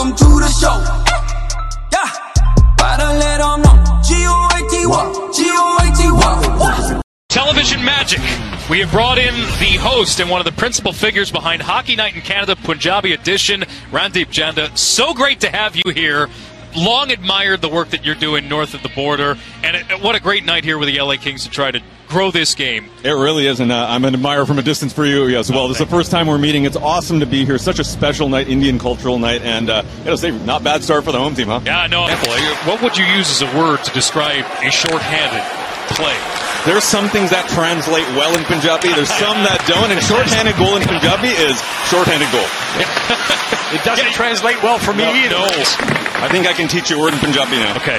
welcome 0.00 0.16
to 0.16 0.40
the 0.40 0.48
show. 0.48 0.80
Yeah, 1.92 2.74
better 2.76 3.18
let 3.18 3.38
them 3.38 3.62
know. 3.62 3.76
Television 7.28 7.84
magic. 7.84 8.20
We 8.70 8.80
have 8.80 8.90
brought 8.90 9.18
in 9.18 9.34
the 9.34 9.76
host 9.78 10.20
and 10.20 10.30
one 10.30 10.40
of 10.40 10.44
the 10.44 10.52
principal 10.52 10.92
figures 10.92 11.30
behind 11.30 11.62
Hockey 11.62 11.96
Night 11.96 12.14
in 12.14 12.22
Canada, 12.22 12.56
Punjabi 12.56 13.12
edition, 13.12 13.62
Randip 13.90 14.26
Janda. 14.26 14.76
So 14.76 15.12
great 15.14 15.40
to 15.40 15.50
have 15.50 15.76
you 15.76 15.92
here. 15.92 16.28
Long 16.76 17.10
admired 17.10 17.60
the 17.60 17.68
work 17.68 17.90
that 17.90 18.04
you're 18.04 18.14
doing 18.14 18.48
north 18.48 18.74
of 18.74 18.82
the 18.82 18.88
border, 18.90 19.36
and 19.62 19.76
it, 19.76 20.02
what 20.02 20.14
a 20.14 20.20
great 20.20 20.44
night 20.44 20.64
here 20.64 20.78
with 20.78 20.88
the 20.88 21.00
LA 21.00 21.16
Kings 21.16 21.44
to 21.44 21.50
try 21.50 21.70
to 21.70 21.80
grow 22.08 22.30
this 22.30 22.54
game. 22.54 22.90
It 23.04 23.10
really 23.10 23.46
is, 23.46 23.60
and 23.60 23.72
uh, 23.72 23.86
I'm 23.88 24.04
an 24.04 24.14
admirer 24.14 24.46
from 24.46 24.58
a 24.58 24.62
distance 24.62 24.92
for 24.92 25.04
you 25.04 25.36
as 25.38 25.50
well. 25.50 25.64
Oh, 25.64 25.68
this 25.68 25.80
is 25.80 25.86
the 25.86 25.90
first 25.90 26.10
time 26.10 26.26
we're 26.26 26.38
meeting. 26.38 26.64
It's 26.64 26.76
awesome 26.76 27.20
to 27.20 27.26
be 27.26 27.44
here. 27.44 27.58
Such 27.58 27.78
a 27.78 27.84
special 27.84 28.28
night, 28.28 28.48
Indian 28.48 28.78
cultural 28.78 29.18
night, 29.18 29.42
and 29.42 29.70
uh, 29.70 29.82
I 30.00 30.04
gotta 30.04 30.18
say, 30.18 30.30
not 30.30 30.62
bad 30.62 30.82
start 30.82 31.04
for 31.04 31.12
the 31.12 31.18
home 31.18 31.34
team, 31.34 31.48
huh? 31.48 31.60
Yeah, 31.64 31.86
no. 31.86 32.02
What 32.68 32.82
would 32.82 32.96
you 32.96 33.04
use 33.04 33.30
as 33.30 33.42
a 33.42 33.58
word 33.58 33.82
to 33.84 33.90
describe 33.92 34.44
a 34.62 34.70
shorthanded 34.70 35.59
play? 35.96 36.14
There's 36.68 36.84
some 36.84 37.08
things 37.08 37.32
that 37.32 37.48
translate 37.48 38.04
well 38.12 38.36
in 38.36 38.44
Punjabi. 38.44 38.92
There's 38.92 39.08
some 39.08 39.40
that 39.48 39.64
don't. 39.64 39.88
And 39.88 40.00
shorthanded 40.04 40.56
goal 40.60 40.76
in 40.76 40.84
Punjabi 40.84 41.32
is 41.32 41.56
shorthanded 41.88 42.28
goal. 42.28 42.44
it 43.72 43.80
doesn't 43.82 44.12
yeah. 44.12 44.20
translate 44.20 44.60
well 44.60 44.76
for 44.76 44.92
me 44.92 45.08
no, 45.08 45.16
either. 45.16 45.40
No. 45.40 45.48
I 46.20 46.28
think 46.28 46.44
I 46.46 46.52
can 46.52 46.68
teach 46.68 46.92
you 46.92 46.98
a 46.98 47.00
word 47.00 47.14
in 47.14 47.20
Punjabi 47.20 47.56
now. 47.56 47.76
Okay. 47.80 47.96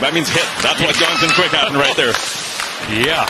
That 0.00 0.12
means 0.12 0.28
hit. 0.28 0.44
That's 0.60 0.80
what 0.80 0.94
Jonathan 0.96 1.30
Quick 1.34 1.52
happened 1.52 1.76
right 1.76 1.96
there. 1.96 2.12
Yeah. 2.92 3.28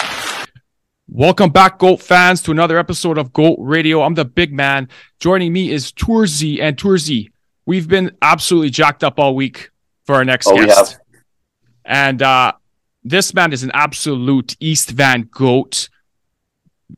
Welcome 1.09 1.51
back, 1.51 1.79
GOAT 1.79 2.03
fans, 2.03 2.43
to 2.43 2.51
another 2.51 2.77
episode 2.77 3.19
of 3.19 3.33
GOAT 3.33 3.56
Radio. 3.61 4.03
I'm 4.03 4.15
the 4.15 4.25
big 4.25 4.53
man. 4.53 4.89
Joining 5.21 5.53
me 5.53 5.71
is 5.71 5.93
Toorzy 5.93 6.61
and 6.61 6.77
Toorzy. 6.77 7.31
We've 7.67 7.87
been 7.87 8.17
absolutely 8.21 8.71
jacked 8.71 9.05
up 9.05 9.21
all 9.21 9.37
week 9.37 9.71
for 10.05 10.17
our 10.17 10.25
next 10.25 10.48
oh, 10.48 10.56
guest. 10.56 10.98
And 11.84 12.21
uh, 12.23 12.53
this 13.09 13.33
man 13.33 13.53
is 13.53 13.62
an 13.62 13.71
absolute 13.73 14.57
East 14.59 14.91
Van 14.91 15.29
GOAT, 15.31 15.89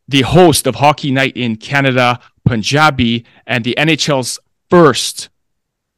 the 0.09 0.23
host 0.23 0.67
of 0.67 0.77
Hockey 0.77 1.11
Night 1.11 1.37
in 1.37 1.56
Canada, 1.56 2.19
Punjabi, 2.45 3.27
and 3.47 3.62
the 3.62 3.75
NHL's 3.77 4.39
first 4.70 5.29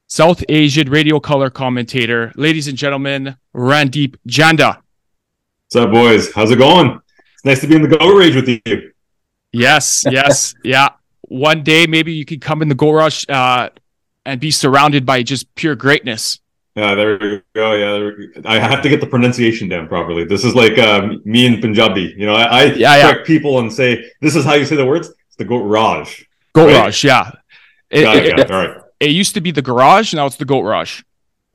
South 0.09 0.43
Asian 0.49 0.91
radio 0.91 1.21
color 1.21 1.49
commentator. 1.49 2.33
Ladies 2.35 2.67
and 2.67 2.77
gentlemen, 2.77 3.37
Randip 3.55 4.17
Janda. 4.27 4.79
What's 5.67 5.77
up, 5.77 5.93
boys? 5.93 6.33
How's 6.33 6.51
it 6.51 6.57
going? 6.57 7.01
It's 7.35 7.45
nice 7.45 7.61
to 7.61 7.69
be 7.69 7.77
in 7.77 7.83
the 7.83 7.97
Go 7.97 8.17
Rage 8.17 8.35
with 8.35 8.49
you. 8.49 8.93
Yes, 9.53 10.05
yes, 10.11 10.55
yeah. 10.65 10.91
One 11.23 11.63
day, 11.63 11.87
maybe 11.87 12.13
you 12.13 12.25
could 12.25 12.41
come 12.41 12.63
in 12.63 12.69
the 12.69 12.75
Go 12.75 12.91
Rush 12.91 13.25
uh, 13.29 13.71
and 14.27 14.41
be 14.41 14.51
surrounded 14.51 15.07
by 15.07 15.23
just 15.23 15.55
pure 15.55 15.77
greatness. 15.77 16.41
Yeah, 16.81 16.95
there 16.95 17.19
we 17.19 17.43
go. 17.55 17.73
Yeah, 17.73 18.41
I 18.45 18.59
have 18.59 18.83
to 18.83 18.89
get 18.89 19.01
the 19.01 19.07
pronunciation 19.07 19.69
down 19.69 19.89
properly. 19.89 20.25
This 20.25 20.45
is 20.45 20.55
like 20.55 20.79
um, 20.79 21.21
me 21.25 21.47
in 21.47 21.61
Punjabi. 21.61 22.15
You 22.17 22.27
know, 22.27 22.35
I, 22.35 22.45
I 22.45 22.63
yeah, 22.73 23.03
correct 23.03 23.21
yeah. 23.21 23.35
people 23.35 23.59
and 23.61 23.73
say, 23.73 23.89
"This 24.21 24.35
is 24.37 24.45
how 24.45 24.55
you 24.55 24.65
say 24.65 24.77
the 24.77 24.87
words." 24.87 25.09
It's 25.29 25.37
the 25.37 25.45
Goat 25.45 25.65
Raj. 25.65 26.27
Goat 26.53 26.67
right? 26.67 26.81
Raj, 26.85 27.05
yeah. 27.05 27.33
It, 27.91 28.05
it, 28.05 28.39
it, 28.39 28.51
All 28.51 28.67
right 28.67 28.77
it 29.01 29.11
used 29.11 29.35
to 29.35 29.41
be 29.41 29.51
the 29.51 29.63
garage, 29.63 30.13
now 30.15 30.27
it's 30.27 30.37
the 30.37 30.45
goat 30.45 30.63
rush. 30.63 31.03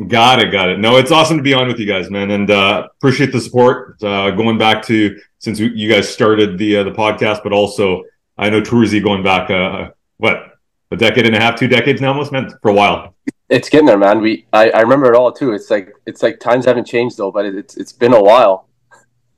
Got 0.07 0.41
it, 0.41 0.51
got 0.51 0.67
it. 0.67 0.79
No, 0.79 0.97
it's 0.97 1.11
awesome 1.11 1.37
to 1.37 1.43
be 1.43 1.53
on 1.53 1.67
with 1.67 1.79
you 1.79 1.85
guys, 1.85 2.09
man, 2.09 2.31
and 2.31 2.51
uh, 2.51 2.89
appreciate 2.97 3.31
the 3.31 3.39
support. 3.39 4.03
Uh, 4.03 4.31
going 4.31 4.57
back 4.57 4.83
to 4.87 5.17
since 5.39 5.57
you 5.57 5.89
guys 5.89 6.09
started 6.11 6.57
the 6.57 6.77
uh, 6.77 6.83
the 6.83 6.91
podcast, 6.91 7.43
but 7.43 7.53
also 7.53 8.03
I 8.37 8.49
know 8.49 8.59
Toorzy 8.59 9.01
going 9.01 9.23
back 9.23 9.49
uh, 9.49 9.91
what 10.17 10.57
a 10.91 10.97
decade 10.97 11.25
and 11.27 11.35
a 11.35 11.39
half, 11.39 11.57
two 11.57 11.69
decades 11.69 12.01
now, 12.01 12.09
almost 12.09 12.33
meant 12.33 12.51
for 12.61 12.71
a 12.71 12.73
while. 12.73 13.15
It's 13.49 13.69
getting 13.69 13.85
there, 13.85 13.97
man. 13.97 14.21
We 14.21 14.45
I, 14.51 14.71
I 14.71 14.81
remember 14.81 15.11
it 15.13 15.15
all 15.15 15.31
too. 15.31 15.53
It's 15.53 15.69
like 15.69 15.93
it's 16.05 16.23
like 16.23 16.39
times 16.39 16.65
haven't 16.65 16.85
changed 16.85 17.17
though, 17.17 17.31
but 17.31 17.45
it's 17.45 17.77
it's 17.77 17.93
been 17.93 18.13
a 18.13 18.21
while. 18.21 18.69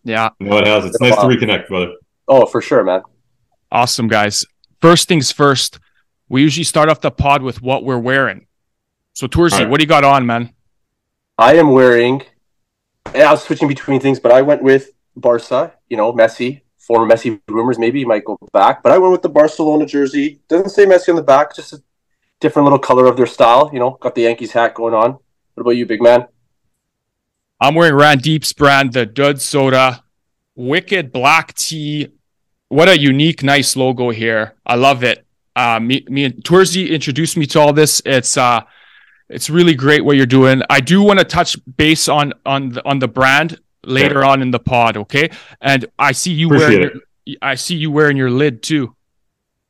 Yeah, 0.03 0.29
no, 0.39 0.57
it 0.57 0.67
has. 0.67 0.85
It's, 0.85 0.95
it's 0.95 1.01
nice 1.01 1.15
to 1.15 1.27
reconnect, 1.27 1.67
brother. 1.67 1.93
Oh, 2.27 2.45
for 2.45 2.61
sure, 2.61 2.83
man. 2.83 3.01
Awesome, 3.71 4.07
guys. 4.07 4.45
First 4.79 5.07
things 5.09 5.31
first 5.31 5.79
we 6.29 6.41
usually 6.41 6.63
start 6.63 6.89
off 6.89 7.01
the 7.01 7.11
pod 7.11 7.41
with 7.41 7.61
what 7.61 7.83
we're 7.83 7.99
wearing. 7.99 8.47
So, 9.13 9.27
Toorzy, 9.27 9.51
right. 9.59 9.69
what 9.69 9.79
do 9.79 9.83
you 9.83 9.87
got 9.87 10.03
on, 10.03 10.25
man? 10.25 10.53
I 11.37 11.55
am 11.55 11.71
wearing. 11.71 12.23
I 13.15 13.31
was 13.31 13.43
switching 13.43 13.67
between 13.67 13.99
things, 13.99 14.19
but 14.19 14.31
I 14.31 14.41
went 14.41 14.61
with 14.61 14.91
Barca. 15.15 15.73
You 15.89 15.97
know, 15.97 16.11
Messi, 16.13 16.61
former 16.77 17.11
Messi 17.11 17.39
rumors. 17.47 17.79
Maybe 17.79 17.99
he 17.99 18.05
might 18.05 18.25
go 18.25 18.37
back, 18.51 18.83
but 18.83 18.91
I 18.91 18.97
went 18.97 19.11
with 19.11 19.21
the 19.21 19.29
Barcelona 19.29 19.85
jersey. 19.85 20.41
Doesn't 20.47 20.69
say 20.69 20.85
Messi 20.85 21.09
on 21.09 21.15
the 21.15 21.23
back, 21.23 21.55
just 21.55 21.73
a 21.73 21.81
different 22.39 22.65
little 22.65 22.79
color 22.79 23.05
of 23.07 23.17
their 23.17 23.25
style. 23.25 23.69
You 23.73 23.79
know, 23.79 23.97
got 23.99 24.15
the 24.15 24.23
Yankees 24.23 24.51
hat 24.51 24.73
going 24.73 24.93
on. 24.93 25.11
What 25.11 25.61
about 25.61 25.71
you, 25.71 25.85
big 25.85 26.01
man? 26.01 26.27
I'm 27.59 27.75
wearing 27.75 27.95
Randip's 27.95 28.53
brand, 28.53 28.93
the 28.93 29.05
Dudh 29.05 29.41
Soda, 29.41 30.03
Wicked 30.55 31.11
Black 31.11 31.53
Tea. 31.55 32.09
What 32.69 32.87
a 32.87 32.99
unique, 32.99 33.41
nice 33.41 33.75
logo 33.75 34.09
here. 34.11 34.53
I 34.65 34.75
love 34.75 35.03
it 35.03 35.27
uh, 35.57 35.79
me, 35.79 36.05
me 36.07 36.23
and 36.23 36.35
Tourzy 36.43 36.89
introduced 36.91 37.35
me 37.35 37.47
to 37.47 37.59
all 37.59 37.73
this. 37.73 38.01
It's 38.05 38.37
uh, 38.37 38.61
it's 39.27 39.49
really 39.49 39.73
great 39.73 40.05
what 40.05 40.15
you're 40.15 40.27
doing. 40.27 40.61
I 40.69 40.79
do 40.79 41.01
want 41.01 41.19
to 41.19 41.25
touch 41.25 41.57
base 41.77 42.07
on 42.07 42.33
on 42.45 42.69
the, 42.69 42.85
on 42.87 42.99
the 42.99 43.07
brand 43.07 43.59
later 43.83 44.23
on 44.23 44.41
in 44.41 44.51
the 44.51 44.59
pod, 44.59 44.97
okay? 44.97 45.31
And 45.59 45.87
I 45.97 46.11
see 46.11 46.31
you 46.31 46.47
Appreciate 46.47 46.79
wearing 46.79 47.01
your, 47.25 47.37
I 47.41 47.55
see 47.55 47.75
you 47.75 47.89
wearing 47.89 48.17
your 48.17 48.29
lid 48.29 48.61
too. 48.61 48.95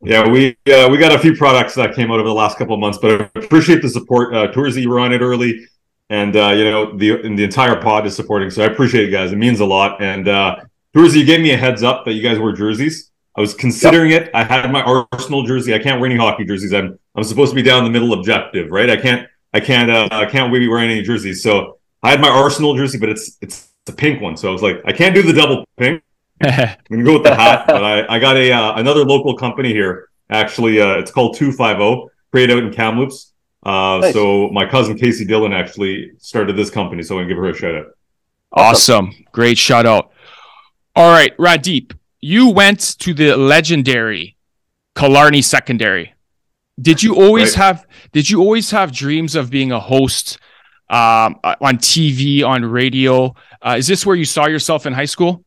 Yeah, 0.02 0.28
we 0.28 0.56
uh, 0.72 0.88
we 0.92 0.98
got 0.98 1.12
a 1.12 1.20
few 1.20 1.36
products 1.36 1.74
that 1.76 1.96
came 1.96 2.12
out 2.12 2.20
over 2.20 2.28
the 2.28 2.34
last 2.34 2.58
couple 2.58 2.76
of 2.76 2.80
months, 2.80 3.00
but 3.00 3.22
I 3.22 3.40
appreciate 3.40 3.82
the 3.82 3.90
support. 3.90 4.34
Uh, 4.34 4.48
Toorzy, 4.52 4.82
you 4.82 4.90
were 4.90 5.00
on 5.00 5.12
it 5.12 5.22
early, 5.22 5.66
and 6.10 6.36
uh, 6.36 6.50
you 6.50 6.66
know 6.66 6.96
the 6.96 7.18
the 7.36 7.44
entire 7.44 7.82
pod 7.82 8.06
is 8.06 8.16
supporting, 8.16 8.52
so 8.52 8.64
I 8.64 8.68
appreciate 8.68 9.10
it, 9.10 9.12
guys. 9.12 9.32
It 9.32 9.38
means 9.38 9.60
a 9.60 9.66
lot. 9.66 10.02
And 10.02 10.28
uh, 10.28 10.58
you 10.94 11.26
gave 11.26 11.42
me 11.42 11.52
a 11.52 11.58
heads 11.58 11.82
up 11.82 12.06
that 12.06 12.14
you 12.14 12.22
guys 12.22 12.38
wear 12.38 12.52
jerseys. 12.52 13.12
I 13.36 13.42
was 13.42 13.54
considering 13.54 14.12
yep. 14.12 14.28
it. 14.28 14.32
I 14.34 14.44
had 14.44 14.72
my 14.72 14.82
Arsenal 14.82 15.44
jersey. 15.44 15.74
I 15.74 15.80
can't 15.80 16.00
wear 16.00 16.10
any 16.10 16.20
hockey 16.20 16.46
jerseys. 16.46 16.74
I'm 16.74 16.98
I'm 17.16 17.24
supposed 17.24 17.52
to 17.52 17.56
be 17.56 17.64
down 17.64 17.84
the 17.84 17.90
middle 17.90 18.14
objective, 18.14 18.72
right? 18.72 18.90
I 18.90 18.98
can't 18.98 19.28
I 19.54 19.60
can't 19.60 19.90
uh, 19.90 20.10
I 20.12 20.26
can't 20.26 20.52
be 20.54 20.68
wearing 20.68 20.92
any 20.92 21.02
jerseys. 21.02 21.42
So 21.42 21.80
I 22.04 22.12
had 22.12 22.22
my 22.22 22.30
Arsenal 22.30 22.76
jersey, 22.76 23.00
but 23.00 23.10
it's 23.10 23.38
it's 23.42 23.70
a 23.88 23.92
pink 23.92 24.22
one. 24.22 24.38
So 24.38 24.50
I 24.50 24.52
was 24.52 24.62
like, 24.62 24.82
I 24.86 24.92
can't 24.92 25.16
do 25.16 25.24
the 25.24 25.34
double 25.34 25.66
pink. 25.78 26.04
I'm 26.42 26.78
gonna 26.90 27.04
go 27.04 27.14
with 27.14 27.24
the 27.24 27.36
hat, 27.36 27.66
but 27.68 27.84
I, 27.84 28.16
I 28.16 28.20
got 28.20 28.38
a 28.38 28.52
uh, 28.52 28.76
another 28.76 29.04
local 29.04 29.36
company 29.36 29.70
here. 29.70 30.10
Actually, 30.30 30.80
uh, 30.80 30.98
it's 30.98 31.12
called 31.12 31.36
Two 31.36 31.52
Five 31.52 31.80
O, 31.80 32.10
created 32.32 32.58
out 32.58 32.64
in 32.64 32.72
Kamloops. 32.72 33.34
Uh, 33.64 34.00
nice. 34.02 34.14
So 34.14 34.50
my 34.50 34.66
cousin 34.66 34.98
Casey 34.98 35.26
Dillon 35.26 35.54
actually 35.54 36.12
started 36.20 36.56
this 36.56 36.70
company, 36.70 37.02
so 37.02 37.16
I'm 37.16 37.24
gonna 37.24 37.30
give 37.30 37.38
her 37.38 37.50
a 37.50 37.56
shout 37.56 37.76
out. 37.76 37.88
Awesome, 38.52 39.12
great 39.32 39.58
shout 39.58 39.86
out. 39.86 40.12
All 40.96 41.12
right, 41.12 41.36
Randip, 41.38 41.96
you 42.22 42.50
went 42.50 42.98
to 43.00 43.14
the 43.14 43.36
legendary 43.36 44.38
Killarney 44.96 45.42
Secondary. 45.42 46.14
Did 46.80 47.02
you 47.02 47.16
always 47.16 47.58
right. 47.58 47.66
have 47.66 47.88
did 48.12 48.30
you 48.30 48.42
always 48.42 48.70
have 48.72 48.92
dreams 48.92 49.36
of 49.36 49.50
being 49.50 49.72
a 49.72 49.80
host 49.80 50.38
um, 50.90 51.40
on 51.44 51.78
TV, 51.78 52.44
on 52.44 52.64
radio? 52.64 53.34
Uh, 53.62 53.76
is 53.80 53.88
this 53.88 54.06
where 54.06 54.16
you 54.16 54.26
saw 54.26 54.48
yourself 54.48 54.86
in 54.86 54.94
high 54.94 55.06
school? 55.06 55.44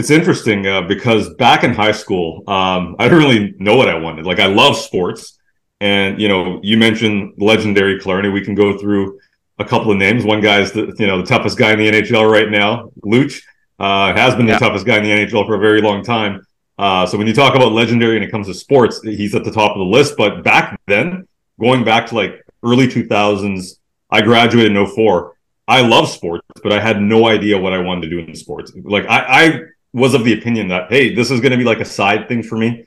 It's 0.00 0.08
interesting 0.08 0.66
uh, 0.66 0.80
because 0.80 1.34
back 1.34 1.62
in 1.62 1.74
high 1.74 1.92
school, 1.92 2.42
um, 2.48 2.96
I 2.98 3.06
didn't 3.06 3.18
really 3.18 3.54
know 3.58 3.76
what 3.76 3.86
I 3.86 3.98
wanted. 3.98 4.24
Like 4.24 4.40
I 4.40 4.46
love 4.46 4.78
sports, 4.78 5.38
and 5.78 6.18
you 6.18 6.26
know, 6.26 6.58
you 6.62 6.78
mentioned 6.78 7.34
legendary 7.36 8.00
Killarney. 8.00 8.30
We 8.30 8.42
can 8.42 8.54
go 8.54 8.78
through 8.78 9.20
a 9.58 9.64
couple 9.66 9.92
of 9.92 9.98
names. 9.98 10.24
One 10.24 10.40
guy's 10.40 10.72
the 10.72 10.96
you 10.98 11.06
know 11.06 11.20
the 11.20 11.26
toughest 11.26 11.58
guy 11.58 11.72
in 11.72 11.78
the 11.78 11.90
NHL 11.90 12.32
right 12.32 12.48
now, 12.48 12.90
Luch. 13.04 13.42
Uh, 13.78 14.14
has 14.14 14.34
been 14.34 14.46
the 14.46 14.54
toughest 14.54 14.86
guy 14.86 14.96
in 14.96 15.02
the 15.02 15.10
NHL 15.10 15.46
for 15.46 15.56
a 15.56 15.58
very 15.58 15.82
long 15.82 16.02
time. 16.02 16.46
Uh, 16.78 17.04
so 17.04 17.18
when 17.18 17.26
you 17.26 17.34
talk 17.34 17.54
about 17.54 17.72
legendary 17.72 18.16
and 18.16 18.24
it 18.24 18.30
comes 18.30 18.46
to 18.46 18.54
sports, 18.54 19.02
he's 19.02 19.34
at 19.34 19.44
the 19.44 19.52
top 19.52 19.72
of 19.72 19.80
the 19.80 19.84
list. 19.84 20.16
But 20.16 20.42
back 20.42 20.80
then, 20.86 21.28
going 21.60 21.84
back 21.84 22.06
to 22.06 22.14
like 22.14 22.42
early 22.62 22.88
2000s, 22.88 23.76
I 24.10 24.22
graduated 24.22 24.74
in 24.74 24.86
04. 24.86 25.36
I 25.68 25.82
love 25.82 26.08
sports, 26.08 26.46
but 26.62 26.72
I 26.72 26.80
had 26.80 27.02
no 27.02 27.28
idea 27.28 27.58
what 27.58 27.74
I 27.74 27.78
wanted 27.78 28.08
to 28.08 28.08
do 28.08 28.18
in 28.18 28.34
sports. 28.34 28.72
Like 28.74 29.04
I, 29.06 29.18
I 29.28 29.60
was 29.92 30.14
of 30.14 30.24
the 30.24 30.32
opinion 30.32 30.68
that, 30.68 30.90
hey, 30.90 31.14
this 31.14 31.30
is 31.30 31.40
going 31.40 31.52
to 31.52 31.58
be 31.58 31.64
like 31.64 31.80
a 31.80 31.84
side 31.84 32.28
thing 32.28 32.42
for 32.42 32.56
me. 32.56 32.86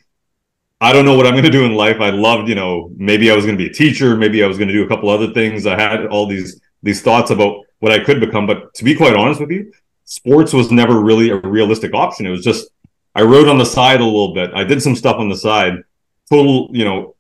I 0.80 0.92
don't 0.92 1.06
know 1.06 1.16
what 1.16 1.26
I'm 1.26 1.34
going 1.34 1.46
to 1.46 1.52
do 1.52 1.66
in 1.66 1.76
life. 1.76 2.02
I 2.02 2.10
loved, 2.10 2.50
you 2.50 2.56
know, 2.56 2.92
maybe 2.98 3.32
I 3.32 3.36
was 3.36 3.46
going 3.46 3.58
to 3.58 3.64
be 3.64 3.70
a 3.70 3.74
teacher. 3.74 4.18
Maybe 4.18 4.44
I 4.44 4.48
was 4.48 4.58
going 4.58 4.68
to 4.68 4.74
do 4.74 4.84
a 4.84 4.88
couple 4.88 5.10
other 5.10 5.32
things. 5.34 5.66
I 5.66 5.80
had 5.80 6.08
all 6.08 6.28
these, 6.28 6.60
these 6.82 7.02
thoughts 7.02 7.32
about 7.32 7.62
what 7.80 7.92
I 7.92 8.04
could 8.04 8.20
become. 8.20 8.46
But 8.46 8.74
to 8.76 8.84
be 8.84 8.96
quite 8.96 9.16
honest 9.16 9.40
with 9.40 9.52
you, 9.52 9.72
sports 10.06 10.52
was 10.54 10.72
never 10.72 11.00
really 11.00 11.30
a 11.30 11.38
realistic 11.38 11.94
option. 11.94 12.26
It 12.26 12.32
was 12.32 12.44
just 12.44 12.70
I 13.16 13.22
wrote 13.22 13.48
on 13.48 13.58
the 13.58 13.66
side 13.66 14.02
a 14.02 14.06
little 14.06 14.34
bit. 14.34 14.52
I 14.54 14.64
did 14.64 14.82
some 14.82 14.96
stuff 14.96 15.18
on 15.18 15.30
the 15.30 15.38
side. 15.38 15.84
Total, 16.30 16.68
you 16.72 16.84
know, 16.84 17.16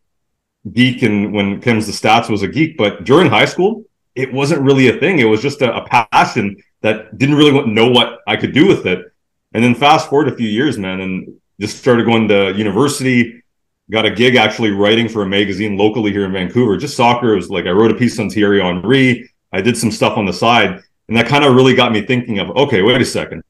geek 0.71 1.03
and 1.03 1.33
when 1.33 1.53
it 1.53 1.61
comes 1.61 1.85
to 1.85 1.91
stats 1.91 2.29
was 2.29 2.41
a 2.41 2.47
geek, 2.47 2.77
but 2.77 3.03
during 3.03 3.29
high 3.29 3.45
school, 3.45 3.83
it 4.15 4.31
wasn't 4.31 4.61
really 4.61 4.87
a 4.89 4.97
thing. 4.99 5.19
It 5.19 5.25
was 5.25 5.41
just 5.41 5.61
a, 5.61 5.75
a 5.75 5.87
passion 5.87 6.57
that 6.81 7.17
didn't 7.17 7.35
really 7.35 7.65
know 7.65 7.89
what 7.89 8.19
I 8.27 8.37
could 8.37 8.53
do 8.53 8.67
with 8.67 8.85
it. 8.85 9.12
And 9.53 9.63
then 9.63 9.75
fast 9.75 10.09
forward 10.09 10.27
a 10.27 10.35
few 10.35 10.47
years, 10.47 10.77
man, 10.77 11.01
and 11.01 11.39
just 11.59 11.77
started 11.77 12.05
going 12.05 12.27
to 12.27 12.53
university, 12.53 13.43
got 13.91 14.05
a 14.05 14.11
gig 14.11 14.35
actually 14.35 14.71
writing 14.71 15.07
for 15.07 15.21
a 15.21 15.25
magazine 15.25 15.77
locally 15.77 16.11
here 16.11 16.25
in 16.25 16.33
Vancouver. 16.33 16.77
Just 16.77 16.97
soccer. 16.97 17.33
It 17.33 17.37
was 17.37 17.49
like 17.49 17.65
I 17.65 17.71
wrote 17.71 17.91
a 17.91 17.95
piece 17.95 18.19
on 18.19 18.29
Thierry 18.29 18.61
Henry. 18.61 19.29
I 19.51 19.61
did 19.61 19.77
some 19.77 19.91
stuff 19.91 20.17
on 20.17 20.25
the 20.25 20.33
side, 20.33 20.81
and 21.07 21.15
that 21.15 21.27
kind 21.27 21.43
of 21.43 21.53
really 21.53 21.75
got 21.75 21.91
me 21.91 22.01
thinking 22.05 22.39
of 22.39 22.49
okay, 22.57 22.81
wait 22.81 22.99
a 23.01 23.05
second, 23.05 23.43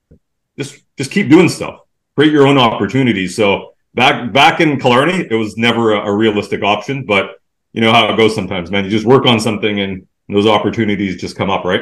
just 0.57 0.83
just 0.97 1.11
keep 1.11 1.29
doing 1.29 1.47
stuff, 1.47 1.79
create 2.15 2.31
your 2.31 2.45
own 2.45 2.57
opportunities. 2.57 3.35
So 3.35 3.73
back 3.93 4.33
back 4.33 4.59
in 4.59 4.79
Killarney, 4.79 5.25
it 5.29 5.35
was 5.35 5.55
never 5.57 5.93
a, 5.93 6.11
a 6.11 6.13
realistic 6.13 6.61
option, 6.61 7.05
but 7.05 7.39
you 7.71 7.81
know 7.81 7.93
how 7.93 8.11
it 8.11 8.17
goes 8.17 8.35
sometimes, 8.35 8.69
man. 8.69 8.83
You 8.83 8.91
just 8.91 9.05
work 9.05 9.25
on 9.25 9.39
something, 9.39 9.79
and 9.79 10.05
those 10.27 10.45
opportunities 10.45 11.21
just 11.21 11.37
come 11.37 11.49
up, 11.49 11.63
right? 11.63 11.81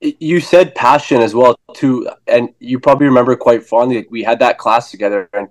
You 0.00 0.40
said 0.40 0.74
passion 0.74 1.22
as 1.22 1.34
well 1.34 1.56
too, 1.74 2.08
and 2.26 2.50
you 2.60 2.78
probably 2.78 3.06
remember 3.06 3.34
quite 3.34 3.64
fondly. 3.64 3.96
Like 3.96 4.10
we 4.10 4.22
had 4.22 4.40
that 4.40 4.58
class 4.58 4.90
together, 4.90 5.28
and 5.32 5.48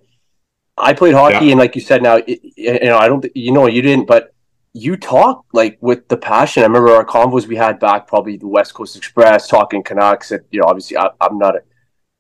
I 0.78 0.94
played 0.94 1.16
hockey, 1.16 1.46
yeah. 1.46 1.52
and 1.52 1.60
like 1.60 1.76
you 1.76 1.82
said, 1.82 2.04
now 2.04 2.20
you 2.26 2.80
know 2.84 2.98
I 2.98 3.08
don't, 3.08 3.26
you 3.34 3.52
know, 3.52 3.68
you 3.68 3.82
didn't, 3.82 4.06
but 4.06 4.36
you 4.74 4.98
talk 4.98 5.46
like 5.54 5.78
with 5.82 6.08
the 6.10 6.18
passion. 6.18 6.62
I 6.62 6.66
remember 6.68 6.92
our 6.92 7.06
convos 7.06 7.48
we 7.48 7.56
had 7.56 7.80
back, 7.80 8.08
probably 8.08 8.36
the 8.36 8.48
West 8.48 8.74
Coast 8.74 8.98
Express, 8.98 9.48
talking 9.48 9.82
Canucks. 9.82 10.32
And 10.32 10.44
you 10.52 10.60
know, 10.60 10.68
obviously, 10.68 10.98
I, 10.98 11.10
am 11.22 11.38
not 11.38 11.56
a 11.56 11.62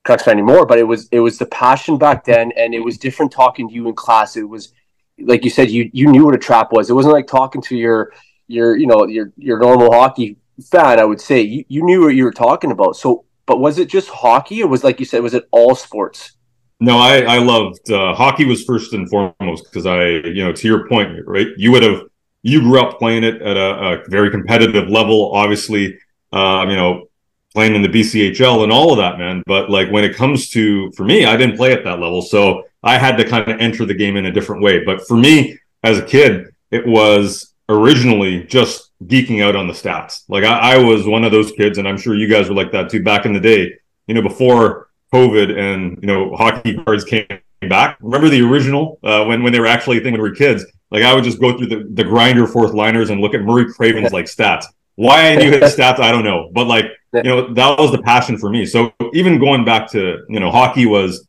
Canucks 0.05 0.23
fan 0.23 0.33
anymore, 0.33 0.65
but 0.65 0.79
it 0.79 0.83
was 0.83 1.09
it 1.11 1.19
was 1.19 1.37
the 1.37 1.47
passion 1.47 1.97
back 1.97 2.23
then, 2.23 2.51
and 2.57 2.73
it 2.73 2.79
was 2.79 2.97
different 2.97 3.31
talking 3.31 3.67
to 3.67 3.73
you 3.73 3.87
in 3.89 3.93
class. 3.93 4.37
It 4.37 4.49
was 4.49 4.73
like 5.19 5.43
you 5.43 5.49
said, 5.49 5.69
you 5.69 5.89
you 5.93 6.07
knew 6.07 6.25
what 6.25 6.33
a 6.33 6.39
trap 6.39 6.71
was. 6.71 6.89
It 6.89 6.93
wasn't 6.93 7.13
like 7.13 7.27
talking 7.27 7.61
to 7.63 7.75
your 7.75 8.13
your 8.47 8.77
you 8.77 8.87
know 8.87 9.05
your 9.05 9.33
your 9.37 9.59
normal 9.59 9.91
hockey 9.91 10.37
fan. 10.63 10.99
I 10.99 11.05
would 11.05 11.21
say 11.21 11.41
you, 11.41 11.65
you 11.67 11.83
knew 11.83 12.01
what 12.01 12.15
you 12.15 12.23
were 12.23 12.31
talking 12.31 12.71
about. 12.71 12.95
So, 12.95 13.25
but 13.45 13.59
was 13.59 13.79
it 13.79 13.89
just 13.89 14.09
hockey, 14.09 14.63
or 14.63 14.67
was 14.67 14.83
like 14.83 14.99
you 14.99 15.05
said, 15.05 15.21
was 15.21 15.33
it 15.33 15.47
all 15.51 15.75
sports? 15.75 16.35
No, 16.79 16.97
I 16.97 17.21
I 17.21 17.37
loved 17.39 17.89
uh, 17.89 18.13
hockey 18.13 18.45
was 18.45 18.63
first 18.63 18.93
and 18.93 19.09
foremost 19.09 19.65
because 19.65 19.85
I 19.85 20.07
you 20.07 20.43
know 20.43 20.51
to 20.51 20.67
your 20.67 20.87
point 20.87 21.25
right 21.25 21.47
you 21.57 21.71
would 21.71 21.83
have 21.83 22.03
you 22.41 22.59
grew 22.61 22.79
up 22.79 22.99
playing 22.99 23.23
it 23.23 23.41
at 23.41 23.55
a, 23.57 24.03
a 24.03 24.03
very 24.09 24.29
competitive 24.29 24.89
level 24.89 25.31
obviously 25.33 25.97
uh, 26.33 26.65
you 26.67 26.75
know 26.75 27.07
playing 27.53 27.75
in 27.75 27.81
the 27.81 27.87
BCHL 27.87 28.63
and 28.63 28.73
all 28.73 28.91
of 28.91 28.97
that 28.97 29.17
man 29.17 29.41
but 29.45 29.69
like 29.69 29.89
when 29.89 30.03
it 30.03 30.15
comes 30.15 30.49
to 30.49 30.91
for 30.91 31.05
me 31.05 31.23
I 31.25 31.37
didn't 31.37 31.55
play 31.55 31.71
at 31.71 31.85
that 31.85 32.01
level 32.01 32.21
so 32.21 32.63
I 32.83 32.97
had 32.97 33.15
to 33.17 33.23
kind 33.23 33.49
of 33.49 33.59
enter 33.61 33.85
the 33.85 33.93
game 33.93 34.17
in 34.17 34.25
a 34.25 34.31
different 34.31 34.61
way 34.61 34.83
but 34.83 35.07
for 35.07 35.15
me 35.15 35.57
as 35.83 35.97
a 35.97 36.05
kid 36.05 36.47
it 36.71 36.85
was 36.85 37.53
originally 37.69 38.43
just 38.43 38.91
geeking 39.03 39.43
out 39.43 39.55
on 39.55 39.67
the 39.67 39.73
stats. 39.73 40.23
Like 40.27 40.43
I, 40.43 40.75
I, 40.75 40.77
was 40.77 41.05
one 41.05 41.23
of 41.23 41.31
those 41.31 41.51
kids, 41.51 41.77
and 41.77 41.87
I'm 41.87 41.97
sure 41.97 42.15
you 42.15 42.29
guys 42.29 42.49
were 42.49 42.55
like 42.55 42.71
that 42.71 42.89
too 42.89 43.03
back 43.03 43.25
in 43.25 43.33
the 43.33 43.39
day. 43.39 43.73
You 44.07 44.15
know, 44.15 44.21
before 44.21 44.89
COVID 45.13 45.57
and 45.57 45.97
you 46.01 46.07
know 46.07 46.35
hockey 46.35 46.77
cards 46.83 47.03
came 47.03 47.27
back. 47.61 47.97
Remember 48.01 48.29
the 48.29 48.41
original 48.41 48.99
uh, 49.03 49.25
when 49.25 49.43
when 49.43 49.53
they 49.53 49.59
were 49.59 49.67
actually 49.67 49.97
a 49.97 50.01
thing 50.01 50.13
when 50.13 50.21
we 50.21 50.29
were 50.29 50.35
kids. 50.35 50.65
Like 50.91 51.03
I 51.03 51.13
would 51.13 51.23
just 51.23 51.39
go 51.39 51.57
through 51.57 51.67
the 51.67 51.87
the 51.93 52.03
grinder 52.03 52.47
fourth 52.47 52.73
liners 52.73 53.09
and 53.09 53.21
look 53.21 53.33
at 53.33 53.41
Murray 53.41 53.71
Craven's 53.71 54.13
like 54.13 54.25
stats. 54.25 54.65
Why 54.95 55.31
I 55.31 55.35
knew 55.35 55.51
his 55.51 55.75
stats, 55.75 55.99
I 55.99 56.11
don't 56.11 56.23
know, 56.23 56.49
but 56.53 56.67
like 56.67 56.85
you 57.13 57.23
know 57.23 57.53
that 57.53 57.79
was 57.79 57.91
the 57.91 58.01
passion 58.01 58.37
for 58.37 58.49
me. 58.49 58.65
So 58.65 58.93
even 59.13 59.39
going 59.39 59.65
back 59.65 59.89
to 59.91 60.19
you 60.29 60.39
know 60.39 60.51
hockey 60.51 60.85
was 60.85 61.27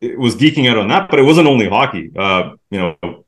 it 0.00 0.18
was 0.18 0.34
geeking 0.36 0.68
out 0.68 0.76
on 0.76 0.88
that, 0.88 1.08
but 1.08 1.18
it 1.18 1.22
wasn't 1.22 1.46
only 1.46 1.68
hockey. 1.68 2.10
Uh, 2.16 2.52
you 2.70 2.78
know, 2.78 3.24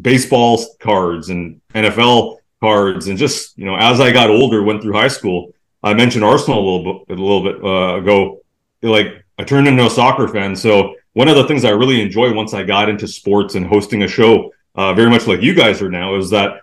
baseball 0.00 0.64
cards 0.80 1.28
and 1.30 1.60
NFL 1.74 2.38
cards, 2.62 3.08
and 3.08 3.18
just 3.18 3.58
you 3.58 3.66
know, 3.66 3.76
as 3.76 4.00
I 4.00 4.12
got 4.12 4.30
older, 4.30 4.62
went 4.62 4.80
through 4.80 4.94
high 4.94 5.08
school. 5.08 5.52
I 5.82 5.94
mentioned 5.94 6.24
Arsenal 6.24 6.60
a 6.60 6.64
little 6.64 7.04
bit 7.04 7.18
a 7.18 7.20
little 7.20 7.42
bit 7.42 7.56
uh, 7.62 7.96
ago. 8.00 8.40
Like 8.82 9.24
I 9.38 9.42
turned 9.42 9.66
into 9.68 9.84
a 9.84 9.90
soccer 9.90 10.28
fan, 10.28 10.54
so 10.54 10.94
one 11.14 11.28
of 11.28 11.36
the 11.36 11.44
things 11.44 11.64
I 11.64 11.70
really 11.70 12.00
enjoy 12.00 12.32
once 12.32 12.54
I 12.54 12.62
got 12.62 12.88
into 12.88 13.06
sports 13.08 13.56
and 13.56 13.66
hosting 13.66 14.04
a 14.04 14.08
show, 14.08 14.52
uh, 14.76 14.94
very 14.94 15.10
much 15.10 15.26
like 15.26 15.42
you 15.42 15.54
guys 15.54 15.82
are 15.82 15.90
now, 15.90 16.14
is 16.14 16.30
that 16.30 16.60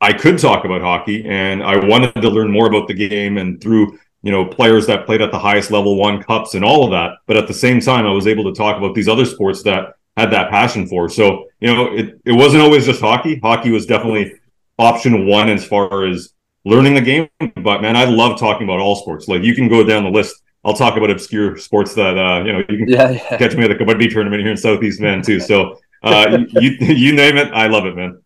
I 0.00 0.12
could 0.12 0.38
talk 0.38 0.64
about 0.64 0.80
hockey, 0.80 1.24
and 1.26 1.62
I 1.62 1.76
wanted 1.84 2.14
to 2.14 2.30
learn 2.30 2.50
more 2.50 2.66
about 2.66 2.88
the 2.88 2.94
game, 2.94 3.36
and 3.36 3.60
through 3.60 3.98
you 4.22 4.32
know 4.32 4.46
players 4.46 4.86
that 4.86 5.04
played 5.04 5.20
at 5.20 5.30
the 5.30 5.38
highest 5.38 5.70
level, 5.70 5.96
won 5.96 6.22
cups, 6.22 6.54
and 6.54 6.64
all 6.64 6.84
of 6.84 6.90
that. 6.92 7.18
But 7.26 7.36
at 7.36 7.46
the 7.46 7.54
same 7.54 7.80
time, 7.80 8.06
I 8.06 8.10
was 8.12 8.26
able 8.26 8.44
to 8.44 8.56
talk 8.56 8.78
about 8.78 8.94
these 8.94 9.08
other 9.08 9.26
sports 9.26 9.62
that 9.64 9.96
had 10.16 10.30
that 10.30 10.50
passion 10.50 10.86
for. 10.86 11.10
So, 11.10 11.44
you 11.60 11.68
know, 11.72 11.94
it, 11.94 12.18
it 12.24 12.32
wasn't 12.32 12.62
always 12.62 12.86
just 12.86 13.02
hockey. 13.02 13.38
Hockey 13.38 13.70
was 13.70 13.84
definitely 13.84 14.32
option 14.78 15.26
one 15.26 15.48
as 15.48 15.64
far 15.64 16.04
as 16.04 16.30
learning 16.64 16.94
the 16.94 17.00
game. 17.00 17.28
But 17.56 17.82
man, 17.82 17.96
I 17.96 18.04
love 18.04 18.38
talking 18.38 18.66
about 18.66 18.80
all 18.80 18.96
sports. 18.96 19.28
Like 19.28 19.42
you 19.42 19.54
can 19.54 19.68
go 19.68 19.84
down 19.84 20.04
the 20.04 20.10
list. 20.10 20.42
I'll 20.64 20.74
talk 20.74 20.96
about 20.96 21.10
obscure 21.10 21.56
sports 21.56 21.94
that 21.94 22.18
uh, 22.18 22.44
you 22.44 22.52
know 22.52 22.58
you 22.68 22.78
can 22.78 22.88
yeah, 22.88 23.10
yeah. 23.10 23.38
catch 23.38 23.56
me 23.56 23.64
at 23.64 23.68
the 23.68 23.76
Kabaddi 23.76 24.10
tournament 24.10 24.42
here 24.42 24.50
in 24.50 24.56
Southeast 24.56 25.00
Van 25.00 25.22
too. 25.22 25.40
So 25.40 25.78
uh, 26.02 26.38
you 26.60 26.70
you 26.80 27.12
name 27.12 27.36
it, 27.36 27.52
I 27.52 27.66
love 27.68 27.86
it, 27.86 27.96
man. 27.96 28.20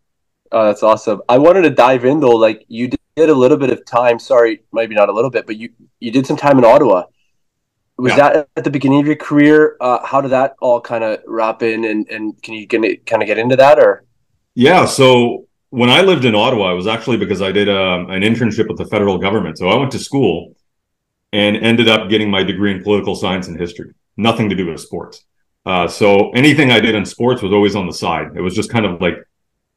Oh, 0.51 0.65
that's 0.65 0.83
awesome. 0.83 1.21
I 1.29 1.37
wanted 1.37 1.61
to 1.61 1.69
dive 1.69 2.05
in 2.05 2.19
though. 2.19 2.35
Like 2.35 2.65
you 2.67 2.89
did 2.89 3.29
a 3.29 3.33
little 3.33 3.57
bit 3.57 3.69
of 3.69 3.85
time. 3.85 4.19
Sorry, 4.19 4.63
maybe 4.73 4.95
not 4.95 5.09
a 5.09 5.13
little 5.13 5.29
bit, 5.29 5.45
but 5.45 5.55
you 5.57 5.69
you 5.99 6.11
did 6.11 6.25
some 6.25 6.37
time 6.37 6.57
in 6.57 6.65
Ottawa 6.65 7.03
was 8.01 8.11
yeah. 8.11 8.33
that 8.33 8.47
at 8.57 8.63
the 8.63 8.71
beginning 8.71 8.99
of 8.99 9.05
your 9.05 9.15
career? 9.15 9.77
Uh, 9.79 10.03
how 10.05 10.21
did 10.21 10.31
that 10.31 10.55
all 10.59 10.81
kind 10.81 11.03
of 11.03 11.19
wrap 11.27 11.61
in, 11.61 11.85
and 11.85 12.09
and 12.09 12.41
can 12.41 12.55
you 12.55 12.67
kind 12.67 13.21
of 13.21 13.27
get 13.27 13.37
into 13.37 13.55
that 13.55 13.79
or? 13.79 14.03
Yeah, 14.55 14.85
so 14.85 15.47
when 15.71 15.89
I 15.89 16.01
lived 16.01 16.25
in 16.25 16.35
Ottawa, 16.35 16.73
it 16.73 16.75
was 16.75 16.85
actually 16.85 17.17
because 17.17 17.41
I 17.41 17.51
did 17.51 17.69
um, 17.69 18.09
an 18.09 18.23
internship 18.23 18.67
with 18.67 18.77
the 18.77 18.85
federal 18.85 19.17
government. 19.17 19.57
So 19.57 19.69
I 19.69 19.77
went 19.77 19.91
to 19.93 19.99
school 19.99 20.53
and 21.31 21.55
ended 21.55 21.87
up 21.87 22.09
getting 22.09 22.29
my 22.29 22.43
degree 22.43 22.71
in 22.71 22.83
political 22.83 23.15
science 23.15 23.47
and 23.47 23.57
history. 23.57 23.93
Nothing 24.17 24.49
to 24.49 24.55
do 24.55 24.67
with 24.67 24.81
sports. 24.81 25.23
Uh, 25.65 25.87
so 25.87 26.31
anything 26.31 26.71
I 26.71 26.81
did 26.81 26.93
in 26.93 27.05
sports 27.05 27.41
was 27.41 27.53
always 27.53 27.75
on 27.77 27.87
the 27.87 27.93
side. 27.93 28.35
It 28.35 28.41
was 28.41 28.53
just 28.53 28.69
kind 28.69 28.85
of 28.85 28.99
like 28.99 29.15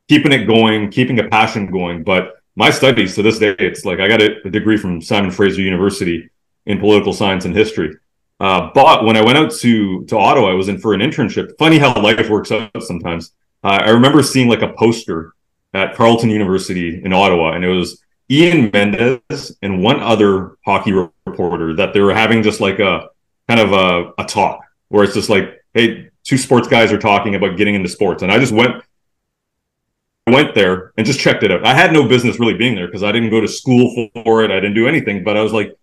keeping 0.09 0.33
it 0.33 0.47
going, 0.47 0.91
keeping 0.91 1.21
a 1.21 1.29
passion 1.29 1.71
going. 1.71 2.03
But 2.03 2.33
my 2.57 2.71
studies 2.71 3.15
to 3.15 3.23
this 3.23 3.39
day, 3.39 3.55
it's 3.61 3.85
like 3.85 4.01
I 4.01 4.09
got 4.09 4.21
a, 4.21 4.45
a 4.45 4.51
degree 4.51 4.77
from 4.77 5.01
Simon 5.01 5.31
Fraser 5.31 5.63
University 5.63 6.29
in 6.67 6.81
political 6.81 7.13
science 7.13 7.45
and 7.45 7.55
history. 7.55 7.95
Uh, 8.41 8.71
but 8.75 9.05
when 9.05 9.17
I 9.17 9.23
went 9.23 9.39
out 9.39 9.53
to 9.53 10.05
to 10.07 10.19
Ottawa, 10.19 10.51
I 10.51 10.55
was 10.55 10.69
in 10.69 10.79
for 10.79 10.93
an 10.93 11.01
internship. 11.01 11.57
Funny 11.57 11.79
how 11.79 11.95
life 12.03 12.29
works 12.29 12.51
out 12.51 12.83
sometimes. 12.83 13.33
Uh, 13.63 13.79
I 13.81 13.91
remember 13.91 14.25
seeing 14.25 14.49
like 14.49 14.63
a 14.63 14.73
poster 14.73 15.35
at 15.75 15.95
Carleton 15.95 16.31
University 16.31 17.03
in 17.05 17.13
Ottawa, 17.13 17.53
and 17.53 17.65
it 17.65 17.69
was 17.69 18.01
Ian 18.31 18.71
Mendes 18.73 19.57
and 19.61 19.83
one 19.83 20.01
other 20.01 20.57
hockey 20.65 20.93
reporter 21.27 21.75
that 21.75 21.93
they 21.93 22.01
were 22.01 22.15
having 22.15 22.43
just 22.43 22.61
like 22.61 22.79
a 22.79 23.09
kind 23.49 23.61
of 23.61 23.73
a, 23.73 24.13
a 24.23 24.25
talk 24.25 24.65
where 24.89 25.05
it's 25.05 25.15
just 25.15 25.29
like, 25.29 25.63
hey, 25.75 26.09
two 26.23 26.39
sports 26.39 26.69
guys 26.69 26.93
are 26.93 26.99
talking 26.99 27.35
about 27.35 27.57
getting 27.57 27.75
into 27.75 27.89
sports, 27.89 28.23
and 28.23 28.33
I 28.33 28.39
just 28.39 28.53
went 28.53 28.83
went 30.27 30.55
there 30.55 30.93
and 30.97 31.07
just 31.07 31.21
checked 31.21 31.43
it 31.43 31.53
out. 31.53 31.67
I 31.67 31.75
had 31.75 31.93
no 31.93 32.09
business 32.09 32.41
really 32.41 32.55
being 32.55 32.75
there 32.75 32.87
because 32.87 33.03
I 33.03 33.13
didn't 33.13 33.29
go 33.29 33.41
to 33.41 33.49
school 33.49 34.09
for 34.25 34.43
it. 34.43 34.51
I 34.51 34.55
didn't 34.55 34.75
do 34.75 34.89
anything, 34.89 35.23
but 35.23 35.37
I 35.37 35.43
was 35.43 35.53
like, 35.53 35.77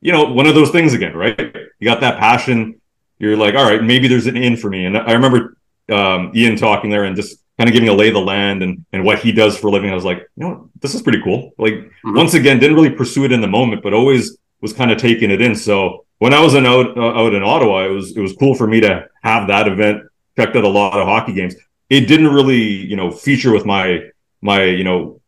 you 0.00 0.12
know, 0.12 0.24
one 0.24 0.46
of 0.46 0.54
those 0.54 0.70
things 0.70 0.94
again, 0.94 1.16
right? 1.16 1.36
You 1.80 1.84
got 1.84 2.00
that 2.02 2.20
passion. 2.20 2.80
You're 3.18 3.36
like, 3.36 3.56
all 3.56 3.64
right, 3.64 3.82
maybe 3.82 4.06
there's 4.06 4.26
an 4.26 4.36
in 4.36 4.56
for 4.56 4.70
me. 4.70 4.84
And 4.84 4.96
I 4.96 5.14
remember 5.14 5.56
um, 5.90 6.30
Ian 6.34 6.54
talking 6.56 6.90
there 6.90 7.04
and 7.04 7.16
just 7.16 7.42
kind 7.58 7.68
of 7.68 7.74
giving 7.74 7.88
a 7.88 7.92
lay 7.92 8.08
of 8.08 8.14
the 8.14 8.20
land 8.20 8.62
and, 8.62 8.84
and 8.92 9.04
what 9.04 9.18
he 9.18 9.32
does 9.32 9.58
for 9.58 9.68
a 9.68 9.70
living. 9.70 9.90
I 9.90 9.94
was 9.94 10.04
like, 10.04 10.18
you 10.36 10.46
know, 10.46 10.70
this 10.80 10.94
is 10.94 11.02
pretty 11.02 11.20
cool. 11.22 11.52
Like, 11.58 11.74
mm-hmm. 11.74 12.16
once 12.16 12.34
again, 12.34 12.58
didn't 12.58 12.76
really 12.76 12.90
pursue 12.90 13.24
it 13.24 13.32
in 13.32 13.40
the 13.40 13.48
moment, 13.48 13.82
but 13.82 13.92
always 13.92 14.38
was 14.60 14.72
kind 14.72 14.90
of 14.90 14.98
taking 14.98 15.30
it 15.30 15.40
in. 15.40 15.54
So 15.54 16.04
when 16.18 16.32
I 16.32 16.40
was 16.40 16.54
in 16.54 16.66
out, 16.66 16.96
uh, 16.96 17.20
out 17.20 17.34
in 17.34 17.42
Ottawa, 17.42 17.84
it 17.84 17.90
was 17.90 18.16
it 18.16 18.20
was 18.20 18.34
cool 18.34 18.54
for 18.54 18.66
me 18.66 18.80
to 18.80 19.08
have 19.22 19.48
that 19.48 19.68
event. 19.68 20.04
Checked 20.36 20.56
out 20.56 20.64
a 20.64 20.68
lot 20.68 20.98
of 20.98 21.06
hockey 21.06 21.32
games. 21.32 21.54
It 21.90 22.02
didn't 22.02 22.28
really, 22.28 22.62
you 22.62 22.96
know, 22.96 23.10
feature 23.10 23.52
with 23.52 23.66
my 23.66 24.10
my 24.40 24.64
you 24.64 24.84
know 24.84 25.20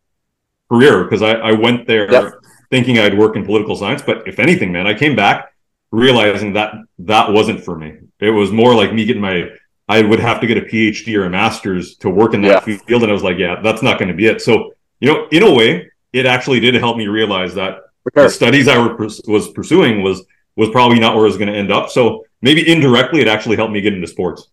career 0.71 1.03
because 1.03 1.23
I, 1.23 1.33
I 1.33 1.53
went 1.53 1.89
there 1.89 2.11
yep 2.11 2.33
thinking 2.71 2.99
I'd 2.99 3.19
work 3.19 3.37
in 3.37 3.45
political 3.45 3.77
science. 3.77 4.03
But 4.03 4.27
if 4.27 4.39
anything, 4.39 4.73
man, 4.73 4.87
I 4.87 4.95
came 4.95 5.15
back 5.15 5.53
realizing 5.91 6.55
that 6.55 6.75
that 7.01 7.33
wasn't 7.33 7.65
for 7.65 7.77
me. 7.77 7.99
It 8.21 8.31
was 8.31 8.53
more 8.53 8.75
like 8.75 8.95
me 8.95 9.05
getting 9.05 9.23
my, 9.23 9.51
I 9.91 10.03
would 10.03 10.21
have 10.21 10.41
to 10.41 10.47
get 10.47 10.57
a 10.57 10.63
PhD 10.63 11.17
or 11.19 11.25
a 11.25 11.31
master's 11.31 11.97
to 11.97 12.09
work 12.09 12.33
in 12.35 12.43
that 12.43 12.67
yeah. 12.67 12.79
field. 12.87 13.03
And 13.03 13.11
I 13.11 13.13
was 13.13 13.25
like, 13.25 13.39
yeah, 13.39 13.61
that's 13.61 13.83
not 13.83 13.99
going 13.99 14.09
to 14.09 14.15
be 14.15 14.27
it. 14.27 14.41
So, 14.41 14.73
you 15.01 15.13
know, 15.13 15.27
in 15.33 15.43
a 15.43 15.53
way, 15.53 15.91
it 16.13 16.27
actually 16.27 16.61
did 16.61 16.75
help 16.77 16.97
me 16.97 17.09
realize 17.09 17.55
that 17.57 17.73
sure. 18.15 18.25
the 18.25 18.31
studies 18.31 18.69
I 18.69 18.79
was 18.79 19.49
pursuing 19.49 20.03
was, 20.03 20.23
was 20.55 20.71
probably 20.71 21.01
not 21.01 21.15
where 21.15 21.25
I 21.25 21.27
was 21.27 21.37
going 21.37 21.53
to 21.53 21.59
end 21.59 21.73
up. 21.73 21.91
So 21.91 22.25
maybe 22.41 22.71
indirectly, 22.71 23.21
it 23.21 23.27
actually 23.27 23.57
helped 23.57 23.73
me 23.73 23.81
get 23.81 23.93
into 23.93 24.07
sports. 24.07 24.49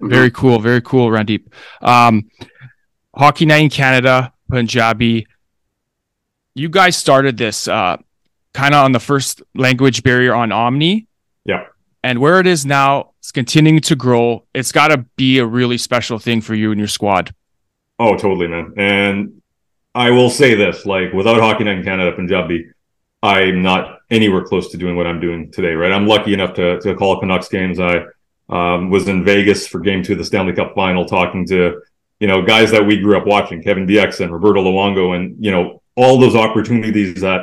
Very 0.00 0.30
cool. 0.32 0.58
Very 0.58 0.82
cool, 0.82 1.08
Randip. 1.10 1.44
Um, 1.80 2.30
Hockey 3.14 3.46
Night 3.46 3.62
in 3.62 3.70
Canada, 3.70 4.32
Punjabi, 4.50 5.26
you 6.54 6.68
guys 6.68 6.96
started 6.96 7.36
this 7.36 7.68
uh, 7.68 7.98
kind 8.52 8.74
of 8.74 8.84
on 8.84 8.92
the 8.92 9.00
first 9.00 9.42
language 9.54 10.02
barrier 10.02 10.34
on 10.34 10.50
Omni. 10.50 11.06
Yeah. 11.44 11.66
And 12.02 12.18
where 12.18 12.40
it 12.40 12.46
is 12.46 12.66
now, 12.66 13.09
it's 13.20 13.32
continuing 13.32 13.80
to 13.82 13.96
grow. 13.96 14.44
It's 14.52 14.72
got 14.72 14.88
to 14.88 14.98
be 15.16 15.38
a 15.38 15.46
really 15.46 15.78
special 15.78 16.18
thing 16.18 16.40
for 16.40 16.54
you 16.54 16.72
and 16.72 16.78
your 16.78 16.88
squad. 16.88 17.34
Oh, 17.98 18.16
totally, 18.16 18.48
man. 18.48 18.72
And 18.76 19.42
I 19.94 20.10
will 20.10 20.30
say 20.30 20.54
this 20.54 20.84
like, 20.86 21.12
without 21.12 21.40
Hockey 21.40 21.64
Night 21.64 21.78
in 21.78 21.84
Canada, 21.84 22.12
Punjabi, 22.12 22.70
I'm 23.22 23.62
not 23.62 23.98
anywhere 24.10 24.42
close 24.42 24.70
to 24.72 24.76
doing 24.76 24.96
what 24.96 25.06
I'm 25.06 25.20
doing 25.20 25.52
today, 25.52 25.74
right? 25.74 25.92
I'm 25.92 26.06
lucky 26.06 26.34
enough 26.34 26.54
to, 26.54 26.80
to 26.80 26.94
call 26.94 27.20
Canucks 27.20 27.48
games. 27.48 27.78
I, 27.78 28.06
Um, 28.50 28.90
was 28.90 29.06
in 29.06 29.22
Vegas 29.22 29.68
for 29.68 29.78
Game 29.78 30.02
Two 30.02 30.14
of 30.14 30.18
the 30.18 30.24
Stanley 30.24 30.52
Cup 30.52 30.74
Final, 30.74 31.04
talking 31.04 31.46
to 31.52 31.80
you 32.18 32.26
know 32.26 32.42
guys 32.42 32.68
that 32.72 32.84
we 32.84 32.98
grew 32.98 33.16
up 33.16 33.24
watching, 33.24 33.62
Kevin 33.62 33.86
Bieksa, 33.86 34.22
and 34.24 34.32
Roberto 34.32 34.60
Luongo, 34.64 35.14
and 35.14 35.36
you 35.38 35.52
know 35.52 35.82
all 35.94 36.18
those 36.18 36.34
opportunities 36.34 37.20
that 37.20 37.42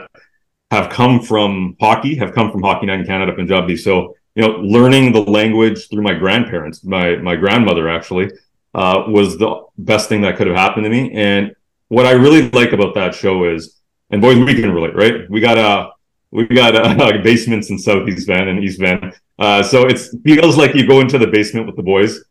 have 0.69 0.89
come 0.89 1.21
from 1.21 1.77
hockey 1.79 2.13
have 2.17 2.33
come 2.33 2.51
from 2.51 2.61
Hockey 2.61 2.87
Night 2.87 2.99
in 2.99 3.05
Canada, 3.05 3.31
Punjabi. 3.31 3.77
So 3.77 4.16
you 4.37 4.43
know, 4.43 4.59
learning 4.59 5.11
the 5.13 5.21
language 5.21 5.89
through 5.89 6.03
my 6.03 6.13
grandparents, 6.13 6.83
my 6.83 7.15
my 7.15 7.35
grandmother 7.35 7.89
actually, 7.89 8.29
uh, 8.75 9.05
was 9.07 9.35
the 9.39 9.63
best 9.79 10.09
thing 10.09 10.21
that 10.21 10.37
could 10.37 10.45
have 10.45 10.55
happened 10.55 10.83
to 10.83 10.91
me. 10.91 11.11
And 11.11 11.55
what 11.87 12.05
I 12.05 12.11
really 12.11 12.47
like 12.51 12.71
about 12.71 12.93
that 12.93 13.15
show 13.15 13.45
is, 13.51 13.79
and 14.11 14.21
boys, 14.21 14.37
we 14.37 14.53
can 14.53 14.71
relate, 14.71 14.95
right? 14.95 15.27
We 15.27 15.39
got 15.39 15.57
a 15.57 15.89
we 16.29 16.45
got 16.45 16.75
uh, 16.75 17.17
basements 17.23 17.71
in 17.71 17.79
Southeast 17.79 18.27
Van 18.27 18.47
and 18.47 18.63
East 18.63 18.79
Van, 18.79 19.11
uh, 19.39 19.63
so 19.63 19.87
it 19.87 19.99
feels 20.23 20.55
like 20.55 20.75
you 20.75 20.85
go 20.85 21.01
into 21.01 21.17
the 21.17 21.25
basement 21.25 21.65
with 21.65 21.75
the 21.75 21.81
boys 21.81 22.23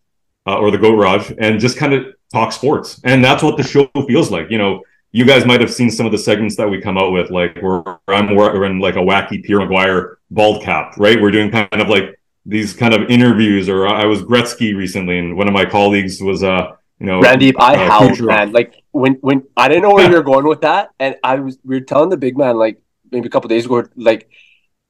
uh, 0.46 0.58
or 0.58 0.70
the 0.70 0.78
Goat 0.78 0.94
Garage 0.94 1.32
and 1.38 1.58
just 1.58 1.76
kind 1.76 1.92
of 1.92 2.06
talk 2.32 2.52
sports, 2.52 3.00
and 3.02 3.24
that's 3.24 3.42
what 3.42 3.56
the 3.56 3.64
show 3.64 3.90
feels 4.06 4.30
like. 4.30 4.48
You 4.48 4.58
know, 4.58 4.80
you 5.12 5.24
guys 5.24 5.46
might 5.46 5.60
have 5.60 5.72
seen 5.72 5.90
some 5.90 6.06
of 6.06 6.12
the 6.12 6.18
segments 6.18 6.56
that 6.56 6.68
we 6.68 6.80
come 6.80 6.98
out 6.98 7.12
with, 7.12 7.30
like 7.30 7.56
where 7.60 7.82
I'm 8.08 8.34
wearing 8.34 8.80
like 8.80 8.96
a 8.96 9.00
wacky 9.00 9.42
Pierre 9.42 9.60
McGuire 9.60 10.16
bald 10.30 10.62
cap, 10.62 10.96
right? 10.98 11.20
We're 11.20 11.30
doing 11.30 11.50
kind 11.50 11.68
of 11.72 11.88
like 11.88 12.18
these 12.44 12.72
kind 12.74 12.94
of 12.94 13.10
interviews, 13.10 13.68
or 13.68 13.88
I 13.88 14.04
was 14.06 14.22
Gretzky 14.22 14.76
recently, 14.76 15.18
and 15.18 15.36
one 15.36 15.48
of 15.48 15.54
my 15.54 15.64
colleagues 15.64 16.20
was, 16.20 16.42
uh, 16.42 16.72
you 16.98 17.06
know, 17.06 17.20
Randy, 17.20 17.54
I 17.56 17.74
uh, 17.74 17.90
howled, 17.90 18.20
man. 18.20 18.52
Like 18.52 18.82
when 18.92 19.14
when 19.14 19.42
I 19.56 19.68
didn't 19.68 19.82
know 19.82 19.94
where 19.94 20.08
you 20.08 20.16
were 20.16 20.22
going 20.22 20.46
with 20.46 20.62
that, 20.62 20.90
and 20.98 21.16
I 21.22 21.36
was 21.36 21.58
we 21.64 21.76
were 21.76 21.84
telling 21.84 22.10
the 22.10 22.16
big 22.16 22.36
man 22.36 22.56
like 22.56 22.80
maybe 23.10 23.26
a 23.26 23.30
couple 23.30 23.48
days 23.48 23.66
ago, 23.66 23.84
like 23.96 24.28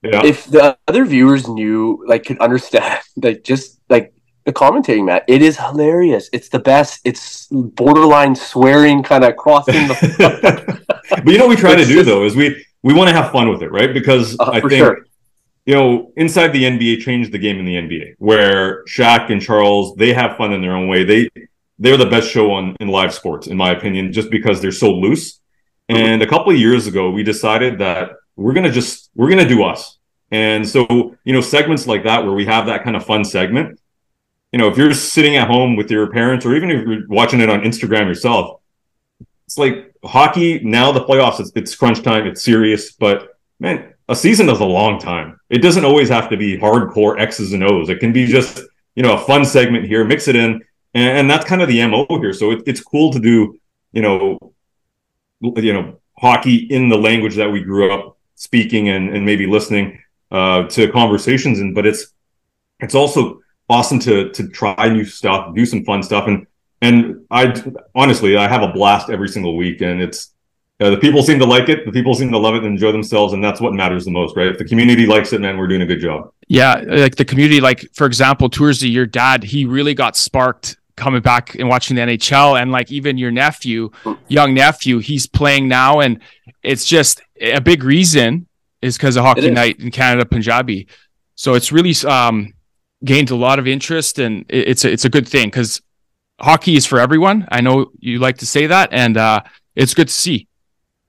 yeah. 0.03 0.25
if 0.25 0.47
the 0.47 0.79
other 0.87 1.05
viewers 1.05 1.49
knew, 1.49 2.05
like 2.07 2.25
could 2.25 2.39
understand, 2.39 3.01
like 3.17 3.43
just 3.43 3.76
the 4.47 4.53
commentating, 4.53 5.05
Matt. 5.05 5.25
It 5.27 5.43
is 5.43 5.59
hilarious. 5.59 6.31
It's 6.33 6.49
the 6.49 6.61
best. 6.61 7.01
It's 7.05 7.49
borderline 7.51 8.35
swearing, 8.35 9.03
kind 9.03 9.25
of 9.25 9.37
crossing 9.37 9.89
the. 9.89 10.83
but 11.11 11.27
you 11.27 11.37
know 11.37 11.47
what 11.47 11.57
we 11.57 11.61
try 11.61 11.73
it's 11.73 11.83
to 11.83 11.89
do 11.89 11.95
just... 11.97 12.07
though 12.07 12.25
is 12.25 12.35
we 12.35 12.65
we 12.83 12.95
want 12.95 13.11
to 13.11 13.15
have 13.15 13.33
fun 13.33 13.51
with 13.51 13.63
it, 13.63 13.71
right? 13.71 13.93
Because 13.93 14.37
uh, 14.39 14.51
I 14.53 14.61
think 14.61 14.73
sure. 14.75 15.05
you 15.67 15.75
know 15.75 16.13
inside 16.17 16.49
the 16.49 16.63
NBA 16.63 17.01
changed 17.01 17.33
the 17.33 17.39
game 17.39 17.59
in 17.59 17.65
the 17.65 17.75
NBA, 17.75 18.15
where 18.19 18.85
Shaq 18.85 19.31
and 19.31 19.43
Charles 19.43 19.97
they 19.97 20.15
have 20.15 20.37
fun 20.37 20.53
in 20.53 20.63
their 20.63 20.77
own 20.77 20.89
way. 20.89 21.03
They 21.05 21.29
they're 21.79 21.97
the 21.97 22.07
best 22.07 22.31
show 22.31 22.53
on 22.53 22.77
in 22.79 22.89
live 22.89 23.13
sports, 23.13 23.49
in 23.49 23.57
my 23.57 23.73
opinion, 23.73 24.13
just 24.13 24.31
because 24.31 24.63
they're 24.63 24.73
so 24.73 24.93
loose. 24.93 25.41
And 25.89 26.23
a 26.23 26.27
couple 26.27 26.53
of 26.53 26.59
years 26.59 26.87
ago, 26.87 27.11
we 27.11 27.23
decided 27.25 27.79
that 27.81 28.13
we're 28.37 28.55
gonna 28.55 28.73
just 28.73 29.11
we're 29.17 29.29
gonna 29.29 29.49
do 29.49 29.65
us. 29.65 29.99
And 30.31 30.69
so 30.69 31.17
you 31.25 31.33
know 31.33 31.41
segments 31.41 31.89
like 31.89 32.05
that 32.05 32.23
where 32.23 32.33
we 32.33 32.47
have 32.47 32.67
that 32.67 32.85
kind 32.85 32.95
of 32.95 33.05
fun 33.05 33.25
segment 33.25 33.81
you 34.57 34.63
know, 34.63 34.69
if 34.69 34.79
you're 34.79 34.95
sitting 34.95 35.37
at 35.37 35.49
home 35.49 35.77
with 35.77 35.91
your 35.91 36.11
parents, 36.11 36.47
or 36.47 36.57
even 36.57 36.71
if 36.71 36.87
you're 36.87 37.07
watching 37.09 37.43
it 37.43 37.51
on 37.51 37.61
Instagram 37.61 38.07
yourself, 38.07 38.63
it's 39.45 39.59
like 39.59 39.93
hockey. 40.03 40.65
Now 40.65 40.93
the 40.93 41.05
playoffs, 41.05 41.41
it's, 41.41 41.53
it's 41.55 41.77
crunch 41.77 42.03
time, 42.03 42.27
it's 42.27 42.43
serious, 42.43 42.93
but 42.93 43.39
man, 43.61 43.93
a 44.09 44.17
season 44.17 44.49
is 44.49 44.61
a 44.61 44.65
long 44.65 44.99
time. 44.99 45.39
It 45.51 45.59
doesn't 45.59 45.85
always 45.85 46.09
have 46.09 46.31
to 46.31 46.39
be 46.39 46.57
hardcore 46.57 47.21
X's 47.21 47.53
and 47.53 47.63
O's. 47.65 47.91
It 47.91 48.01
can 48.01 48.15
be 48.15 48.25
just 48.25 48.63
you 48.95 49.03
know 49.03 49.13
a 49.13 49.19
fun 49.19 49.45
segment 49.45 49.85
here, 49.85 50.07
mix 50.07 50.27
it 50.27 50.37
in, 50.37 50.63
and, 50.95 51.19
and 51.19 51.31
that's 51.31 51.45
kind 51.45 51.61
of 51.61 51.69
the 51.69 51.87
mo 51.87 52.07
here. 52.09 52.33
So 52.33 52.53
it, 52.53 52.63
it's 52.65 52.81
cool 52.81 53.13
to 53.13 53.21
do 53.21 53.61
you 53.93 54.01
know 54.01 54.39
you 55.43 55.75
know 55.75 56.01
hockey 56.17 56.57
in 56.57 56.89
the 56.89 56.97
language 56.97 57.37
that 57.37 57.51
we 57.51 57.61
grew 57.61 57.93
up 57.93 58.17
speaking 58.37 58.89
and, 58.89 59.15
and 59.15 59.27
maybe 59.27 59.47
listening 59.47 60.03
uh, 60.31 60.63
to 60.69 60.91
conversations 60.93 61.61
in, 61.61 61.75
but 61.75 61.85
it's 61.85 62.07
it's 62.81 62.95
also 62.95 63.43
awesome 63.69 63.99
to 64.01 64.31
to 64.31 64.49
try 64.49 64.89
new 64.89 65.05
stuff, 65.05 65.55
do 65.55 65.67
some 65.67 65.85
fun 65.85 66.03
stuff, 66.03 66.27
and 66.27 66.47
and 66.83 67.25
I 67.31 67.55
honestly 67.95 68.37
I 68.37 68.49
have 68.49 68.63
a 68.63 68.69
blast 68.69 69.11
every 69.11 69.29
single 69.29 69.57
week, 69.57 69.81
and 69.81 70.01
it's 70.01 70.33
uh, 70.79 70.91
the 70.91 70.99
people 70.99 71.23
seem 71.23 71.39
to 71.39 71.47
like 71.47 71.69
it, 71.69 71.87
the 71.87 71.93
people 71.93 72.15
seem 72.15 72.31
to 72.31 72.39
love 72.39 72.55
it 72.55 72.59
and 72.59 72.67
enjoy 72.67 72.93
themselves, 72.93 73.33
and 73.33 73.43
that's 73.43 73.61
what 73.61 73.73
matters 73.73 74.05
the 74.05 74.11
most, 74.11 74.37
right? 74.37 74.49
If 74.49 74.59
the 74.59 74.65
community 74.65 75.07
likes 75.07 75.33
it, 75.33 75.41
man, 75.41 75.57
we're 75.57 75.69
doing 75.69 75.83
a 75.83 75.87
good 75.87 76.01
job. 76.01 76.33
Yeah, 76.49 76.83
like 76.87 77.17
the 77.17 77.25
community, 77.25 77.61
like 77.61 77.89
for 77.95 78.07
example, 78.07 78.51
tours 78.51 78.81
Toorzy, 78.81 78.93
your 78.93 79.07
dad, 79.07 79.43
he 79.43 79.65
really 79.65 79.95
got 79.95 80.17
sparked 80.17 80.77
coming 80.97 81.21
back 81.21 81.55
and 81.55 81.69
watching 81.69 81.97
the 81.97 82.03
NHL, 82.03 82.61
and 82.61 82.73
like 82.73 82.93
even 82.93 83.17
your 83.17 83.31
nephew, 83.31 83.91
young 84.29 84.55
nephew, 84.55 84.99
he's 84.99 85.27
playing 85.27 85.67
now, 85.67 86.01
and 86.01 86.21
it's 86.63 86.85
just 86.85 87.23
a 87.41 87.61
big 87.61 87.83
reason 87.83 88.47
is 88.83 88.97
because 88.97 89.17
of 89.17 89.25
Hockey 89.25 89.51
Night 89.51 89.81
in 89.81 89.91
Canada, 89.91 90.27
Punjabi. 90.27 90.87
So 91.35 91.55
it's 91.55 91.73
really 91.73 91.95
um 92.07 92.53
gained 93.05 93.31
a 93.31 93.37
lot 93.37 93.59
of 93.59 93.67
interest, 93.67 94.19
and 94.19 94.45
it's 94.49 94.85
a, 94.85 94.93
it's 94.93 95.05
a 95.05 95.11
good 95.11 95.29
thing 95.29 95.49
because 95.49 95.83
hockey 96.41 96.77
is 96.77 96.87
for 96.87 96.99
everyone. 96.99 97.47
I 97.51 97.61
know 97.61 97.91
you 97.99 98.19
like 98.19 98.39
to 98.39 98.47
say 98.47 98.67
that, 98.67 98.91
and 98.93 99.17
uh, 99.17 99.43
it's 99.75 99.95
good 99.95 100.09
to 100.09 100.15
see. 100.15 100.49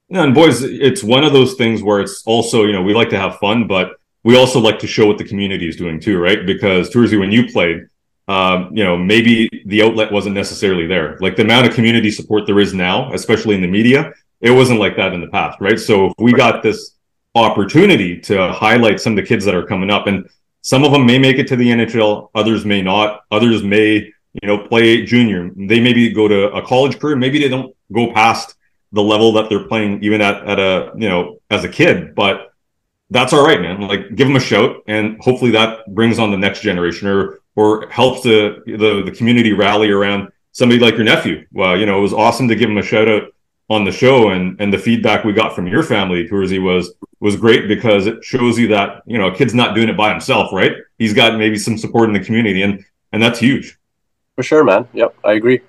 Yeah, 0.09 0.23
and 0.23 0.33
boys, 0.33 0.63
it's 0.63 1.03
one 1.03 1.23
of 1.23 1.33
those 1.33 1.55
things 1.55 1.83
where 1.83 1.99
it's 1.99 2.23
also 2.25 2.63
you 2.63 2.73
know 2.73 2.81
we 2.81 2.93
like 2.93 3.09
to 3.09 3.19
have 3.19 3.37
fun, 3.37 3.67
but 3.67 3.91
we 4.23 4.37
also 4.37 4.59
like 4.59 4.79
to 4.79 4.87
show 4.87 5.05
what 5.05 5.17
the 5.17 5.23
community 5.23 5.67
is 5.67 5.75
doing 5.75 5.99
too, 5.99 6.17
right? 6.17 6.45
Because 6.45 6.89
Toorzy, 6.89 7.19
when 7.19 7.31
you 7.31 7.51
played, 7.51 7.87
um, 8.27 8.75
you 8.75 8.83
know 8.83 8.97
maybe 8.97 9.49
the 9.65 9.83
outlet 9.83 10.11
wasn't 10.11 10.35
necessarily 10.35 10.87
there. 10.87 11.17
Like 11.19 11.35
the 11.35 11.43
amount 11.43 11.67
of 11.67 11.73
community 11.73 12.11
support 12.11 12.45
there 12.45 12.59
is 12.59 12.73
now, 12.73 13.11
especially 13.13 13.55
in 13.55 13.61
the 13.61 13.67
media, 13.67 14.13
it 14.41 14.51
wasn't 14.51 14.79
like 14.79 14.95
that 14.97 15.13
in 15.13 15.21
the 15.21 15.27
past, 15.27 15.59
right? 15.59 15.79
So 15.79 16.07
if 16.07 16.13
we 16.19 16.33
got 16.33 16.63
this 16.63 16.95
opportunity 17.35 18.19
to 18.21 18.51
highlight 18.51 18.99
some 18.99 19.13
of 19.13 19.17
the 19.17 19.23
kids 19.23 19.45
that 19.45 19.55
are 19.55 19.65
coming 19.65 19.89
up, 19.89 20.07
and 20.07 20.29
some 20.61 20.83
of 20.83 20.91
them 20.91 21.05
may 21.05 21.17
make 21.17 21.37
it 21.37 21.47
to 21.47 21.55
the 21.55 21.67
NHL, 21.69 22.29
others 22.35 22.65
may 22.65 22.81
not. 22.81 23.21
Others 23.31 23.63
may, 23.63 23.95
you 24.41 24.47
know, 24.47 24.57
play 24.67 25.05
junior. 25.05 25.49
They 25.55 25.79
maybe 25.79 26.11
go 26.11 26.27
to 26.27 26.51
a 26.51 26.61
college 26.61 26.99
career. 26.99 27.15
Maybe 27.15 27.39
they 27.39 27.49
don't 27.49 27.75
go 27.91 28.11
past 28.13 28.55
the 28.91 29.01
level 29.01 29.31
that 29.33 29.49
they're 29.49 29.67
playing 29.67 30.03
even 30.03 30.21
at, 30.21 30.45
at 30.47 30.59
a, 30.59 30.91
you 30.95 31.09
know, 31.09 31.39
as 31.49 31.63
a 31.63 31.69
kid. 31.69 32.15
But 32.15 32.53
that's 33.09 33.33
all 33.33 33.45
right, 33.45 33.61
man. 33.61 33.81
Like 33.81 34.15
give 34.15 34.27
them 34.27 34.35
a 34.35 34.41
shout 34.41 34.83
and 34.87 35.19
hopefully 35.21 35.51
that 35.51 35.93
brings 35.93 36.19
on 36.19 36.31
the 36.31 36.37
next 36.37 36.61
generation 36.61 37.07
or 37.07 37.39
or 37.55 37.87
helps 37.89 38.21
the 38.23 38.61
the, 38.65 39.03
the 39.05 39.11
community 39.11 39.53
rally 39.53 39.89
around 39.89 40.29
somebody 40.51 40.79
like 40.79 40.95
your 40.95 41.05
nephew. 41.05 41.45
Well, 41.51 41.79
you 41.79 41.85
know, 41.85 41.97
it 41.97 42.01
was 42.01 42.13
awesome 42.13 42.47
to 42.49 42.55
give 42.55 42.69
him 42.69 42.77
a 42.77 42.83
shout 42.83 43.07
out 43.07 43.23
on 43.69 43.83
the 43.83 43.91
show 43.91 44.29
and 44.29 44.59
and 44.61 44.73
the 44.73 44.77
feedback 44.77 45.23
we 45.23 45.33
got 45.33 45.53
from 45.53 45.67
your 45.67 45.83
family 45.83 46.27
Toorzy 46.27 46.61
was 46.61 46.93
was 47.19 47.35
great 47.35 47.67
because 47.67 48.07
it 48.07 48.23
shows 48.23 48.57
you 48.57 48.67
that 48.69 49.01
you 49.05 49.17
know 49.17 49.27
a 49.27 49.35
kid's 49.35 49.53
not 49.53 49.75
doing 49.75 49.89
it 49.89 49.97
by 49.97 50.09
himself 50.09 50.53
right 50.53 50.73
he's 50.97 51.13
got 51.13 51.37
maybe 51.37 51.57
some 51.57 51.77
support 51.77 52.09
in 52.09 52.13
the 52.13 52.23
community 52.23 52.61
and 52.61 52.83
and 53.11 53.21
that's 53.21 53.39
huge 53.39 53.77
for 54.35 54.43
sure 54.43 54.63
man 54.63 54.87
yep 54.93 55.15
i 55.23 55.33
agree 55.33 55.61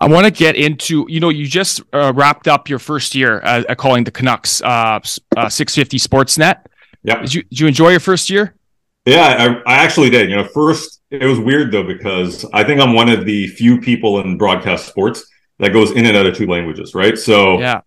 I 0.00 0.08
want 0.08 0.26
to 0.26 0.32
get 0.32 0.56
into, 0.56 1.06
you 1.08 1.20
know, 1.20 1.28
you 1.28 1.46
just 1.46 1.80
uh, 1.92 2.12
wrapped 2.14 2.48
up 2.48 2.68
your 2.68 2.80
first 2.80 3.14
year 3.14 3.40
uh, 3.44 3.74
calling 3.76 4.02
the 4.02 4.10
Canucks 4.10 4.60
uh, 4.62 4.98
uh 5.36 5.48
650 5.48 5.96
Sportsnet. 5.96 6.66
Yeah. 7.02 7.20
Did 7.20 7.34
you, 7.34 7.42
did 7.44 7.60
you 7.60 7.66
enjoy 7.68 7.90
your 7.90 8.00
first 8.00 8.28
year? 8.28 8.56
Yeah, 9.06 9.62
I, 9.66 9.72
I 9.72 9.76
actually 9.76 10.10
did. 10.10 10.28
You 10.28 10.36
know, 10.36 10.44
first, 10.44 11.00
it 11.10 11.24
was 11.24 11.38
weird 11.38 11.72
though, 11.72 11.84
because 11.84 12.44
I 12.52 12.64
think 12.64 12.80
I'm 12.80 12.94
one 12.94 13.08
of 13.08 13.24
the 13.24 13.46
few 13.46 13.80
people 13.80 14.20
in 14.20 14.36
broadcast 14.36 14.88
sports 14.88 15.24
that 15.60 15.72
goes 15.72 15.92
in 15.92 16.06
and 16.06 16.16
out 16.16 16.26
of 16.26 16.36
two 16.36 16.46
languages, 16.46 16.94
right? 16.94 17.18
So 17.18 17.58
yeah. 17.60 17.80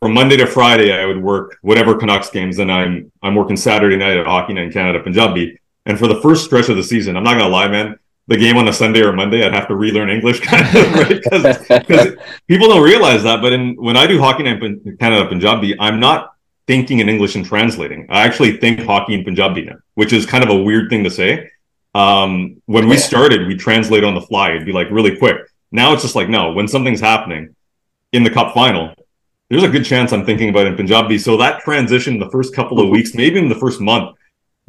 From 0.00 0.14
Monday 0.14 0.36
to 0.36 0.46
Friday, 0.46 0.92
I 0.92 1.04
would 1.06 1.20
work 1.20 1.58
whatever 1.62 1.96
Canucks 1.96 2.30
games, 2.30 2.60
and 2.60 2.70
I'm 2.70 3.10
I'm 3.22 3.34
working 3.34 3.56
Saturday 3.56 3.96
night 3.96 4.16
at 4.16 4.26
Hockey 4.26 4.54
Night 4.54 4.66
in 4.66 4.72
Canada, 4.72 5.00
Punjabi. 5.00 5.58
And 5.86 5.98
for 5.98 6.06
the 6.06 6.20
first 6.20 6.44
stretch 6.44 6.68
of 6.68 6.76
the 6.76 6.84
season, 6.84 7.16
I'm 7.16 7.24
not 7.24 7.36
gonna 7.36 7.48
lie, 7.48 7.66
man. 7.66 7.98
The 8.28 8.36
game 8.36 8.58
on 8.58 8.68
a 8.68 8.72
Sunday 8.72 9.00
or 9.00 9.12
Monday, 9.12 9.44
I'd 9.44 9.54
have 9.54 9.66
to 9.68 9.74
relearn 9.74 10.10
English, 10.10 10.40
kind 10.50 10.64
of, 10.76 10.94
right? 10.94 11.20
Because 11.86 12.14
people 12.46 12.68
don't 12.68 12.82
realize 12.82 13.24
that. 13.24 13.42
But 13.42 13.54
in 13.54 13.74
when 13.76 13.96
I 13.96 14.06
do 14.06 14.20
Hockey 14.20 14.44
Night 14.44 14.62
in 14.62 14.96
Canada, 15.00 15.26
Punjabi, 15.28 15.74
I'm 15.80 15.98
not 15.98 16.32
thinking 16.68 17.00
in 17.00 17.08
English 17.08 17.34
and 17.34 17.44
translating. 17.44 18.06
I 18.08 18.24
actually 18.24 18.58
think 18.58 18.80
hockey 18.80 19.14
in 19.14 19.24
Punjabi 19.24 19.62
now, 19.62 19.78
which 19.94 20.12
is 20.12 20.26
kind 20.26 20.44
of 20.44 20.50
a 20.50 20.56
weird 20.56 20.90
thing 20.90 21.02
to 21.04 21.10
say. 21.10 21.50
Um, 21.94 22.62
when 22.66 22.88
we 22.88 22.98
started, 22.98 23.48
we 23.48 23.56
translate 23.56 24.04
on 24.04 24.14
the 24.14 24.20
fly. 24.20 24.50
It'd 24.50 24.66
be 24.66 24.72
like 24.72 24.88
really 24.90 25.16
quick. 25.16 25.38
Now 25.70 25.92
it's 25.92 26.02
just 26.02 26.14
like, 26.14 26.28
no, 26.28 26.52
when 26.52 26.68
something's 26.68 27.00
happening 27.00 27.54
in 28.12 28.22
the 28.22 28.30
cup 28.30 28.54
final, 28.54 28.94
there's 29.50 29.62
a 29.62 29.68
good 29.68 29.84
chance 29.84 30.12
I'm 30.12 30.24
thinking 30.24 30.48
about 30.48 30.66
it 30.66 30.70
in 30.70 30.76
Punjabi. 30.76 31.18
So 31.18 31.36
that 31.38 31.60
transition, 31.60 32.18
the 32.18 32.30
first 32.30 32.54
couple 32.54 32.80
of 32.80 32.88
weeks, 32.88 33.14
maybe 33.14 33.38
in 33.38 33.48
the 33.48 33.54
first 33.54 33.80
month, 33.80 34.16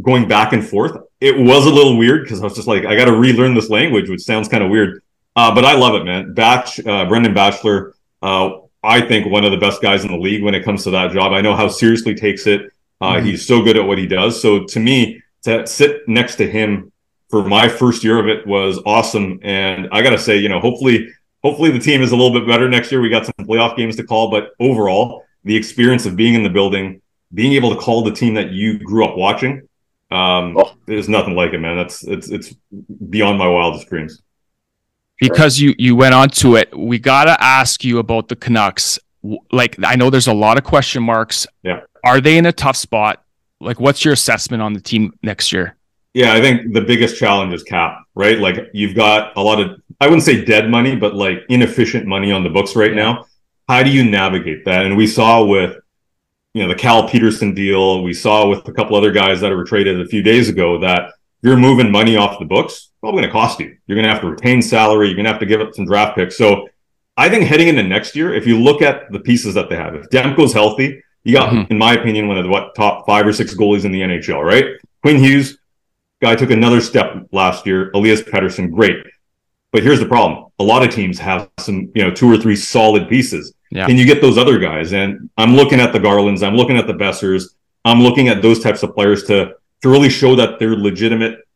going 0.01 0.27
back 0.27 0.53
and 0.53 0.65
forth, 0.65 0.97
it 1.19 1.37
was 1.37 1.65
a 1.65 1.69
little 1.69 1.97
weird 1.97 2.23
because 2.23 2.39
I 2.39 2.45
was 2.45 2.55
just 2.55 2.67
like, 2.67 2.85
I 2.85 2.95
got 2.95 3.05
to 3.05 3.15
relearn 3.15 3.53
this 3.53 3.69
language, 3.69 4.09
which 4.09 4.21
sounds 4.21 4.47
kind 4.47 4.63
of 4.63 4.69
weird. 4.69 5.03
Uh, 5.35 5.53
but 5.53 5.65
I 5.65 5.75
love 5.75 5.95
it, 5.95 6.05
man. 6.05 6.33
Batch, 6.33 6.85
uh, 6.85 7.05
Brendan 7.05 7.33
Batchelor, 7.33 7.93
uh, 8.21 8.51
I 8.81 9.01
think 9.01 9.29
one 9.29 9.43
of 9.43 9.51
the 9.51 9.57
best 9.57 9.81
guys 9.81 10.05
in 10.05 10.11
the 10.11 10.17
league 10.17 10.43
when 10.43 10.55
it 10.55 10.63
comes 10.63 10.85
to 10.85 10.91
that 10.91 11.11
job. 11.11 11.33
I 11.33 11.41
know 11.41 11.55
how 11.55 11.67
seriously 11.67 12.15
takes 12.15 12.47
it. 12.47 12.71
Uh, 13.01 13.15
mm-hmm. 13.15 13.25
He's 13.25 13.45
so 13.45 13.61
good 13.61 13.77
at 13.77 13.85
what 13.85 13.97
he 13.97 14.07
does. 14.07 14.41
So 14.41 14.63
to 14.65 14.79
me, 14.79 15.21
to 15.43 15.67
sit 15.67 16.07
next 16.07 16.35
to 16.35 16.49
him 16.49 16.91
for 17.29 17.43
my 17.43 17.69
first 17.69 18.03
year 18.03 18.19
of 18.19 18.27
it 18.27 18.45
was 18.45 18.79
awesome. 18.85 19.39
And 19.43 19.87
I 19.91 20.01
got 20.01 20.11
to 20.11 20.17
say, 20.17 20.37
you 20.37 20.49
know, 20.49 20.59
hopefully, 20.59 21.07
hopefully 21.43 21.71
the 21.71 21.79
team 21.79 22.01
is 22.01 22.11
a 22.11 22.15
little 22.15 22.37
bit 22.37 22.47
better 22.47 22.67
next 22.67 22.91
year. 22.91 23.01
We 23.01 23.09
got 23.09 23.25
some 23.25 23.33
playoff 23.45 23.77
games 23.77 23.95
to 23.97 24.03
call, 24.03 24.31
but 24.31 24.51
overall, 24.59 25.25
the 25.43 25.55
experience 25.55 26.05
of 26.05 26.15
being 26.15 26.33
in 26.33 26.43
the 26.43 26.49
building, 26.49 27.01
being 27.33 27.53
able 27.53 27.73
to 27.73 27.79
call 27.79 28.03
the 28.03 28.11
team 28.11 28.33
that 28.33 28.51
you 28.51 28.79
grew 28.79 29.05
up 29.05 29.15
watching, 29.15 29.67
um, 30.11 30.57
oh. 30.57 30.73
there's 30.87 31.07
nothing 31.07 31.35
like 31.35 31.53
it, 31.53 31.59
man. 31.59 31.77
That's 31.77 32.03
it's 32.03 32.29
it's 32.29 32.55
beyond 33.09 33.37
my 33.37 33.47
wildest 33.47 33.87
dreams. 33.87 34.21
Because 35.19 35.59
you 35.59 35.75
you 35.77 35.95
went 35.95 36.15
on 36.15 36.29
to 36.29 36.55
it, 36.55 36.75
we 36.77 36.97
gotta 36.97 37.41
ask 37.43 37.83
you 37.83 37.99
about 37.99 38.27
the 38.27 38.35
Canucks. 38.35 38.97
Like 39.51 39.75
I 39.83 39.95
know 39.95 40.09
there's 40.09 40.27
a 40.27 40.33
lot 40.33 40.57
of 40.57 40.63
question 40.63 41.03
marks. 41.03 41.45
Yeah. 41.61 41.81
Are 42.03 42.21
they 42.21 42.37
in 42.37 42.45
a 42.47 42.53
tough 42.53 42.77
spot? 42.77 43.23
Like, 43.59 43.79
what's 43.79 44.05
your 44.05 44.13
assessment 44.13 44.63
on 44.63 44.73
the 44.73 44.79
team 44.79 45.13
next 45.21 45.51
year? 45.51 45.75
Yeah, 46.13 46.33
I 46.33 46.41
think 46.41 46.73
the 46.73 46.81
biggest 46.81 47.17
challenge 47.17 47.53
is 47.53 47.63
cap, 47.63 48.03
right? 48.15 48.39
Like 48.39 48.69
you've 48.73 48.95
got 48.95 49.37
a 49.37 49.41
lot 49.41 49.59
of 49.59 49.79
I 50.01 50.07
wouldn't 50.07 50.23
say 50.23 50.43
dead 50.43 50.69
money, 50.69 50.95
but 50.95 51.15
like 51.15 51.43
inefficient 51.49 52.07
money 52.07 52.31
on 52.31 52.43
the 52.43 52.49
books 52.49 52.75
right 52.75 52.93
now. 52.93 53.25
How 53.67 53.83
do 53.83 53.91
you 53.91 54.03
navigate 54.03 54.65
that? 54.65 54.85
And 54.85 54.97
we 54.97 55.05
saw 55.05 55.43
with 55.43 55.77
you 56.53 56.63
know 56.63 56.69
the 56.69 56.79
Cal 56.79 57.07
Petersen 57.07 57.53
deal, 57.53 58.01
we 58.01 58.13
saw 58.13 58.47
with 58.47 58.67
a 58.67 58.73
couple 58.73 58.95
other 58.95 59.11
guys 59.11 59.39
that 59.41 59.51
were 59.51 59.63
traded 59.63 60.01
a 60.01 60.05
few 60.05 60.23
days 60.23 60.49
ago 60.49 60.79
that 60.79 61.11
you're 61.41 61.57
moving 61.57 61.91
money 61.91 62.17
off 62.17 62.39
the 62.39 62.45
books, 62.45 62.89
probably 62.99 63.21
going 63.21 63.29
to 63.29 63.33
cost 63.33 63.59
you. 63.59 63.77
You're 63.87 63.95
going 63.95 64.07
to 64.07 64.11
have 64.11 64.21
to 64.21 64.29
retain 64.29 64.61
salary. 64.61 65.07
You're 65.07 65.15
going 65.15 65.25
to 65.25 65.31
have 65.31 65.39
to 65.39 65.45
give 65.45 65.61
up 65.61 65.73
some 65.73 65.85
draft 65.85 66.17
picks. 66.17 66.37
So 66.37 66.67
I 67.15 67.29
think 67.29 67.45
heading 67.45 67.67
into 67.67 67.83
next 67.83 68.15
year, 68.15 68.33
if 68.33 68.47
you 68.47 68.59
look 68.59 68.81
at 68.81 69.11
the 69.11 69.19
pieces 69.19 69.53
that 69.55 69.69
they 69.69 69.75
have, 69.75 69.95
if 69.95 70.09
Demko's 70.09 70.53
healthy, 70.53 71.01
you 71.23 71.33
got, 71.33 71.53
mm-hmm. 71.53 71.71
in 71.71 71.77
my 71.77 71.93
opinion, 71.93 72.27
one 72.27 72.37
of 72.37 72.43
the 72.43 72.49
what 72.49 72.75
top 72.75 73.05
five 73.05 73.27
or 73.27 73.33
six 73.33 73.53
goalies 73.53 73.85
in 73.85 73.91
the 73.91 74.01
NHL, 74.01 74.43
right? 74.43 74.65
Quinn 75.01 75.17
Hughes, 75.17 75.58
guy 76.21 76.35
took 76.35 76.51
another 76.51 76.81
step 76.81 77.27
last 77.31 77.65
year. 77.65 77.91
Elias 77.91 78.21
Pettersson, 78.21 78.71
great. 78.71 79.05
But 79.71 79.83
here's 79.83 79.99
the 79.99 80.05
problem: 80.05 80.51
a 80.59 80.63
lot 80.63 80.83
of 80.83 80.93
teams 80.93 81.19
have 81.19 81.49
some, 81.59 81.91
you 81.95 82.03
know, 82.03 82.11
two 82.11 82.31
or 82.31 82.37
three 82.37 82.55
solid 82.55 83.07
pieces. 83.07 83.53
Yeah. 83.71 83.85
Can 83.85 83.97
you 83.97 84.05
get 84.05 84.21
those 84.21 84.37
other 84.37 84.57
guys? 84.57 84.93
And 84.93 85.29
I'm 85.37 85.55
looking 85.55 85.79
at 85.79 85.93
the 85.93 85.99
Garlands, 85.99 86.41
I'm 86.41 86.55
looking 86.55 86.77
at 86.77 86.87
the 86.87 86.93
Boesers, 86.93 87.55
I'm 87.85 88.01
looking 88.01 88.27
at 88.27 88.41
those 88.41 88.59
types 88.59 88.83
of 88.83 88.95
players 88.95 89.23
to 89.25 89.53
to 89.81 89.89
really 89.89 90.09
show 90.09 90.35
that 90.35 90.59
they're 90.59 90.75
legitimate, 90.75 91.47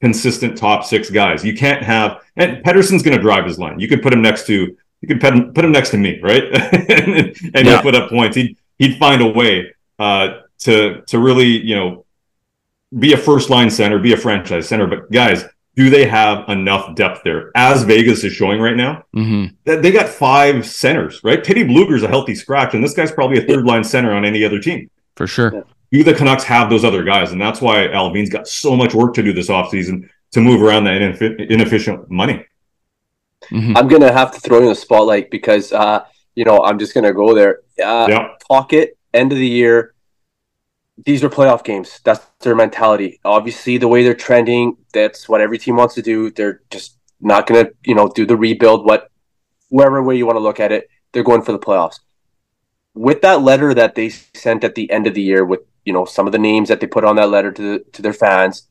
consistent 0.00 0.56
top 0.56 0.84
six 0.84 1.10
guys. 1.10 1.44
You 1.44 1.54
can't 1.54 1.82
have 1.82 2.22
and 2.36 2.64
Pettersson's 2.64 3.02
going 3.02 3.16
to 3.16 3.22
drive 3.22 3.44
his 3.44 3.58
line. 3.58 3.80
You 3.80 3.88
could 3.88 4.02
put 4.02 4.12
him 4.12 4.22
next 4.22 4.46
to 4.46 4.76
you 5.02 5.08
could 5.08 5.20
put 5.20 5.34
him, 5.34 5.52
put 5.52 5.64
him 5.64 5.72
next 5.72 5.90
to 5.90 5.98
me, 5.98 6.20
right? 6.20 6.44
and 6.52 7.16
and 7.16 7.36
yeah. 7.54 7.62
he'll 7.62 7.82
put 7.82 7.94
up 7.94 8.10
points. 8.10 8.36
He'd 8.36 8.56
he'd 8.78 8.98
find 8.98 9.22
a 9.22 9.28
way 9.28 9.74
uh, 9.98 10.40
to 10.60 11.02
to 11.02 11.18
really 11.18 11.46
you 11.46 11.74
know 11.74 12.05
be 12.98 13.12
a 13.12 13.16
first 13.16 13.50
line 13.50 13.70
center, 13.70 13.98
be 13.98 14.12
a 14.12 14.16
franchise 14.16 14.68
center. 14.68 14.86
But 14.86 15.10
guys, 15.10 15.44
do 15.74 15.90
they 15.90 16.06
have 16.06 16.48
enough 16.48 16.94
depth 16.94 17.22
there? 17.22 17.50
As 17.54 17.82
Vegas 17.82 18.24
is 18.24 18.32
showing 18.32 18.60
right 18.60 18.76
now, 18.76 19.04
mm-hmm. 19.14 19.54
they 19.64 19.92
got 19.92 20.08
five 20.08 20.66
centers, 20.66 21.22
right? 21.22 21.42
Teddy 21.44 21.64
Blueger's 21.64 22.02
a 22.02 22.08
healthy 22.08 22.34
scratch, 22.34 22.74
and 22.74 22.82
this 22.82 22.94
guy's 22.94 23.12
probably 23.12 23.38
a 23.38 23.46
third 23.46 23.64
line 23.64 23.84
center 23.84 24.14
on 24.14 24.24
any 24.24 24.44
other 24.44 24.58
team. 24.58 24.90
For 25.16 25.26
sure. 25.26 25.64
Do 25.92 26.02
the 26.02 26.14
Canucks 26.14 26.44
have 26.44 26.68
those 26.68 26.84
other 26.84 27.04
guys? 27.04 27.32
And 27.32 27.40
that's 27.40 27.60
why 27.60 27.86
Allvin's 27.88 28.30
got 28.30 28.48
so 28.48 28.74
much 28.74 28.94
work 28.94 29.14
to 29.14 29.22
do 29.22 29.32
this 29.32 29.48
offseason 29.48 30.08
to 30.32 30.40
move 30.40 30.62
around 30.62 30.84
that 30.84 31.00
inefficient 31.00 32.10
money. 32.10 32.44
Mm-hmm. 33.50 33.76
I'm 33.76 33.86
going 33.86 34.02
to 34.02 34.12
have 34.12 34.32
to 34.32 34.40
throw 34.40 34.58
in 34.58 34.66
the 34.66 34.74
spotlight 34.74 35.30
because, 35.30 35.72
uh, 35.72 36.04
you 36.34 36.44
know, 36.44 36.62
I'm 36.64 36.78
just 36.78 36.92
going 36.92 37.04
to 37.04 37.12
go 37.12 37.34
there. 37.34 37.60
Uh, 37.82 38.06
yeah. 38.08 38.28
Pocket, 38.48 38.98
end 39.14 39.32
of 39.32 39.38
the 39.38 39.46
year, 39.46 39.94
these 41.04 41.22
are 41.22 41.28
playoff 41.28 41.62
games. 41.62 42.00
That's 42.04 42.24
their 42.40 42.54
mentality. 42.54 43.20
Obviously, 43.24 43.78
the 43.78 43.88
way 43.88 44.02
they're 44.02 44.14
trending, 44.14 44.76
that's 44.92 45.28
what 45.28 45.40
every 45.40 45.58
team 45.58 45.76
wants 45.76 45.94
to 45.94 46.02
do. 46.02 46.30
They're 46.30 46.62
just 46.70 46.98
not 47.20 47.46
going 47.46 47.66
to, 47.66 47.72
you 47.84 47.94
know, 47.94 48.08
do 48.08 48.24
the 48.24 48.36
rebuild. 48.36 48.86
What, 48.86 49.10
wherever 49.68 50.02
way 50.02 50.16
you 50.16 50.26
want 50.26 50.36
to 50.36 50.40
look 50.40 50.60
at 50.60 50.72
it, 50.72 50.88
they're 51.12 51.22
going 51.22 51.42
for 51.42 51.52
the 51.52 51.58
playoffs. 51.58 52.00
With 52.94 53.20
that 53.22 53.42
letter 53.42 53.74
that 53.74 53.94
they 53.94 54.08
sent 54.08 54.64
at 54.64 54.74
the 54.74 54.90
end 54.90 55.06
of 55.06 55.14
the 55.14 55.22
year, 55.22 55.44
with 55.44 55.60
you 55.84 55.92
know 55.92 56.06
some 56.06 56.26
of 56.26 56.32
the 56.32 56.38
names 56.38 56.68
that 56.68 56.80
they 56.80 56.86
put 56.86 57.04
on 57.04 57.16
that 57.16 57.28
letter 57.28 57.52
to 57.52 57.62
the, 57.62 57.84
to 57.92 58.02
their 58.02 58.14
fans, 58.14 58.68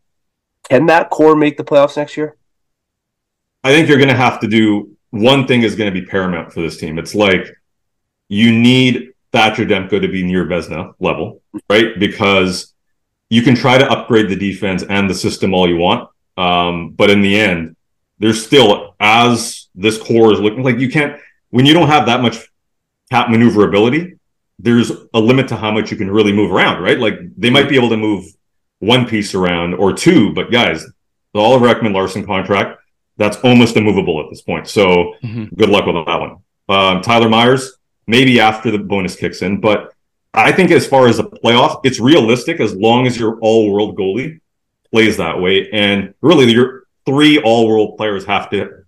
can 0.68 0.88
that 0.88 1.12
core 1.12 1.36
make 1.36 1.58
the 1.58 1.64
playoffs 1.64 1.96
next 1.96 2.18
year? 2.18 2.36
I 3.64 3.70
think 3.70 3.88
you're 3.88 3.98
going 3.98 4.10
to 4.10 4.16
have 4.16 4.40
to 4.40 4.48
do 4.48 4.96
one 5.12 5.48
thing 5.48 5.62
is 5.62 5.76
going 5.76 5.94
to 5.94 6.00
be 6.00 6.06
paramount 6.06 6.52
for 6.52 6.62
this 6.62 6.78
team. 6.78 6.98
It's 6.98 7.16
like 7.16 7.48
you 8.28 8.52
need 8.52 9.14
Thatcher 9.36 9.66
Demko 9.66 10.02
to 10.02 10.08
be 10.08 10.24
near 10.24 10.46
Vezina 10.46 10.94
level, 11.00 11.42
right? 11.70 12.00
Because 12.00 12.74
you 13.30 13.42
can 13.42 13.54
try 13.54 13.78
to 13.78 13.92
upgrade 13.92 14.30
the 14.30 14.36
defense 14.36 14.82
and 14.88 15.10
the 15.10 15.14
system 15.14 15.54
all 15.54 15.68
you 15.68 15.76
want. 15.76 16.10
Um, 16.38 16.92
but 16.92 17.10
in 17.10 17.22
the 17.22 17.38
end, 17.38 17.76
there's 18.18 18.46
still, 18.46 18.96
as 18.98 19.68
this 19.76 19.98
core 19.98 20.32
is 20.32 20.40
looking 20.40 20.64
like 20.64 20.80
you 20.80 20.90
can't, 20.90 21.20
when 21.50 21.66
you 21.66 21.74
don't 21.74 21.90
have 21.90 22.06
that 22.06 22.22
much 22.22 22.38
cap 23.12 23.30
maneuverability, 23.30 24.16
there's 24.58 24.90
a 25.14 25.20
limit 25.20 25.50
to 25.50 25.58
how 25.58 25.70
much 25.70 25.92
you 25.92 25.98
can 25.98 26.10
really 26.10 26.32
move 26.32 26.54
around, 26.54 26.82
right? 26.82 26.98
Like 26.98 27.16
they 27.36 27.50
might 27.50 27.68
be 27.68 27.76
able 27.76 27.90
to 27.90 27.98
move 27.98 28.26
one 28.80 29.06
piece 29.06 29.36
around 29.36 29.74
or 29.74 29.92
two, 29.92 30.34
but 30.34 30.50
guys, 30.50 30.86
the 31.34 31.40
Oliver 31.42 31.68
Ekman-Larsson 31.68 32.26
contract, 32.26 32.80
that's 33.18 33.36
almost 33.44 33.76
immovable 33.76 34.22
at 34.22 34.30
this 34.30 34.42
point. 34.42 34.70
So 34.70 35.16
mm-hmm. 35.22 35.54
good 35.56 35.70
luck 35.70 35.86
with 35.86 36.06
that 36.06 36.20
one. 36.22 36.38
Um, 36.70 37.02
Tyler 37.02 37.28
Myers, 37.28 37.78
maybe 38.08 38.40
after 38.40 38.72
the 38.72 38.78
bonus 38.78 39.16
kicks 39.16 39.42
in. 39.42 39.60
But 39.60 39.94
I 40.34 40.52
think 40.52 40.72
as 40.72 40.86
far 40.86 41.08
as 41.08 41.18
the 41.18 41.24
playoff, 41.24 41.82
it's 41.84 42.00
realistic 42.00 42.60
as 42.60 42.76
long 42.76 43.08
as 43.08 43.18
your 43.18 43.40
all 43.40 43.72
world 43.72 43.98
goalie 43.98 44.42
plays 44.92 45.18
that 45.18 45.40
way. 45.40 45.70
And 45.72 46.14
really, 46.22 46.52
your 46.52 46.84
three 47.06 47.40
all 47.40 47.68
world 47.68 47.98
players 47.98 48.26
have 48.26 48.50
to 48.50 48.86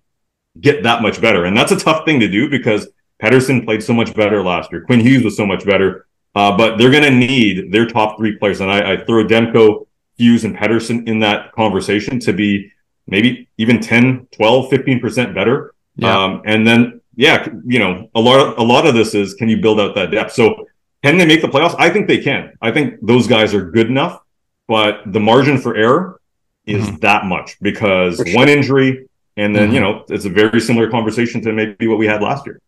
get 0.59 0.83
that 0.83 1.01
much 1.01 1.21
better. 1.21 1.45
And 1.45 1.55
that's 1.55 1.71
a 1.71 1.79
tough 1.79 2.05
thing 2.05 2.19
to 2.19 2.27
do 2.27 2.49
because 2.49 2.87
Pettersson 3.21 3.65
played 3.65 3.83
so 3.83 3.93
much 3.93 4.13
better 4.13 4.43
last 4.43 4.71
year. 4.71 4.81
Quinn 4.81 4.99
Hughes 4.99 5.23
was 5.23 5.37
so 5.37 5.45
much 5.45 5.65
better. 5.65 6.07
Uh, 6.35 6.55
but 6.55 6.77
they're 6.77 6.91
going 6.91 7.03
to 7.03 7.09
need 7.09 7.71
their 7.71 7.87
top 7.87 8.17
three 8.17 8.35
players. 8.37 8.61
And 8.61 8.69
I, 8.69 8.93
I 8.93 9.05
throw 9.05 9.25
Demko, 9.25 9.87
Hughes, 10.17 10.43
and 10.43 10.55
Pettersson 10.55 11.07
in 11.07 11.19
that 11.21 11.51
conversation 11.53 12.19
to 12.19 12.33
be 12.33 12.71
maybe 13.07 13.49
even 13.57 13.79
10, 13.79 14.27
12, 14.33 14.69
15% 14.69 15.33
better. 15.33 15.73
Yeah. 15.95 16.15
Um, 16.15 16.43
and 16.45 16.67
then 16.67 16.96
yeah, 17.17 17.49
you 17.65 17.79
know, 17.79 18.09
a 18.15 18.21
lot 18.21 18.39
of, 18.39 18.57
a 18.59 18.63
lot 18.63 18.85
of 18.85 18.93
this 18.93 19.13
is 19.15 19.33
can 19.33 19.49
you 19.49 19.59
build 19.59 19.79
out 19.79 19.95
that 19.95 20.11
depth? 20.11 20.33
So 20.33 20.67
can 21.03 21.17
they 21.17 21.25
make 21.25 21.41
the 21.41 21.47
playoffs? 21.47 21.75
I 21.77 21.89
think 21.89 22.07
they 22.07 22.19
can. 22.19 22.53
I 22.61 22.71
think 22.71 22.99
those 23.01 23.27
guys 23.27 23.53
are 23.55 23.71
good 23.71 23.87
enough, 23.87 24.21
but 24.67 25.01
the 25.07 25.19
margin 25.19 25.57
for 25.57 25.75
error 25.75 26.21
is 26.67 26.85
mm-hmm. 26.85 26.97
that 26.97 27.25
much 27.25 27.57
because 27.59 28.17
sure. 28.17 28.35
one 28.35 28.49
injury 28.49 29.09
and 29.35 29.55
then, 29.55 29.65
mm-hmm. 29.65 29.73
you 29.73 29.79
know, 29.79 30.05
it's 30.09 30.25
a 30.25 30.29
very 30.29 30.61
similar 30.61 30.89
conversation 30.89 31.41
to 31.41 31.51
maybe 31.51 31.87
what 31.87 31.97
we 31.97 32.05
had 32.05 32.21
last 32.21 32.45
year. 32.45 32.61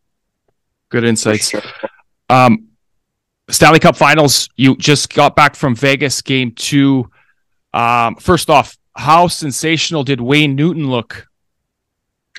Good 0.90 1.04
insights. 1.04 1.50
Sure. 1.50 1.62
Um, 2.30 2.70
Stanley 3.50 3.80
Cup 3.80 3.96
Finals. 3.96 4.50
You 4.56 4.76
just 4.78 5.14
got 5.14 5.36
back 5.36 5.56
from 5.56 5.76
Vegas, 5.76 6.22
Game 6.24 6.54
Two. 6.54 7.10
Um, 7.74 8.16
first 8.16 8.50
off, 8.50 8.78
how 8.96 9.28
sensational 9.28 10.04
did 10.04 10.20
Wayne 10.20 10.56
Newton 10.56 10.90
look 10.90 11.29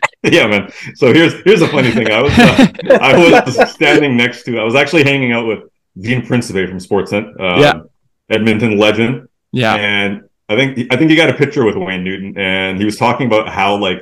yeah, 0.22 0.46
man. 0.46 0.72
So 0.94 1.12
here's 1.12 1.34
here's 1.44 1.62
a 1.62 1.68
funny 1.68 1.90
thing. 1.90 2.10
I 2.10 2.22
was 2.22 2.32
uh, 2.38 2.72
I 3.00 3.44
was 3.44 3.70
standing 3.72 4.16
next 4.16 4.44
to. 4.44 4.58
I 4.58 4.64
was 4.64 4.74
actually 4.74 5.04
hanging 5.04 5.32
out 5.32 5.46
with 5.46 5.60
Gene 5.98 6.24
Principe 6.26 6.66
from 6.66 6.78
Sportsnet. 6.78 7.40
Um, 7.40 7.60
yeah. 7.60 7.80
Edmonton 8.28 8.78
legend. 8.78 9.28
Yeah. 9.52 9.74
And 9.74 10.28
I 10.48 10.56
think 10.56 10.92
I 10.92 10.96
think 10.96 11.10
he 11.10 11.16
got 11.16 11.30
a 11.30 11.34
picture 11.34 11.64
with 11.64 11.76
Wayne 11.76 12.04
Newton, 12.04 12.36
and 12.36 12.78
he 12.78 12.84
was 12.84 12.96
talking 12.96 13.26
about 13.26 13.48
how 13.48 13.76
like 13.76 14.00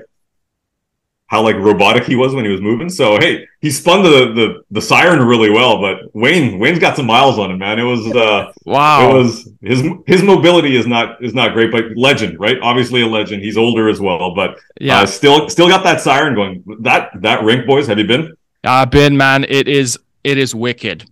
how 1.28 1.42
like 1.42 1.56
robotic 1.56 2.04
he 2.04 2.16
was 2.16 2.34
when 2.34 2.44
he 2.44 2.50
was 2.50 2.60
moving. 2.60 2.88
So 2.88 3.18
hey, 3.18 3.46
he 3.60 3.70
spun 3.70 4.02
the 4.02 4.32
the, 4.32 4.62
the 4.70 4.82
siren 4.82 5.22
really 5.22 5.50
well, 5.50 5.80
but 5.80 6.14
Wayne 6.14 6.58
Wayne's 6.58 6.78
got 6.78 6.96
some 6.96 7.06
miles 7.06 7.38
on 7.38 7.50
him, 7.50 7.58
man. 7.58 7.78
It 7.78 7.84
was 7.84 8.06
uh 8.14 8.52
wow. 8.64 9.08
It 9.08 9.12
was 9.14 9.48
his 9.60 9.86
his 10.06 10.22
mobility 10.22 10.74
is 10.74 10.86
not 10.86 11.22
is 11.22 11.34
not 11.34 11.52
great, 11.52 11.70
but 11.70 11.96
legend, 11.96 12.40
right? 12.40 12.56
Obviously 12.62 13.02
a 13.02 13.06
legend. 13.06 13.42
He's 13.42 13.58
older 13.58 13.88
as 13.88 14.00
well, 14.00 14.34
but 14.34 14.58
yeah, 14.80 15.02
uh, 15.02 15.06
still 15.06 15.48
still 15.50 15.68
got 15.68 15.84
that 15.84 16.00
siren 16.00 16.34
going. 16.34 16.64
That 16.80 17.10
that 17.20 17.44
rink, 17.44 17.66
boys, 17.66 17.86
have 17.86 17.98
you 17.98 18.06
been? 18.06 18.34
I've 18.64 18.90
been, 18.90 19.16
man. 19.16 19.44
It 19.44 19.68
is 19.68 19.98
it 20.24 20.38
is 20.38 20.54
wicked. 20.54 21.08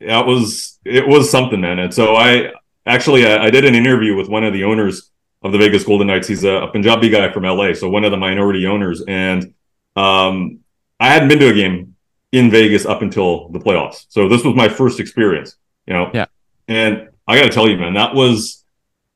Yeah, 0.00 0.20
it 0.20 0.26
was 0.26 0.78
it 0.84 1.08
was 1.08 1.30
something, 1.30 1.62
man. 1.62 1.78
And 1.78 1.94
so 1.94 2.14
I 2.14 2.52
actually 2.84 3.26
I, 3.26 3.46
I 3.46 3.50
did 3.50 3.64
an 3.64 3.74
interview 3.74 4.16
with 4.16 4.28
one 4.28 4.44
of 4.44 4.52
the 4.52 4.64
owners 4.64 5.10
of 5.46 5.52
the 5.52 5.58
Vegas 5.58 5.84
Golden 5.84 6.08
Knights. 6.08 6.28
He's 6.28 6.44
a, 6.44 6.50
a 6.50 6.70
Punjabi 6.70 7.08
guy 7.08 7.32
from 7.32 7.44
LA, 7.44 7.72
so 7.72 7.88
one 7.88 8.04
of 8.04 8.10
the 8.10 8.16
minority 8.16 8.66
owners. 8.66 9.02
And 9.06 9.54
um, 9.94 10.60
I 11.00 11.08
hadn't 11.08 11.28
been 11.28 11.38
to 11.38 11.48
a 11.48 11.54
game 11.54 11.94
in 12.32 12.50
Vegas 12.50 12.84
up 12.84 13.02
until 13.02 13.48
the 13.48 13.58
playoffs, 13.58 14.06
so 14.08 14.28
this 14.28 14.44
was 14.44 14.54
my 14.54 14.68
first 14.68 15.00
experience. 15.00 15.56
You 15.86 15.94
know, 15.94 16.10
yeah. 16.12 16.26
And 16.68 17.08
I 17.26 17.38
got 17.38 17.44
to 17.44 17.50
tell 17.50 17.68
you, 17.68 17.76
man, 17.76 17.94
that 17.94 18.14
was 18.14 18.64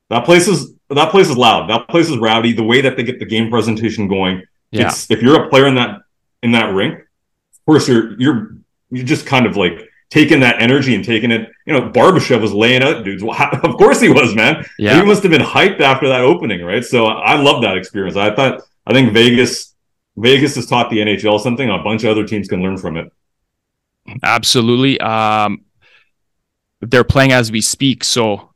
that 0.09 0.25
place 0.25 0.47
is 0.47 0.73
that 0.89 1.11
place 1.11 1.29
is 1.29 1.37
loud. 1.37 1.69
That 1.69 1.87
place 1.87 2.09
is 2.09 2.17
rowdy. 2.17 2.53
The 2.53 2.63
way 2.63 2.81
that 2.81 2.97
they 2.97 3.03
get 3.03 3.19
the 3.19 3.25
game 3.25 3.49
presentation 3.49 4.07
going. 4.07 4.43
Yeah. 4.71 4.93
if 5.09 5.21
you're 5.21 5.43
a 5.43 5.49
player 5.49 5.67
in 5.67 5.75
that 5.75 5.99
in 6.41 6.53
that 6.53 6.73
rink, 6.73 6.99
of 6.99 7.65
course 7.65 7.87
you're 7.87 8.19
you're 8.19 8.55
you're 8.89 9.05
just 9.05 9.25
kind 9.25 9.45
of 9.45 9.57
like 9.57 9.90
taking 10.11 10.41
that 10.41 10.61
energy 10.61 10.93
and 10.93 11.03
taking 11.03 11.31
it. 11.31 11.49
You 11.65 11.73
know, 11.73 11.89
Barbashev 11.89 12.41
was 12.41 12.53
laying 12.53 12.83
out 12.83 13.03
dudes. 13.03 13.23
Well, 13.23 13.35
of 13.63 13.77
course 13.77 13.99
he 13.99 14.09
was, 14.09 14.35
man. 14.35 14.63
Yeah. 14.77 14.99
He 14.99 15.05
must 15.05 15.23
have 15.23 15.31
been 15.31 15.41
hyped 15.41 15.79
after 15.79 16.07
that 16.09 16.21
opening, 16.21 16.63
right? 16.63 16.85
So 16.85 17.07
I 17.07 17.41
love 17.41 17.63
that 17.63 17.77
experience. 17.77 18.15
I 18.15 18.35
thought 18.35 18.61
I 18.85 18.93
think 18.93 19.13
Vegas 19.13 19.73
Vegas 20.17 20.55
has 20.55 20.67
taught 20.67 20.89
the 20.89 20.97
NHL 20.97 21.39
something. 21.39 21.69
A 21.69 21.79
bunch 21.79 22.03
of 22.03 22.11
other 22.11 22.27
teams 22.27 22.47
can 22.47 22.61
learn 22.61 22.77
from 22.77 22.97
it. 22.97 23.11
Absolutely. 24.21 24.99
Um, 24.99 25.61
they're 26.81 27.03
playing 27.03 27.31
as 27.31 27.51
we 27.51 27.61
speak, 27.61 28.03
so 28.03 28.49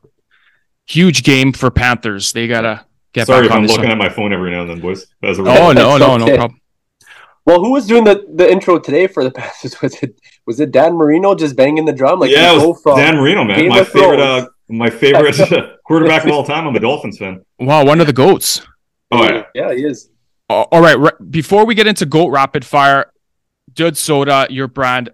huge 0.86 1.22
game 1.22 1.52
for 1.52 1.70
Panthers. 1.70 2.32
They 2.32 2.46
gotta 2.46 2.84
get 3.12 3.26
Sorry 3.26 3.42
back 3.42 3.46
if 3.46 3.52
on 3.52 3.58
I'm 3.58 3.66
looking 3.66 3.84
one. 3.84 3.92
at 3.92 3.98
my 3.98 4.08
phone 4.08 4.32
every 4.32 4.50
now 4.50 4.62
and 4.62 4.70
then, 4.70 4.80
boys. 4.80 5.06
Oh 5.22 5.72
no, 5.72 5.96
no, 5.96 6.16
no 6.16 6.26
problem. 6.36 6.60
Well, 7.46 7.60
who 7.60 7.70
was 7.70 7.86
doing 7.86 8.02
the, 8.02 8.26
the 8.34 8.50
intro 8.50 8.78
today 8.78 9.06
for 9.06 9.22
the 9.22 9.30
Passes? 9.36 9.80
Was 9.80 9.94
it 10.02 10.20
was 10.46 10.60
it 10.60 10.72
Dan 10.72 10.94
Marino 10.94 11.34
just 11.34 11.56
banging 11.56 11.84
the 11.84 11.92
drum? 11.92 12.20
Like 12.20 12.30
yeah, 12.30 12.52
you 12.52 12.60
it 12.60 12.66
was 12.66 12.82
from 12.82 12.98
Dan 12.98 13.16
Marino, 13.16 13.44
man. 13.44 13.58
Game 13.58 13.68
my 13.68 13.84
favorite, 13.84 14.20
uh, 14.20 14.48
my 14.68 14.90
favorite 14.90 15.36
quarterback 15.84 16.24
of 16.24 16.32
all 16.32 16.44
time. 16.44 16.66
I'm 16.66 16.74
a 16.74 16.80
Dolphins 16.80 17.18
fan. 17.18 17.44
Wow, 17.58 17.84
one 17.84 18.00
of 18.00 18.06
the 18.06 18.12
goats. 18.12 18.62
Oh 19.12 19.22
yeah. 19.22 19.44
yeah, 19.54 19.72
he 19.72 19.84
is. 19.84 20.10
All 20.48 20.80
right, 20.80 20.98
re- 20.98 21.10
before 21.30 21.66
we 21.66 21.74
get 21.74 21.88
into 21.88 22.06
Goat 22.06 22.28
Rapid 22.28 22.64
Fire, 22.64 23.12
Dudh 23.72 23.96
Soda, 23.96 24.46
your 24.48 24.68
brand, 24.68 25.10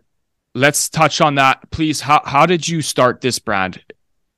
let's 0.54 0.90
touch 0.90 1.22
on 1.22 1.36
that, 1.36 1.70
please. 1.70 2.02
How 2.02 2.20
how 2.24 2.46
did 2.46 2.66
you 2.66 2.82
start 2.82 3.20
this 3.20 3.38
brand? 3.38 3.82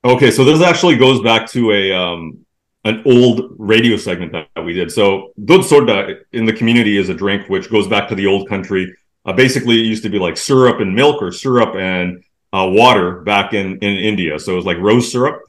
Okay, 0.05 0.31
so 0.31 0.43
this 0.43 0.61
actually 0.61 0.97
goes 0.97 1.21
back 1.21 1.49
to 1.51 1.71
a 1.71 1.91
um 1.91 2.44
an 2.85 3.01
old 3.05 3.55
radio 3.57 3.97
segment 3.97 4.31
that, 4.31 4.47
that 4.55 4.63
we 4.63 4.71
did. 4.73 4.91
So 4.91 5.33
Dudh 5.43 5.63
Soda 5.63 6.19
in 6.31 6.45
the 6.45 6.53
community 6.53 6.97
is 6.97 7.09
a 7.09 7.13
drink 7.13 7.49
which 7.49 7.69
goes 7.69 7.87
back 7.87 8.07
to 8.09 8.15
the 8.15 8.27
old 8.27 8.47
country. 8.47 8.95
Uh, 9.25 9.33
basically, 9.33 9.79
it 9.79 9.85
used 9.85 10.03
to 10.03 10.09
be 10.09 10.19
like 10.19 10.37
syrup 10.37 10.79
and 10.79 10.95
milk 10.95 11.21
or 11.21 11.31
syrup 11.31 11.75
and 11.75 12.23
uh, 12.53 12.67
water 12.71 13.21
back 13.21 13.53
in 13.53 13.79
in 13.79 13.97
India. 13.97 14.39
So 14.39 14.53
it 14.53 14.55
was 14.55 14.65
like 14.65 14.77
rose 14.77 15.11
syrup, 15.11 15.41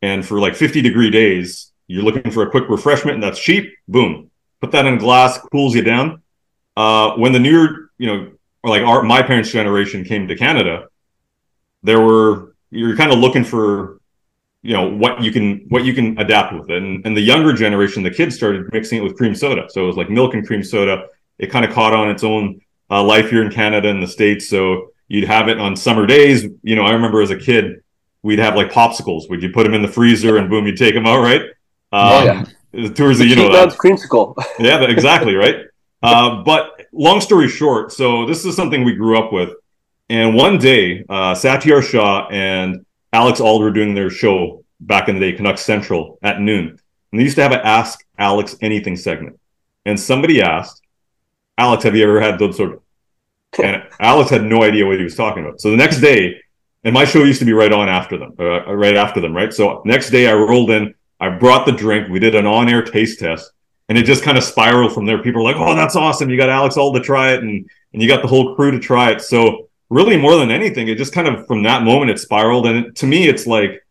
and 0.00 0.26
for 0.26 0.40
like 0.40 0.56
50 0.56 0.80
degree 0.80 1.10
days, 1.10 1.70
you're 1.86 2.02
looking 2.02 2.32
for 2.32 2.42
a 2.42 2.50
quick 2.50 2.68
refreshment, 2.68 3.14
and 3.14 3.22
that's 3.22 3.38
cheap. 3.38 3.74
Boom, 3.86 4.30
put 4.60 4.72
that 4.72 4.86
in 4.86 4.96
glass, 4.96 5.38
cools 5.52 5.74
you 5.74 5.82
down. 5.82 6.22
Uh, 6.74 7.12
when 7.16 7.32
the 7.32 7.38
newer, 7.38 7.90
you 7.98 8.06
know, 8.06 8.32
or 8.62 8.70
like 8.70 8.82
our 8.82 9.02
my 9.02 9.22
parents' 9.22 9.52
generation 9.52 10.04
came 10.04 10.26
to 10.26 10.36
Canada, 10.36 10.88
there 11.82 12.00
were 12.00 12.54
you're 12.70 12.96
kind 12.96 13.12
of 13.12 13.18
looking 13.18 13.44
for 13.44 13.97
you 14.62 14.72
know 14.74 14.88
what 14.88 15.22
you 15.22 15.30
can 15.30 15.64
what 15.68 15.84
you 15.84 15.94
can 15.94 16.18
adapt 16.18 16.52
with 16.54 16.68
it. 16.70 16.82
And, 16.82 17.04
and 17.06 17.16
the 17.16 17.20
younger 17.20 17.52
generation, 17.52 18.02
the 18.02 18.10
kids 18.10 18.34
started 18.36 18.72
mixing 18.72 18.98
it 18.98 19.02
with 19.02 19.16
cream 19.16 19.34
soda. 19.34 19.66
So 19.68 19.84
it 19.84 19.86
was 19.86 19.96
like 19.96 20.10
milk 20.10 20.34
and 20.34 20.46
cream 20.46 20.62
soda. 20.62 21.06
It 21.38 21.50
kind 21.50 21.64
of 21.64 21.72
caught 21.72 21.92
on 21.94 22.10
its 22.10 22.24
own 22.24 22.60
uh, 22.90 23.02
life 23.02 23.30
here 23.30 23.42
in 23.42 23.50
Canada 23.52 23.88
and 23.88 24.02
the 24.02 24.06
states. 24.08 24.48
So 24.48 24.90
you'd 25.08 25.28
have 25.28 25.48
it 25.48 25.58
on 25.58 25.76
summer 25.76 26.06
days. 26.06 26.46
You 26.62 26.74
know, 26.76 26.82
I 26.84 26.92
remember 26.92 27.22
as 27.22 27.30
a 27.30 27.36
kid, 27.38 27.82
we'd 28.22 28.40
have 28.40 28.56
like 28.56 28.70
popsicles. 28.72 29.28
Would 29.30 29.42
you 29.42 29.50
put 29.50 29.62
them 29.64 29.74
in 29.74 29.82
the 29.82 29.88
freezer 29.88 30.36
and 30.38 30.50
boom, 30.50 30.66
you 30.66 30.74
take 30.76 30.94
them 30.94 31.06
out, 31.06 31.20
right? 31.22 31.42
Oh, 31.92 32.18
Um, 32.18 32.26
yeah. 32.26 32.44
The 32.72 32.90
tours, 32.92 33.20
you 33.20 33.34
know 33.36 33.50
that. 33.52 33.68
man's 33.68 33.76
creamsicle. 33.76 34.34
Yeah, 34.58 34.82
exactly, 34.82 35.34
right? 35.34 35.56
Uh, 36.00 36.44
but 36.44 36.80
long 36.92 37.20
story 37.20 37.48
short, 37.48 37.90
so 37.90 38.24
this 38.24 38.44
is 38.44 38.54
something 38.54 38.84
we 38.84 38.92
grew 38.94 39.18
up 39.18 39.32
with. 39.32 39.50
And 40.08 40.32
one 40.32 40.56
day, 40.56 41.04
uh, 41.08 41.34
Satiar 41.34 41.82
Shah 41.82 42.28
and 42.30 42.86
Alex 43.12 43.40
Alder 43.40 43.66
were 43.66 43.70
doing 43.70 43.94
their 43.94 44.10
show 44.10 44.64
back 44.80 45.08
in 45.08 45.14
the 45.14 45.20
day, 45.20 45.36
Canucks 45.36 45.62
Central, 45.62 46.18
at 46.22 46.40
noon. 46.40 46.68
And 47.12 47.20
they 47.20 47.24
used 47.24 47.36
to 47.36 47.42
have 47.42 47.52
an 47.52 47.60
Ask 47.64 48.04
Alex 48.18 48.56
Anything 48.60 48.96
segment. 48.96 49.38
And 49.84 49.98
somebody 49.98 50.42
asked, 50.42 50.82
Alex, 51.56 51.84
have 51.84 51.96
you 51.96 52.04
ever 52.04 52.20
had 52.20 52.38
Dudh 52.38 52.54
Soda? 52.54 52.78
And 53.62 53.82
Alex 53.98 54.30
had 54.30 54.44
no 54.44 54.62
idea 54.62 54.86
what 54.86 54.98
he 54.98 55.04
was 55.04 55.16
talking 55.16 55.42
about. 55.42 55.60
So 55.60 55.70
the 55.70 55.76
next 55.76 56.00
day, 56.00 56.38
and 56.84 56.92
my 56.92 57.06
show 57.06 57.24
used 57.24 57.38
to 57.38 57.46
be 57.46 57.54
right 57.54 57.72
on 57.72 57.88
after 57.88 58.18
them, 58.18 58.34
uh, 58.38 58.74
right 58.74 58.96
after 58.96 59.20
them, 59.20 59.34
right? 59.34 59.52
So 59.52 59.82
next 59.86 60.10
day 60.10 60.28
I 60.28 60.34
rolled 60.34 60.70
in, 60.70 60.94
I 61.18 61.30
brought 61.30 61.64
the 61.64 61.72
drink, 61.72 62.08
we 62.08 62.18
did 62.18 62.34
an 62.34 62.46
on-air 62.46 62.82
taste 62.82 63.18
test, 63.18 63.50
and 63.88 63.96
it 63.96 64.04
just 64.04 64.22
kind 64.22 64.36
of 64.36 64.44
spiraled 64.44 64.92
from 64.92 65.06
there. 65.06 65.22
People 65.22 65.42
were 65.42 65.50
like, 65.50 65.60
"Oh, 65.60 65.74
that's 65.74 65.96
awesome! 65.96 66.28
You 66.30 66.36
got 66.36 66.50
Alex 66.50 66.76
all 66.76 66.92
to 66.92 67.00
try 67.00 67.32
it, 67.32 67.42
and 67.42 67.68
and 67.92 68.02
you 68.02 68.06
got 68.08 68.22
the 68.22 68.28
whole 68.28 68.54
crew 68.54 68.70
to 68.70 68.78
try 68.78 69.10
it." 69.10 69.22
So 69.22 69.67
really, 69.90 70.16
more 70.16 70.36
than 70.36 70.50
anything, 70.50 70.88
it 70.88 70.98
just 70.98 71.12
kind 71.12 71.28
of 71.28 71.46
from 71.46 71.62
that 71.64 71.82
moment 71.82 72.10
it 72.10 72.18
spiraled, 72.18 72.66
and 72.66 72.94
to 72.96 73.06
me, 73.06 73.28
it's 73.28 73.46
like 73.46 73.82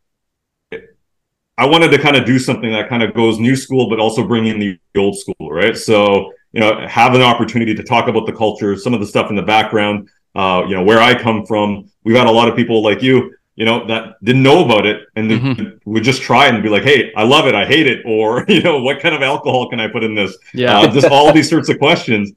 I 1.60 1.65
wanted 1.65 1.89
to 1.89 1.97
kind 1.97 2.15
of 2.15 2.25
do 2.25 2.38
something 2.38 2.71
that 2.71 2.88
kind 2.88 3.01
of 3.01 3.15
goes 3.15 3.39
new 3.39 3.55
school, 3.55 3.89
but 3.89 3.99
also 3.99 4.27
bring 4.27 4.45
in 4.45 4.60
the 4.60 4.79
old 4.95 5.17
school, 5.17 5.51
right? 5.51 5.75
So 5.75 6.31
you 6.53 6.62
know, 6.62 6.88
have 6.88 7.13
an 7.13 7.21
opportunity 7.21 7.75
to 7.75 7.83
talk 7.83 8.07
about 8.07 8.25
the 8.25 8.31
culture, 8.33 8.75
some 8.77 8.93
of 8.93 8.99
the 8.99 9.05
stuff 9.05 9.29
in 9.29 9.36
the 9.36 9.41
background, 9.41 10.10
uh, 10.33 10.63
you 10.67 10.75
know, 10.75 10.83
where 10.83 10.99
I 10.99 11.19
come 11.19 11.45
from. 11.45 11.89
We've 12.03 12.15
had 12.15 12.25
a 12.27 12.31
lot 12.31 12.47
of 12.47 12.55
people 12.55 12.81
like 12.81 13.01
you, 13.01 13.36
you 13.55 13.65
know, 13.65 13.86
that 13.88 14.23
didn't 14.23 14.43
know 14.43 14.63
about 14.63 14.86
it 14.86 15.01
and 15.15 15.29
Mhm. 15.29 15.79
would 15.86 16.03
just 16.03 16.21
try 16.21 16.47
and 16.47 16.63
be 16.63 16.69
like, 16.69 16.83
"Hey, 16.83 17.12
I 17.17 17.23
love 17.23 17.47
it, 17.47 17.55
I 17.55 17.65
hate 17.65 17.86
it," 17.88 18.01
or 18.05 18.45
you 18.47 18.62
know, 18.62 18.79
what 18.81 18.99
kind 19.01 19.13
of 19.13 19.21
alcohol 19.21 19.69
can 19.69 19.79
I 19.79 19.88
put 19.88 20.03
in 20.03 20.15
this? 20.15 20.38
Yeah. 20.53 20.79
Uh, 20.79 20.88
just 20.93 21.07
all 21.07 21.33
these 21.33 21.49
sorts 21.49 21.69
of 21.69 21.79
questions. 21.79 22.31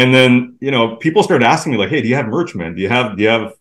And 0.00 0.14
then 0.14 0.56
you 0.60 0.70
know, 0.70 0.96
people 1.04 1.22
started 1.22 1.44
asking 1.46 1.72
me 1.72 1.78
like, 1.78 1.88
"Hey, 1.94 2.02
do 2.02 2.08
you 2.08 2.14
have 2.20 2.26
merch, 2.28 2.54
man? 2.54 2.74
Do 2.76 2.80
you 2.82 2.88
have? 2.96 3.16
Do 3.16 3.22
you 3.22 3.28
have?" 3.36 3.54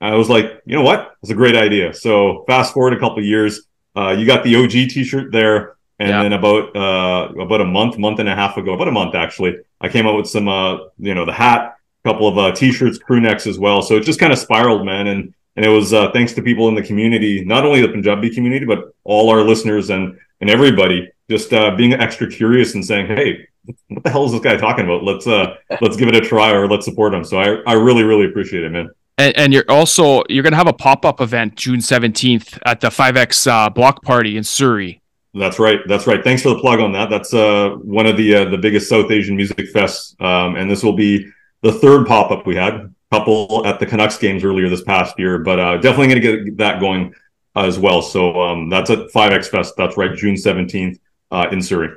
I 0.00 0.14
was 0.22 0.28
like, 0.28 0.46
"You 0.66 0.74
know 0.76 0.82
what? 0.90 1.00
It's 1.22 1.30
a 1.30 1.34
great 1.42 1.56
idea." 1.56 1.94
So 1.94 2.44
fast 2.48 2.74
forward 2.74 2.92
a 2.94 3.00
couple 3.00 3.18
of 3.18 3.24
years, 3.24 3.52
uh, 3.96 4.10
you 4.18 4.26
got 4.26 4.44
the 4.44 4.54
OG 4.56 4.74
T-shirt 4.94 5.32
there, 5.32 5.76
and 6.00 6.08
Yeah. 6.10 6.22
then 6.22 6.32
about 6.40 6.62
uh, 6.76 7.22
about 7.46 7.60
a 7.60 7.64
month, 7.78 7.96
month 7.98 8.18
and 8.18 8.28
a 8.28 8.34
half 8.34 8.56
ago, 8.56 8.72
about 8.74 8.88
a 8.88 8.92
month 9.00 9.14
actually, 9.14 9.52
I 9.80 9.88
came 9.88 10.06
out 10.08 10.16
with 10.16 10.28
some, 10.28 10.48
uh, 10.48 10.72
you 10.98 11.14
know, 11.14 11.24
the 11.24 11.32
hat, 11.44 11.60
a 12.04 12.08
couple 12.08 12.26
of 12.28 12.36
uh, 12.38 12.50
T-shirts, 12.60 12.98
crew 12.98 13.20
necks 13.20 13.46
as 13.46 13.58
well. 13.58 13.80
So 13.82 13.96
it 13.96 14.02
just 14.04 14.20
kind 14.20 14.32
of 14.32 14.38
spiraled, 14.38 14.84
man, 14.84 15.06
and 15.06 15.32
and 15.56 15.64
it 15.66 15.70
was 15.70 15.92
uh, 15.92 16.10
thanks 16.12 16.32
to 16.34 16.42
people 16.42 16.68
in 16.68 16.74
the 16.76 16.82
community, 16.90 17.44
not 17.44 17.64
only 17.66 17.80
the 17.82 17.88
Punjabi 17.88 18.30
community, 18.30 18.64
but 18.66 18.80
all 19.04 19.30
our 19.30 19.42
listeners 19.42 19.90
and 19.90 20.16
and 20.40 20.48
everybody 20.50 21.08
just 21.30 21.52
uh, 21.52 21.70
being 21.76 21.92
extra 21.94 22.26
curious 22.28 22.74
and 22.74 22.84
saying, 22.84 23.06
"Hey, 23.06 23.47
what 23.88 24.02
the 24.04 24.10
hell 24.10 24.24
is 24.24 24.32
this 24.32 24.40
guy 24.40 24.56
talking 24.56 24.84
about? 24.84 25.04
Let's 25.04 25.26
uh, 25.26 25.56
let's 25.80 25.96
give 25.96 26.08
it 26.08 26.16
a 26.16 26.20
try 26.20 26.50
or 26.52 26.68
let's 26.68 26.84
support 26.84 27.14
him." 27.14 27.24
So 27.24 27.38
I 27.38 27.62
I 27.66 27.74
really 27.74 28.02
really 28.02 28.26
appreciate 28.26 28.64
it, 28.64 28.70
man. 28.70 28.90
And, 29.18 29.36
and 29.36 29.52
you're 29.52 29.64
also 29.68 30.22
you're 30.28 30.42
gonna 30.42 30.56
have 30.56 30.68
a 30.68 30.72
pop 30.72 31.04
up 31.04 31.20
event 31.20 31.56
June 31.56 31.80
seventeenth 31.80 32.58
at 32.64 32.80
the 32.80 32.90
Five 32.90 33.16
X 33.16 33.46
uh, 33.46 33.68
Block 33.70 34.02
Party 34.02 34.36
in 34.36 34.44
Surrey. 34.44 35.02
That's 35.34 35.58
right. 35.58 35.80
That's 35.86 36.06
right. 36.06 36.24
Thanks 36.24 36.42
for 36.42 36.50
the 36.50 36.58
plug 36.58 36.80
on 36.80 36.92
that. 36.92 37.10
That's 37.10 37.34
uh, 37.34 37.70
one 37.82 38.06
of 38.06 38.16
the 38.16 38.34
uh, 38.34 38.44
the 38.46 38.58
biggest 38.58 38.88
South 38.88 39.10
Asian 39.10 39.36
music 39.36 39.72
fests, 39.74 40.20
um, 40.22 40.56
and 40.56 40.70
this 40.70 40.82
will 40.82 40.94
be 40.94 41.30
the 41.62 41.72
third 41.72 42.06
pop 42.06 42.30
up 42.30 42.46
we 42.46 42.56
had. 42.56 42.94
Couple 43.10 43.66
at 43.66 43.80
the 43.80 43.86
Canucks 43.86 44.18
games 44.18 44.44
earlier 44.44 44.68
this 44.68 44.82
past 44.82 45.18
year, 45.18 45.38
but 45.38 45.58
uh, 45.58 45.78
definitely 45.78 46.08
going 46.08 46.20
to 46.20 46.44
get 46.44 46.56
that 46.58 46.78
going 46.78 47.14
as 47.56 47.78
well. 47.78 48.02
So 48.02 48.38
um, 48.38 48.68
that's 48.68 48.90
at 48.90 49.10
Five 49.12 49.32
X 49.32 49.48
Fest. 49.48 49.74
That's 49.78 49.96
right, 49.96 50.14
June 50.14 50.36
seventeenth 50.36 50.98
uh, 51.30 51.46
in 51.50 51.62
Surrey. 51.62 51.88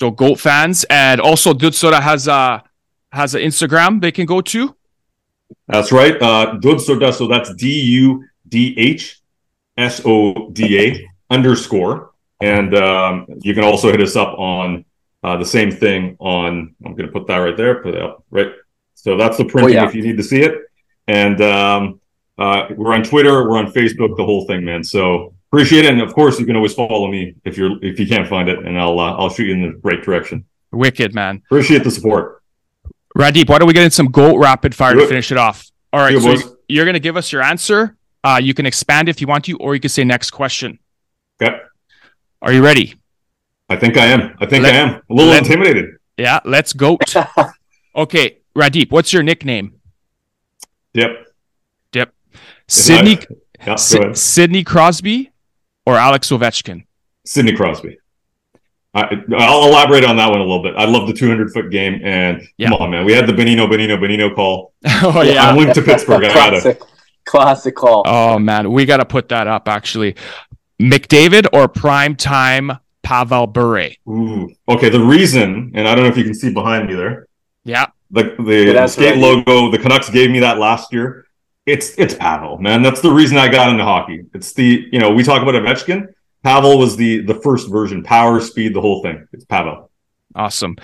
So 0.00 0.10
Goat 0.10 0.40
fans, 0.40 0.84
and 0.90 1.20
also 1.20 1.52
Dudh 1.52 1.74
Soda 1.74 2.00
has 2.00 2.26
a 2.26 2.62
has 3.12 3.34
an 3.34 3.42
Instagram 3.42 4.00
they 4.00 4.10
can 4.10 4.26
go 4.26 4.40
to. 4.40 4.74
That's 5.68 5.92
right. 5.92 6.20
Uh, 6.20 6.58
Dudh 6.58 6.80
Soda. 6.80 7.12
So 7.12 7.28
that's 7.28 7.54
D 7.54 7.80
U 8.02 8.24
D 8.48 8.74
H 8.76 9.20
S 9.76 10.02
O 10.04 10.50
D 10.50 10.80
A 10.80 11.08
underscore. 11.30 12.10
And 12.40 12.74
um, 12.74 13.26
you 13.42 13.54
can 13.54 13.62
also 13.64 13.90
hit 13.90 14.00
us 14.00 14.16
up 14.16 14.36
on 14.38 14.84
uh, 15.22 15.36
the 15.36 15.46
same 15.46 15.70
thing 15.70 16.16
on, 16.18 16.74
I'm 16.84 16.92
going 16.94 17.06
to 17.06 17.12
put 17.12 17.26
that 17.28 17.38
right 17.38 17.56
there, 17.56 17.82
put 17.82 17.94
it 17.94 18.02
up, 18.02 18.24
right? 18.30 18.52
So 18.94 19.16
that's 19.16 19.38
the 19.38 19.44
printing 19.44 19.74
yeah. 19.74 19.86
if 19.86 19.94
you 19.94 20.02
need 20.02 20.16
to 20.16 20.22
see 20.22 20.42
it. 20.42 20.54
And 21.06 21.40
um, 21.40 22.00
uh, 22.36 22.66
we're 22.76 22.92
on 22.92 23.02
Twitter, 23.02 23.48
we're 23.48 23.58
on 23.58 23.72
Facebook, 23.72 24.16
the 24.16 24.24
whole 24.24 24.46
thing, 24.46 24.64
man. 24.64 24.82
So 24.82 25.33
appreciate 25.54 25.84
it. 25.84 25.92
And 25.92 26.00
of 26.02 26.12
course, 26.14 26.38
you 26.40 26.46
can 26.46 26.56
always 26.56 26.74
follow 26.74 27.08
me 27.10 27.34
if 27.44 27.56
you're 27.56 27.82
if 27.84 27.98
you 28.00 28.06
can't 28.06 28.28
find 28.28 28.48
it, 28.48 28.58
and 28.64 28.78
I'll 28.78 28.98
uh, 28.98 29.12
I'll 29.16 29.30
shoot 29.30 29.46
you 29.46 29.54
in 29.54 29.62
the 29.62 29.80
right 29.82 30.02
direction. 30.02 30.44
Wicked 30.72 31.14
man. 31.14 31.42
Appreciate 31.46 31.84
the 31.84 31.90
support. 31.90 32.42
Randip, 33.16 33.48
why 33.48 33.58
don't 33.58 33.68
we 33.68 33.74
get 33.74 33.84
in 33.84 33.90
some 33.92 34.06
Goat 34.10 34.38
rapid 34.38 34.74
fire 34.74 34.94
to 34.94 35.06
finish 35.06 35.30
it 35.30 35.38
off? 35.38 35.70
All 35.92 36.00
right, 36.00 36.10
Do 36.10 36.20
so 36.20 36.32
boys. 36.34 36.56
you're 36.68 36.84
gonna 36.84 36.98
give 36.98 37.16
us 37.16 37.30
your 37.30 37.42
answer. 37.42 37.96
Uh, 38.24 38.40
you 38.42 38.54
can 38.54 38.66
expand 38.66 39.08
if 39.08 39.20
you 39.20 39.26
want 39.26 39.44
to, 39.44 39.56
or 39.58 39.74
you 39.74 39.80
can 39.80 39.90
say 39.90 40.02
next 40.02 40.30
question. 40.32 40.78
Okay. 41.40 41.56
Are 42.42 42.52
you 42.52 42.64
ready? 42.64 42.94
I 43.68 43.76
think 43.76 43.96
I 43.96 44.06
am. 44.06 44.34
I 44.40 44.46
think 44.46 44.64
Let- 44.64 44.74
I 44.74 44.78
am. 44.78 44.88
A 44.94 45.02
little 45.14 45.30
let- 45.30 45.42
intimidated. 45.44 45.96
Yeah, 46.16 46.40
let's 46.44 46.72
go. 46.72 46.98
okay, 47.96 48.38
Randip, 48.56 48.90
what's 48.90 49.12
your 49.12 49.22
nickname? 49.22 49.74
Yep. 50.94 51.10
Yep. 51.92 52.14
Sydney 52.68 53.18
Yeah, 53.66 53.74
Si- 53.76 53.98
go 53.98 54.04
ahead. 54.04 54.16
Sidney 54.18 54.64
Crosby 54.64 55.30
or 55.86 55.96
Alex 55.96 56.30
Ovechkin? 56.30 56.84
Sidney 57.24 57.54
Crosby. 57.54 57.98
I, 58.96 59.08
I'll 59.36 59.66
elaborate 59.68 60.04
on 60.04 60.16
that 60.18 60.30
one 60.30 60.38
a 60.40 60.44
little 60.44 60.62
bit. 60.62 60.74
I 60.76 60.84
love 60.84 61.08
the 61.08 61.12
200 61.12 61.50
foot 61.52 61.70
game, 61.70 62.00
and 62.04 62.42
Yeah. 62.58 62.68
come 62.68 62.82
on, 62.82 62.90
man, 62.92 63.04
we 63.04 63.12
had 63.12 63.26
the 63.26 63.32
Benino, 63.32 63.66
Benino, 63.68 63.98
Benino 63.98 64.32
call. 64.34 64.72
oh 65.02 65.22
yeah, 65.22 65.48
I'm 65.48 65.56
linked 65.56 65.74
to 65.74 65.82
Pittsburgh. 65.82 66.22
I 66.24 66.32
gotta. 66.32 66.60
classic, 66.60 66.80
classic 67.24 67.74
call. 67.74 68.04
Oh 68.06 68.38
man, 68.38 68.70
we 68.70 68.84
got 68.84 68.98
to 68.98 69.04
put 69.04 69.28
that 69.30 69.46
up 69.48 69.68
actually. 69.68 70.14
McDavid 70.80 71.46
or 71.52 71.66
prime 71.66 72.14
time 72.14 72.72
Pavel 73.02 73.46
Bure? 73.48 73.90
Ooh. 74.08 74.50
Okay, 74.68 74.88
the 74.90 75.00
reason, 75.02 75.72
and 75.74 75.88
I 75.88 75.94
don't 75.94 76.04
know 76.04 76.10
if 76.10 76.16
you 76.16 76.24
can 76.24 76.34
see 76.34 76.52
behind 76.52 76.86
me 76.88 76.94
there, 76.94 77.26
Yeah. 77.64 77.86
the 78.12 78.34
the, 78.38 78.72
the 78.74 78.86
skate 78.86 79.16
Randy. 79.16 79.22
logo. 79.22 79.70
The 79.72 79.78
Canucks 79.78 80.08
gave 80.10 80.30
me 80.30 80.38
that 80.40 80.58
last 80.58 80.92
year. 80.92 81.26
It's 81.66 81.98
it's 81.98 82.14
Pavel, 82.14 82.58
man. 82.58 82.82
That's 82.82 83.00
the 83.00 83.10
reason 83.10 83.38
I 83.38 83.48
got 83.50 83.70
into 83.70 83.84
hockey. 83.84 84.24
It's 84.34 84.52
the 84.52 84.86
you 84.92 84.98
know 84.98 85.10
we 85.10 85.22
talk 85.22 85.40
about 85.42 85.54
Ovechkin. 85.54 86.08
Pavel 86.42 86.78
was 86.78 86.96
the 86.96 87.20
the 87.22 87.34
first 87.36 87.70
version, 87.70 88.02
power, 88.02 88.40
speed, 88.40 88.74
the 88.74 88.80
whole 88.82 89.02
thing. 89.02 89.26
It's 89.32 89.44
Pavel. 89.46 89.90
Awesome. 90.34 90.76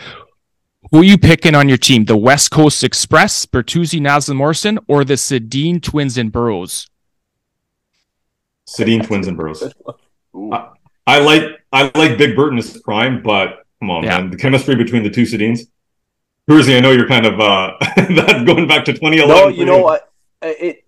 Who 0.91 1.01
are 1.01 1.05
you 1.05 1.19
picking 1.19 1.55
on 1.55 1.69
your 1.69 1.77
team? 1.77 2.07
The 2.07 2.17
West 2.17 2.51
Coast 2.51 2.83
Express, 2.83 3.45
Bertuzzi, 3.45 4.01
Naslund 4.01 4.37
Morrison, 4.37 4.79
or 4.89 5.05
the 5.05 5.15
Sedin 5.15 5.83
Twins 5.83 6.17
and 6.17 6.33
Burrows? 6.33 6.89
Sedin 8.67 9.05
Twins 9.07 9.27
and 9.27 9.37
Burrows. 9.37 9.63
I 10.53 10.69
I 11.07 11.19
like 11.21 11.43
I 11.73 11.91
like 11.95 12.17
Big 12.19 12.35
Bert 12.37 12.53
in 12.53 12.57
his 12.57 12.81
prime, 12.81 13.23
but 13.23 13.65
come 13.81 13.91
on, 13.91 14.05
Yeah. 14.05 14.19
man, 14.21 14.31
the 14.31 14.37
chemistry 14.37 14.75
between 14.77 15.03
the 15.03 15.11
two 15.11 15.23
Sedins. 15.25 15.61
Toorzy, 16.49 16.77
I 16.77 16.81
know 16.81 16.91
you're 16.93 17.07
kind 17.09 17.27
of 17.27 17.39
uh 17.41 17.73
that's 17.97 18.45
going 18.45 18.67
back 18.67 18.85
to 18.87 18.93
2011. 18.93 19.27
No, 19.29 19.49
you 19.49 19.67
know 19.67 19.79
what? 19.79 20.10
It. 20.43 20.85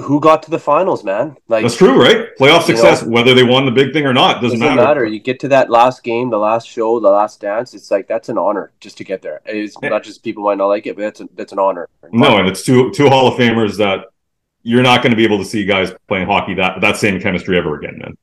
Who 0.00 0.20
got 0.20 0.44
to 0.44 0.50
the 0.52 0.60
finals, 0.60 1.02
man? 1.02 1.36
Like 1.48 1.62
That's 1.64 1.76
true, 1.76 2.00
right? 2.00 2.28
Playoff 2.38 2.38
You 2.40 2.48
know- 2.48 2.60
success, 2.60 3.02
whether 3.02 3.34
they 3.34 3.42
won 3.42 3.64
the 3.64 3.72
big 3.72 3.92
thing 3.92 4.06
or 4.06 4.12
not, 4.14 4.40
doesn't, 4.40 4.60
doesn't 4.60 4.76
matter. 4.76 4.86
matter. 4.88 5.04
You 5.04 5.18
get 5.18 5.40
to 5.40 5.48
that 5.48 5.70
last 5.70 6.04
game, 6.04 6.30
the 6.30 6.38
last 6.38 6.68
show, 6.68 7.00
the 7.00 7.08
last 7.10 7.40
dance. 7.40 7.74
It's 7.74 7.90
like 7.90 8.06
that's 8.06 8.28
an 8.28 8.38
honor 8.38 8.70
just 8.78 8.96
to 8.98 9.04
get 9.04 9.22
there. 9.22 9.40
It's 9.44 9.76
Yeah. 9.82 9.88
not 9.88 10.04
just 10.04 10.22
people 10.22 10.44
might 10.44 10.58
not 10.58 10.66
like 10.66 10.86
it, 10.86 10.94
but 10.94 11.02
that's 11.02 11.20
a, 11.20 11.28
that's 11.34 11.52
an 11.52 11.58
honor. 11.58 11.88
No, 12.12 12.36
and 12.36 12.46
it's 12.46 12.62
two 12.64 12.92
two 12.92 13.08
Hall 13.08 13.26
of 13.26 13.34
Famers 13.34 13.76
that 13.78 14.04
you're 14.62 14.84
not 14.84 15.02
going 15.02 15.10
to 15.10 15.16
be 15.16 15.24
able 15.24 15.38
to 15.38 15.44
see 15.44 15.64
guys 15.64 15.92
playing 16.06 16.26
hockey 16.28 16.54
that 16.54 16.80
that 16.80 16.96
same 16.96 17.20
chemistry 17.20 17.58
ever 17.58 17.74
again, 17.76 17.98
man. 17.98 18.16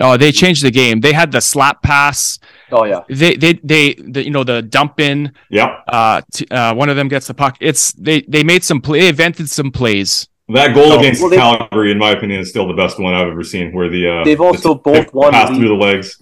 Oh, 0.00 0.16
they 0.16 0.32
changed 0.32 0.64
the 0.64 0.72
game. 0.72 0.98
They 1.00 1.12
had 1.12 1.30
the 1.30 1.40
slap 1.40 1.82
pass. 1.84 2.40
Oh 2.72 2.84
yeah, 2.84 3.00
They 3.08 3.34
they 3.36 3.54
they 3.64 3.94
the, 3.94 4.24
you 4.24 4.30
know 4.30 4.44
the 4.44 4.62
dump 4.62 5.00
in. 5.00 5.32
Yeah, 5.50 5.80
Uh, 5.88 6.22
t- 6.32 6.46
uh, 6.50 6.74
one 6.74 6.88
of 6.88 6.96
them 6.96 7.08
gets 7.08 7.26
the 7.26 7.34
puck. 7.34 7.56
It's 7.60 7.92
they 7.92 8.22
they 8.22 8.42
made 8.44 8.62
some 8.64 8.80
play. 8.80 9.00
They 9.00 9.08
invented 9.08 9.50
some 9.50 9.70
plays. 9.70 10.28
that 10.48 10.74
goal 10.74 10.92
Oh, 10.92 10.98
against 10.98 11.20
well, 11.20 11.30
they- 11.30 11.36
Calgary, 11.36 11.90
in 11.92 11.98
my 11.98 12.10
opinion, 12.10 12.40
is 12.40 12.50
still 12.50 12.66
the 12.66 12.74
best 12.74 12.98
one 12.98 13.14
I've 13.14 13.28
ever 13.28 13.44
seen. 13.44 13.72
Where 13.72 13.88
the 13.88 14.08
uh, 14.08 14.24
They've 14.24 14.40
also 14.40 14.74
the- 14.74 14.80
both 14.80 15.10
the 15.10 15.16
won 15.16 15.32
pass 15.32 15.48
league- 15.50 15.60
through 15.60 15.68
the 15.68 15.74
legs. 15.74 16.20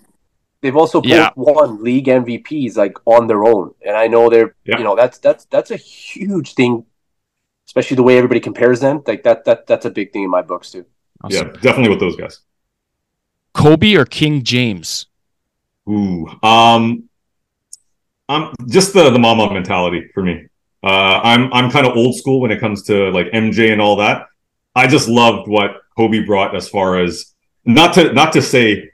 they've 0.61 0.77
also 0.77 1.01
both 1.01 1.11
Yeah. 1.11 1.31
won 1.37 1.83
league 1.83 2.09
MVPs 2.09 2.77
like 2.77 2.97
on 3.07 3.27
their 3.27 3.45
own, 3.45 3.73
and 3.87 3.97
I 3.97 4.07
know 4.09 4.29
they're 4.29 4.55
Yeah. 4.65 4.79
you 4.79 4.85
know 4.85 4.95
that's 4.97 5.19
that's 5.19 5.45
that's 5.47 5.71
a 5.71 5.77
huge 5.77 6.55
thing, 6.55 6.85
especially 7.67 7.95
the 7.97 8.03
way 8.03 8.17
everybody 8.19 8.41
compares 8.41 8.81
them. 8.81 9.03
Like 9.07 9.23
that 9.25 9.45
that 9.47 9.67
that's 9.67 9.87
a 9.87 9.91
big 9.91 10.13
thing 10.13 10.25
in 10.25 10.31
my 10.31 10.43
books 10.43 10.71
too. 10.73 10.85
Yeah, 11.29 11.45
definitely 11.63 11.91
with 11.91 12.01
those 12.01 12.17
guys. 12.17 12.41
Kobe 13.55 13.95
or 13.97 14.05
King 14.05 14.43
James. 14.45 15.07
Ooh, 15.88 16.29
um, 16.42 17.09
I'm 18.29 18.55
just 18.68 18.92
the 18.92 19.11
the 19.11 19.18
mamba 19.18 19.53
mentality 19.53 20.09
for 20.12 20.22
me. 20.22 20.46
Uh, 20.83 21.20
I'm 21.22 21.53
I'm 21.53 21.70
kind 21.70 21.87
of 21.87 21.96
old 21.96 22.16
school 22.16 22.40
when 22.40 22.51
it 22.51 22.61
comes 22.61 22.83
to 22.85 23.11
like 23.11 23.27
MJ 23.29 23.72
and 23.72 23.81
all 23.81 23.96
that. 23.96 24.27
I 24.74 24.87
just 24.87 25.09
loved 25.09 25.48
what 25.48 25.81
Kobe 25.96 26.20
brought 26.24 26.55
as 26.55 26.68
far 26.68 26.98
as 27.01 27.35
not 27.64 27.94
to 27.94 28.12
not 28.12 28.33
to 28.35 28.42
say 28.42 28.90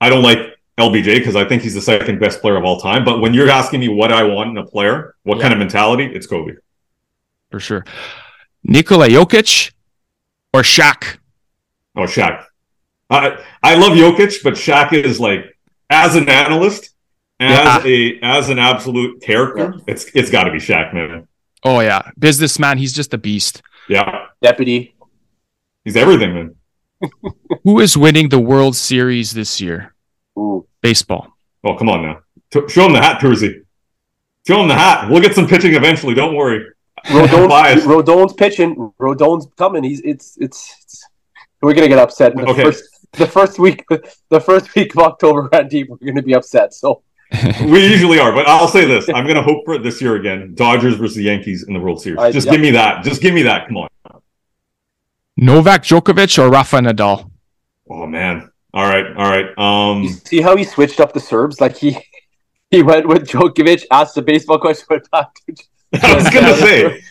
I 0.00 0.08
don't 0.08 0.22
like 0.22 0.38
LBJ 0.78 1.16
because 1.16 1.36
I 1.36 1.44
think 1.44 1.62
he's 1.62 1.74
the 1.74 1.80
second 1.80 2.18
best 2.20 2.40
player 2.40 2.56
of 2.56 2.64
all 2.64 2.80
time. 2.80 3.04
But 3.04 3.20
when 3.20 3.34
you're 3.34 3.50
asking 3.50 3.80
me 3.80 3.88
what 3.88 4.12
I 4.12 4.22
want 4.22 4.50
in 4.50 4.58
a 4.58 4.64
player, 4.64 5.16
what 5.24 5.36
Yeah. 5.38 5.42
kind 5.42 5.52
of 5.52 5.58
mentality, 5.58 6.04
it's 6.14 6.26
Kobe. 6.26 6.52
for 7.50 7.60
sure. 7.60 7.84
Nikola 8.64 9.08
Jokic 9.08 9.72
or 10.54 10.62
Shaq. 10.62 11.18
Oh, 11.96 12.02
Shaq. 12.02 12.44
I 13.10 13.36
I 13.62 13.74
love 13.74 13.92
Jokic, 13.92 14.42
but 14.42 14.54
Shaq 14.54 14.92
is 14.94 15.20
like 15.20 15.51
as 15.90 16.16
an 16.16 16.28
analyst, 16.28 16.90
as 17.40 17.84
a 17.84 18.18
as 18.22 18.48
an 18.48 18.58
absolute 18.58 19.22
character, 19.22 19.74
it's 19.86 20.04
it's 20.14 20.30
got 20.30 20.44
to 20.44 20.50
be 20.52 20.58
Shaq, 20.58 20.94
man. 20.94 21.26
Oh 21.64 21.80
yeah, 21.80 22.02
businessman. 22.18 22.78
He's 22.78 22.92
just 22.92 23.12
a 23.14 23.18
beast. 23.18 23.62
Yeah, 23.88 24.26
Deputy, 24.40 24.94
he's 25.84 25.96
everything, 25.96 26.34
man. 26.34 26.54
Who 27.64 27.80
is 27.80 27.96
winning 27.96 28.28
the 28.28 28.38
World 28.40 28.76
Series 28.76 29.32
this 29.32 29.60
year? 29.60 29.94
ooh, 30.38 30.66
Baseball. 30.80 31.28
Oh, 31.64 31.74
come 31.76 31.88
on 31.88 32.02
now, 32.02 32.20
T- 32.50 32.68
show 32.68 32.86
him 32.86 32.92
the 32.92 33.00
hat, 33.02 33.20
Toorzy. 33.20 33.64
Show 34.46 34.60
him 34.60 34.68
the 34.68 34.74
hat. 34.74 35.08
We'll 35.10 35.20
get 35.22 35.34
some 35.34 35.46
pitching 35.46 35.74
eventually. 35.74 36.14
Don't 36.14 36.34
worry. 36.34 36.64
Rodon's, 37.10 37.84
Rodon's 37.86 38.32
pitching. 38.32 38.92
Rodon's 38.98 39.46
coming. 39.56 39.82
He's 39.84 40.00
it's 40.00 40.36
it's. 40.40 40.74
it's 40.82 41.04
we're 41.60 41.74
gonna 41.74 41.88
get 41.88 41.98
upset 41.98 42.32
in 42.32 42.38
the 42.40 42.48
Okay. 42.48 42.64
first 42.64 42.82
the 43.18 43.26
first 43.26 43.58
week 43.58 43.84
the 44.30 44.40
first 44.40 44.74
week 44.74 44.94
of 44.94 45.02
October, 45.02 45.48
Randy. 45.52 45.84
We're 45.84 45.96
gonna 45.98 46.22
be 46.22 46.34
upset. 46.34 46.74
So 46.74 47.02
We 47.62 47.86
usually 47.86 48.18
are, 48.18 48.32
but 48.32 48.46
I'll 48.46 48.68
say 48.68 48.84
this: 48.84 49.08
I'm 49.08 49.24
going 49.24 49.36
to 49.36 49.42
hope 49.42 49.64
for 49.64 49.74
it 49.74 49.82
this 49.82 50.02
year 50.02 50.16
again. 50.16 50.54
Dodgers 50.54 50.96
versus 50.96 51.16
the 51.16 51.22
Yankees 51.22 51.64
in 51.66 51.72
the 51.72 51.80
World 51.80 52.02
Series. 52.02 52.20
I- 52.20 52.30
Just 52.30 52.46
yeah. 52.46 52.52
give 52.52 52.60
me 52.60 52.70
that. 52.72 53.04
Just 53.04 53.22
give 53.22 53.32
me 53.34 53.42
that. 53.42 53.68
Come 53.68 53.78
on. 53.78 53.88
Novak 55.38 55.82
Djokovic 55.82 56.38
or 56.38 56.50
Rafa 56.50 56.78
Nadal? 56.78 57.30
Oh 57.88 58.06
man. 58.06 58.50
All 58.74 58.84
right. 58.84 59.06
All 59.16 59.30
right. 59.30 59.46
Um. 59.58 60.02
you 60.02 60.10
see 60.10 60.40
how 60.42 60.56
he 60.56 60.64
switched 60.64 61.00
up 61.00 61.12
the 61.14 61.20
Serbs? 61.20 61.60
Like 61.60 61.76
he 61.76 61.96
he 62.70 62.82
went 62.82 63.08
with 63.08 63.26
Djokovic, 63.28 63.84
asked 63.90 64.14
the 64.14 64.22
baseball 64.22 64.58
question, 64.58 64.86
went 64.90 65.10
back 65.10 65.34
to 65.34 65.54
I 66.02 66.14
was 66.14 66.28
gonna 66.30 66.54
say, 66.66 67.02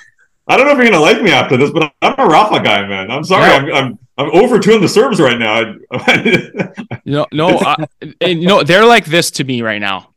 I 0.52 0.58
don't 0.58 0.66
know 0.66 0.74
if 0.74 0.78
you're 0.80 0.88
gonna 0.92 1.00
like 1.02 1.22
me 1.22 1.32
after 1.32 1.56
this, 1.56 1.72
but 1.72 1.94
I'm 2.02 2.16
a 2.18 2.26
Rafa 2.26 2.62
guy, 2.62 2.86
man. 2.86 3.10
I'm 3.10 3.24
sorry, 3.24 3.50
Yeah. 3.50 3.56
I'm, 3.58 3.74
I'm 3.74 4.00
I'm 4.18 4.30
over 4.42 4.60
two 4.60 4.74
in 4.74 4.82
the 4.82 4.90
Serbs 4.90 5.20
right 5.20 5.40
now. 5.40 5.76
You 7.06 7.14
know, 7.14 7.26
no, 7.32 7.48
uh, 7.58 7.86
and 8.20 8.42
you 8.42 8.48
know 8.48 8.62
they're 8.64 8.86
like 8.86 9.06
this 9.06 9.32
to 9.32 9.44
me 9.44 9.62
right 9.62 9.80
now. 9.80 10.14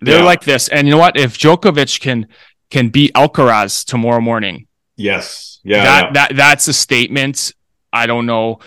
They're 0.00 0.18
Yeah. 0.20 0.24
like 0.24 0.42
this, 0.44 0.68
and 0.68 0.86
you 0.86 0.92
know 0.92 0.98
what? 0.98 1.16
If 1.18 1.36
Djokovic 1.38 2.00
can 2.00 2.26
can 2.70 2.88
beat 2.88 3.12
Alcaraz 3.14 3.84
tomorrow 3.84 4.20
morning, 4.20 4.66
yes, 4.96 5.60
yeah, 5.62 5.84
that 5.84 6.04
yeah. 6.04 6.10
that 6.12 6.36
that's 6.36 6.68
a 6.68 6.72
statement. 6.72 7.52
I 7.92 8.06
don't 8.06 8.26
know. 8.26 8.60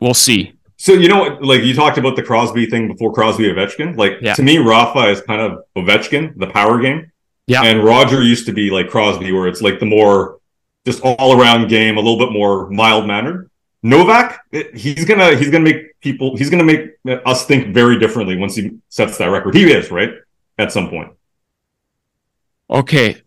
We'll 0.00 0.14
see. 0.14 0.52
So 0.76 0.92
you 0.92 1.08
know, 1.08 1.38
like 1.40 1.62
you 1.62 1.74
talked 1.74 1.98
about 1.98 2.14
the 2.16 2.22
Crosby 2.22 2.66
thing 2.66 2.86
before 2.86 3.12
Crosby 3.12 3.44
Ovechkin. 3.44 3.96
Like 3.96 4.20
to 4.36 4.42
me, 4.42 4.58
Rafa 4.58 5.08
is 5.10 5.20
kind 5.22 5.40
of 5.40 5.58
Ovechkin, 5.76 6.38
the 6.38 6.46
power 6.46 6.78
game. 6.80 7.10
Yeah. 7.46 7.62
and 7.62 7.84
Roger 7.84 8.22
used 8.22 8.46
to 8.46 8.52
be 8.52 8.70
like 8.70 8.90
Crosby, 8.90 9.32
where 9.32 9.46
it's 9.46 9.62
like 9.62 9.78
the 9.78 9.86
more 9.86 10.38
just 10.84 11.00
all 11.02 11.40
around 11.40 11.68
game, 11.68 11.96
a 11.96 12.00
little 12.00 12.18
bit 12.18 12.32
more 12.32 12.68
mild 12.70 13.06
mannered. 13.06 13.50
Novak, 13.82 14.40
he's 14.74 15.04
gonna 15.04 15.36
he's 15.36 15.50
gonna 15.50 15.64
make 15.64 16.00
people 16.00 16.36
he's 16.36 16.50
gonna 16.50 16.64
make 16.64 16.92
us 17.24 17.46
think 17.46 17.72
very 17.72 17.98
differently 17.98 18.36
once 18.36 18.56
he 18.56 18.72
sets 18.88 19.16
that 19.18 19.26
record. 19.26 19.54
He 19.54 19.70
is 19.70 19.90
right 19.90 20.12
at 20.58 20.72
some 20.72 20.88
point. 20.88 21.12
Okay, 22.68 23.22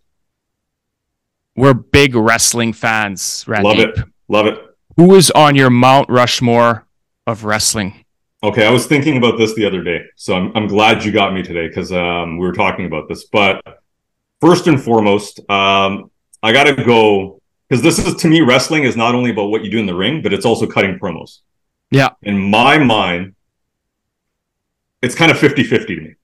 we're 1.55 1.73
big 1.73 2.13
wrestling 2.13 2.73
fans. 2.73 3.45
Randip. 3.45 3.63
Love 3.63 3.79
it, 3.79 3.99
love 4.27 4.45
it. 4.47 4.60
Who 4.97 5.15
is 5.15 5.32
on 5.32 5.55
your 5.55 5.69
Mount 5.69 6.10
Rushmore 6.10 6.86
of 7.25 7.45
wrestling? 7.45 8.03
Okay, 8.43 8.65
I 8.65 8.69
was 8.69 8.86
thinking 8.86 9.15
about 9.15 9.38
this 9.38 9.53
the 9.53 9.65
other 9.65 9.82
day, 9.82 10.01
so 10.15 10.36
I'm 10.36 10.51
I'm 10.58 10.67
glad 10.67 11.05
you 11.05 11.13
got 11.13 11.34
me 11.34 11.41
today 11.41 11.69
because 11.69 11.93
um, 11.93 12.38
we 12.38 12.45
were 12.45 12.53
talking 12.53 12.86
about 12.86 13.08
this. 13.08 13.25
But 13.25 13.62
first 14.41 14.67
and 14.67 14.82
foremost, 14.82 15.39
um, 15.49 16.12
I 16.41 16.52
got 16.54 16.65
to 16.65 16.84
go 16.84 17.41
because 17.67 17.84
this 17.84 17.99
is 17.99 18.15
to 18.15 18.28
me 18.28 18.41
wrestling 18.41 18.84
is 18.84 18.95
not 18.95 19.13
only 19.13 19.32
about 19.32 19.49
what 19.49 19.63
you 19.63 19.69
do 19.69 19.80
in 19.80 19.86
the 19.86 19.95
ring, 19.95 20.21
but 20.21 20.34
it's 20.34 20.45
also 20.45 20.65
cutting 20.65 20.97
promos. 20.97 21.39
Yeah. 21.91 22.10
In 22.23 22.38
my 22.38 22.78
mind, 22.78 23.36
it's 25.02 25.15
kind 25.15 25.32
of 25.32 25.38
50-50 25.38 25.88
to 25.88 26.02
me. 26.02 26.15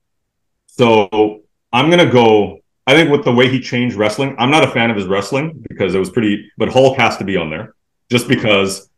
So 0.66 1.42
I'm 1.72 1.90
gonna 1.90 2.10
go. 2.10 2.60
I 2.86 2.94
think 2.94 3.10
with 3.10 3.24
the 3.24 3.32
way 3.32 3.48
he 3.48 3.60
changed 3.60 3.96
wrestling, 3.96 4.36
I'm 4.38 4.50
not 4.50 4.62
a 4.62 4.68
fan 4.68 4.90
of 4.90 4.96
his 4.96 5.06
wrestling 5.06 5.64
because 5.68 5.94
it 5.94 5.98
was 5.98 6.10
pretty. 6.10 6.50
But 6.56 6.68
Hulk 6.68 6.98
has 6.98 7.16
to 7.18 7.24
be 7.24 7.36
on 7.36 7.50
there 7.50 7.74
just 8.10 8.28
because 8.28 8.88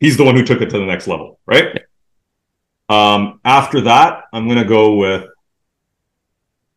he's 0.00 0.16
the 0.16 0.24
one 0.24 0.36
who 0.36 0.44
took 0.44 0.60
it 0.60 0.70
to 0.70 0.78
the 0.78 0.86
next 0.86 1.06
level, 1.06 1.40
right? 1.46 1.82
Um, 2.88 3.40
after 3.44 3.82
that, 3.82 4.24
I'm 4.32 4.46
gonna 4.48 4.64
go 4.64 4.94
with. 4.96 5.26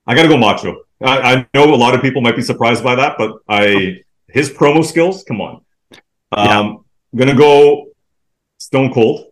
I 0.05 0.15
gotta 0.15 0.29
go 0.29 0.37
Macho. 0.37 0.86
I, 1.03 1.33
I 1.35 1.47
know 1.53 1.73
a 1.73 1.75
lot 1.75 1.93
of 1.93 2.01
people 2.01 2.21
might 2.21 2.35
be 2.35 2.41
surprised 2.41 2.83
by 2.83 2.95
that, 2.95 3.15
but 3.17 3.33
I 3.47 4.01
his 4.29 4.49
promo 4.49 4.83
skills. 4.83 5.23
Come 5.23 5.41
on. 5.41 5.61
Um, 6.31 6.45
Yeah. 6.45 6.59
I'm 6.59 6.77
gonna 7.15 7.35
go 7.35 7.87
Stone 8.57 8.93
Cold. 8.93 9.25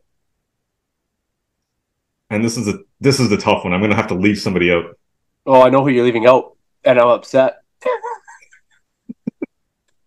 And 2.30 2.44
this 2.44 2.58
is 2.58 2.68
a 2.68 2.80
this 3.00 3.20
is 3.20 3.30
the 3.30 3.38
tough 3.38 3.64
one. 3.64 3.74
I'm 3.74 3.82
gonna 3.82 3.96
have 3.96 4.08
to 4.08 4.16
leave 4.16 4.40
somebody 4.40 4.72
out. 4.72 4.98
Oh, 5.46 5.62
I 5.62 5.70
know 5.70 5.84
who 5.84 5.90
you're 5.90 6.06
leaving 6.06 6.26
out, 6.26 6.56
and 6.84 7.00
I'm 7.00 7.08
upset. 7.08 7.62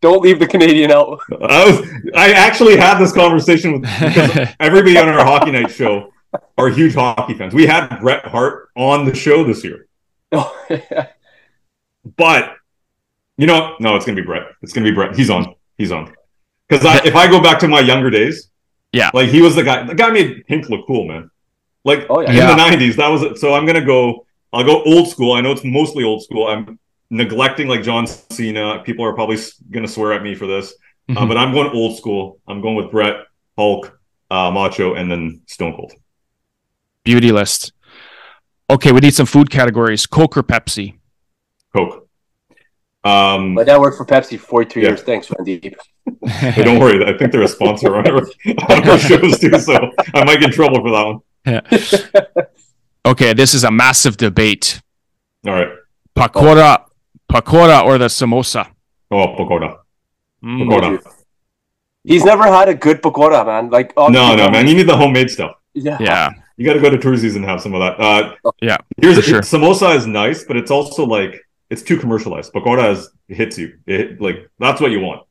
Don't 0.01 0.23
leave 0.23 0.39
the 0.39 0.47
Canadian 0.47 0.93
out. 0.93 1.21
I 1.43 1.65
was 1.71 1.89
I 2.15 2.33
actually 2.33 2.77
had 2.77 2.99
this 2.99 3.13
conversation 3.13 3.81
with 3.81 3.91
everybody 4.61 4.97
on 4.97 5.09
our 5.09 5.25
hockey 5.25 5.51
night 5.51 5.71
show 5.73 6.13
are 6.57 6.69
huge 6.69 6.95
hockey 6.95 7.35
fans. 7.35 7.53
We 7.53 7.67
had 7.67 7.99
Bret 8.01 8.25
Hart 8.27 8.69
on 8.77 9.05
the 9.05 9.15
show 9.15 9.43
this 9.45 9.65
year. 9.65 9.87
But 12.17 12.55
you 13.37 13.47
know, 13.47 13.75
no, 13.81 13.97
it's 13.97 14.05
gonna 14.05 14.17
be 14.17 14.27
Bret. 14.27 14.47
It's 14.63 14.73
gonna 14.73 14.89
be 14.89 14.95
Bret. 14.95 15.15
He's 15.17 15.31
on. 15.31 15.55
He's 15.77 15.93
on. 15.93 16.13
Because 16.69 16.85
I, 16.85 16.99
if 17.07 17.15
I 17.15 17.29
go 17.31 17.41
back 17.41 17.59
to 17.61 17.69
my 17.69 17.81
younger 17.81 18.11
days, 18.11 18.51
Yeah. 18.93 19.11
like 19.15 19.29
he 19.29 19.41
was 19.41 19.55
the 19.55 19.63
guy. 19.63 19.85
The 19.85 19.95
guy 19.95 20.11
made 20.11 20.45
Pink 20.47 20.69
look 20.69 20.87
cool, 20.87 21.07
man. 21.07 21.31
Like 21.85 22.07
Oh, 22.11 22.21
yeah. 22.21 22.31
in 22.31 22.37
Yeah. 22.37 22.55
the 22.55 22.61
'90s, 22.77 22.97
that 22.97 23.09
was 23.09 23.23
it. 23.23 23.39
So 23.39 23.55
I'm 23.55 23.65
gonna 23.67 23.85
go. 23.85 24.27
I'll 24.53 24.65
go 24.65 24.83
old 24.85 25.09
school. 25.09 25.33
I 25.35 25.41
know 25.41 25.53
it's 25.53 25.65
mostly 25.65 26.05
old 26.05 26.23
school. 26.23 26.47
I'm 26.49 26.79
neglecting 27.11 27.69
like 27.69 27.83
John 27.83 28.07
Cena. 28.07 28.83
People 28.85 29.05
are 29.05 29.13
probably 29.15 29.39
gonna 29.71 29.89
swear 29.89 30.13
at 30.15 30.23
me 30.23 30.35
for 30.35 30.47
this, 30.47 30.75
uh, 31.11 31.15
Mhm. 31.15 31.29
but 31.29 31.37
I'm 31.39 31.53
going 31.53 31.71
old 31.71 31.97
school. 31.97 32.41
I'm 32.49 32.61
going 32.61 32.75
with 32.75 32.91
Bret, 32.91 33.17
Hulk, 33.57 33.99
uh, 34.31 34.51
Macho, 34.51 34.95
and 34.95 35.11
then 35.11 35.41
Stone 35.47 35.75
Cold. 35.75 35.93
Beauty 37.05 37.31
list. 37.33 37.73
Okay, 38.71 38.93
we 38.93 39.01
need 39.01 39.15
some 39.15 39.27
food 39.27 39.49
categories: 39.51 40.07
Coke 40.07 40.37
or 40.37 40.43
Pepsi. 40.43 40.95
Coke. 41.75 42.09
Um, 43.05 43.55
My 43.55 43.65
dad 43.65 43.79
worked 43.79 43.97
for 43.97 44.05
Pepsi 44.07 44.39
for 44.39 44.47
42 44.47 44.81
Yeah. 44.81 44.89
years. 44.89 45.03
Thanks, 45.03 45.31
Randy. 45.37 45.75
But 46.21 46.65
don't 46.65 46.79
worry, 46.81 47.05
I 47.05 47.17
think 47.17 47.33
they're 47.33 47.43
a 47.43 47.49
sponsor 47.49 47.95
on 47.97 48.07
our, 48.09 48.23
on 48.23 48.89
our 48.89 48.99
shows 48.99 49.39
too, 49.39 49.59
so 49.59 49.91
I 50.15 50.25
might 50.25 50.41
get 50.41 50.45
in 50.45 50.53
trouble 50.53 50.81
for 50.81 50.91
that 50.91 51.07
one. 51.07 51.21
Yeah. 51.47 53.11
okay, 53.11 53.33
this 53.35 53.55
is 53.55 53.65
a 53.65 53.71
massive 53.71 54.17
debate. 54.17 54.81
All 55.47 55.53
right. 55.55 55.69
Pakora, 56.17 56.85
pakora, 57.31 57.85
or 57.85 57.99
the 57.99 58.07
samosa. 58.07 58.67
Oh, 59.11 59.37
Pagoda. 59.37 59.79
Mm. 60.43 60.69
Pagoda. 60.69 60.99
He's 62.05 62.25
never 62.25 62.45
had 62.45 62.69
a 62.69 62.75
good 62.75 63.01
pakora, 63.03 63.45
man. 63.47 63.71
Like 63.71 63.95
No, 63.97 64.05
obviously- 64.05 64.37
no, 64.37 64.51
man. 64.51 64.67
You 64.67 64.75
need 64.75 64.89
the 64.89 64.97
homemade 64.97 65.31
stuff. 65.31 65.53
Yeah. 65.75 65.97
Yeah, 66.01 66.31
You 66.57 66.67
got 66.67 66.73
to 66.73 66.81
go 66.81 66.91
to 66.91 66.97
Toorzy's 66.99 67.37
and 67.37 67.45
have 67.45 67.61
some 67.61 67.75
of 67.75 67.81
that. 67.81 68.01
Uh, 68.01 68.35
Yeah, 68.61 68.79
Here's 69.01 69.17
for 69.17 69.23
sure. 69.23 69.41
samosa 69.43 69.95
is 69.95 70.07
nice, 70.07 70.43
but 70.45 70.57
it's 70.57 70.71
also 70.73 71.05
like 71.07 71.37
it's 71.71 71.83
too 71.83 71.97
commercialized. 71.99 72.53
Pakora 72.53 72.93
is 72.93 73.11
it 73.29 73.37
hits 73.37 73.59
you. 73.59 73.79
It, 73.87 74.21
like 74.21 74.49
that's 74.59 74.81
what 74.81 74.91
you 74.91 75.01
want. 75.01 75.23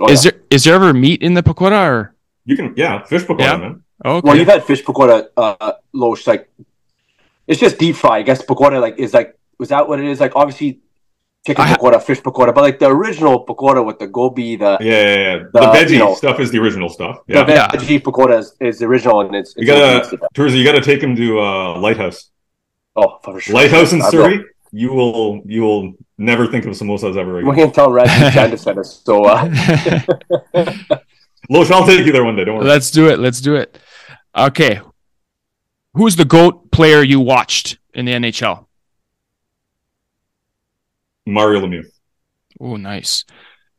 Oh, 0.00 0.10
is 0.10 0.24
yeah. 0.24 0.30
there 0.30 0.40
is 0.50 0.64
there 0.64 0.74
ever 0.74 0.92
meat 0.92 1.22
in 1.22 1.34
the 1.34 1.42
pakora 1.42 1.86
or? 1.88 2.14
You 2.46 2.56
can, 2.56 2.74
yeah, 2.76 3.02
fish 3.04 3.22
pakora, 3.22 3.40
Yeah. 3.40 3.56
man. 3.56 3.82
Okay. 4.04 4.20
Well, 4.26 4.36
you've 4.36 4.48
had 4.48 4.64
fish 4.64 4.82
pakora, 4.84 5.28
uh, 5.36 5.72
Losh. 5.94 6.26
Like, 6.26 6.50
it's 7.46 7.58
just 7.60 7.78
deep 7.78 7.96
fry. 7.96 8.18
I 8.18 8.22
guess 8.22 8.42
pakora, 8.42 8.80
like, 8.80 8.98
is 8.98 9.14
like, 9.14 9.38
was 9.58 9.68
that 9.70 9.88
what 9.88 9.98
it 9.98 10.06
is? 10.06 10.20
Like, 10.20 10.32
obviously, 10.36 10.80
chicken 11.46 11.64
I 11.64 11.68
ha- 11.68 11.76
pakora, 11.76 12.02
fish 12.02 12.20
pakora, 12.20 12.54
but 12.54 12.62
like 12.62 12.78
the 12.78 12.86
original 12.88 13.46
pakora 13.46 13.84
with 13.84 13.98
the 13.98 14.06
gobi, 14.06 14.56
the 14.56 14.76
Yeah, 14.80 14.86
yeah, 14.90 15.16
yeah. 15.16 15.36
The, 15.52 15.60
The, 15.60 15.66
veggie 15.66 15.90
you 15.90 15.98
know- 16.00 16.14
stuff 16.14 16.38
is 16.40 16.50
the 16.50 16.58
original 16.58 16.88
stuff. 16.88 17.18
the 17.26 17.34
Yeah, 17.34 17.46
Yeah. 17.48 17.68
veggie 17.68 18.00
pakora 18.02 18.38
is, 18.40 18.54
is 18.60 18.78
the 18.78 18.86
original, 18.86 19.20
and 19.22 19.34
it's, 19.34 19.54
you 19.56 19.66
gotta 19.66 20.18
Toorzy, 20.34 20.56
you 20.58 20.64
gotta 20.64 20.82
take 20.82 21.02
him 21.02 21.14
to 21.16 21.40
uh, 21.40 21.78
Lighthouse. 21.78 22.30
oh 22.96 23.18
for 23.22 23.40
sure. 23.40 23.54
Lighthouse 23.54 23.92
in 23.92 24.00
I 24.02 24.04
will. 24.06 24.10
Surrey. 24.12 24.44
You 24.76 24.92
will, 24.92 25.40
you 25.46 25.62
will 25.62 25.92
never 26.18 26.48
think 26.48 26.64
of 26.66 26.72
samosas 26.72 27.16
ever 27.16 27.38
again. 27.38 27.48
We 27.48 27.52
again. 27.52 27.66
can 27.66 27.74
tell 27.74 27.90
Randip 27.90 28.30
Janda 28.30 28.58
sent 28.58 28.78
us. 28.78 29.02
So 29.04 29.24
uh, 29.24 29.48
Losh, 31.48 31.70
I'll 31.70 31.86
take 31.86 32.04
you 32.04 32.10
there 32.10 32.24
one 32.24 32.34
day. 32.34 32.44
Don't 32.44 32.56
worry. 32.56 32.66
Let's 32.66 32.90
do 32.90 33.08
it. 33.08 33.20
Let's 33.20 33.40
do 33.40 33.54
it. 33.54 33.78
Okay. 34.36 34.80
Who's 35.92 36.16
the 36.16 36.24
GOAT 36.24 36.72
player 36.72 37.04
you 37.04 37.20
watched 37.20 37.78
in 37.94 38.04
the 38.04 38.14
NHL? 38.14 38.66
Mario 41.24 41.60
Lemieux. 41.60 41.86
Oh, 42.58 42.74
nice. 42.76 43.24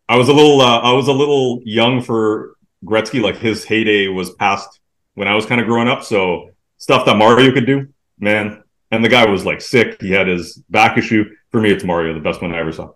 I 0.08 0.16
was 0.16 0.30
a 0.30 0.34
little, 0.34 0.62
uh, 0.62 0.80
I 0.80 0.94
was 0.94 1.10
a 1.10 1.14
little 1.14 1.60
young 1.66 2.02
for 2.02 2.56
Gretzky. 2.86 3.22
Like 3.22 3.36
his 3.36 3.66
heyday 3.66 4.08
was 4.08 4.32
past 4.36 4.80
when 5.16 5.28
I 5.28 5.36
was 5.36 5.46
kind 5.46 5.60
of 5.60 5.68
growing 5.68 5.90
up. 5.90 6.04
So 6.04 6.52
stuff 6.78 7.06
that 7.06 7.18
Mario 7.18 7.52
could 7.52 7.66
do, 7.66 7.90
man. 8.18 8.64
And 8.92 9.04
the 9.04 9.10
guy 9.10 9.26
was 9.26 9.46
like 9.46 9.62
sick. 9.62 10.02
He 10.02 10.12
had 10.12 10.28
his 10.28 10.58
back 10.70 10.98
issue. 10.98 11.26
For 11.52 11.60
me, 11.60 11.72
it's 11.72 11.84
Mario, 11.84 12.14
the 12.14 12.20
best 12.20 12.42
one 12.42 12.54
I 12.54 12.60
ever 12.60 12.72
saw. 12.72 12.92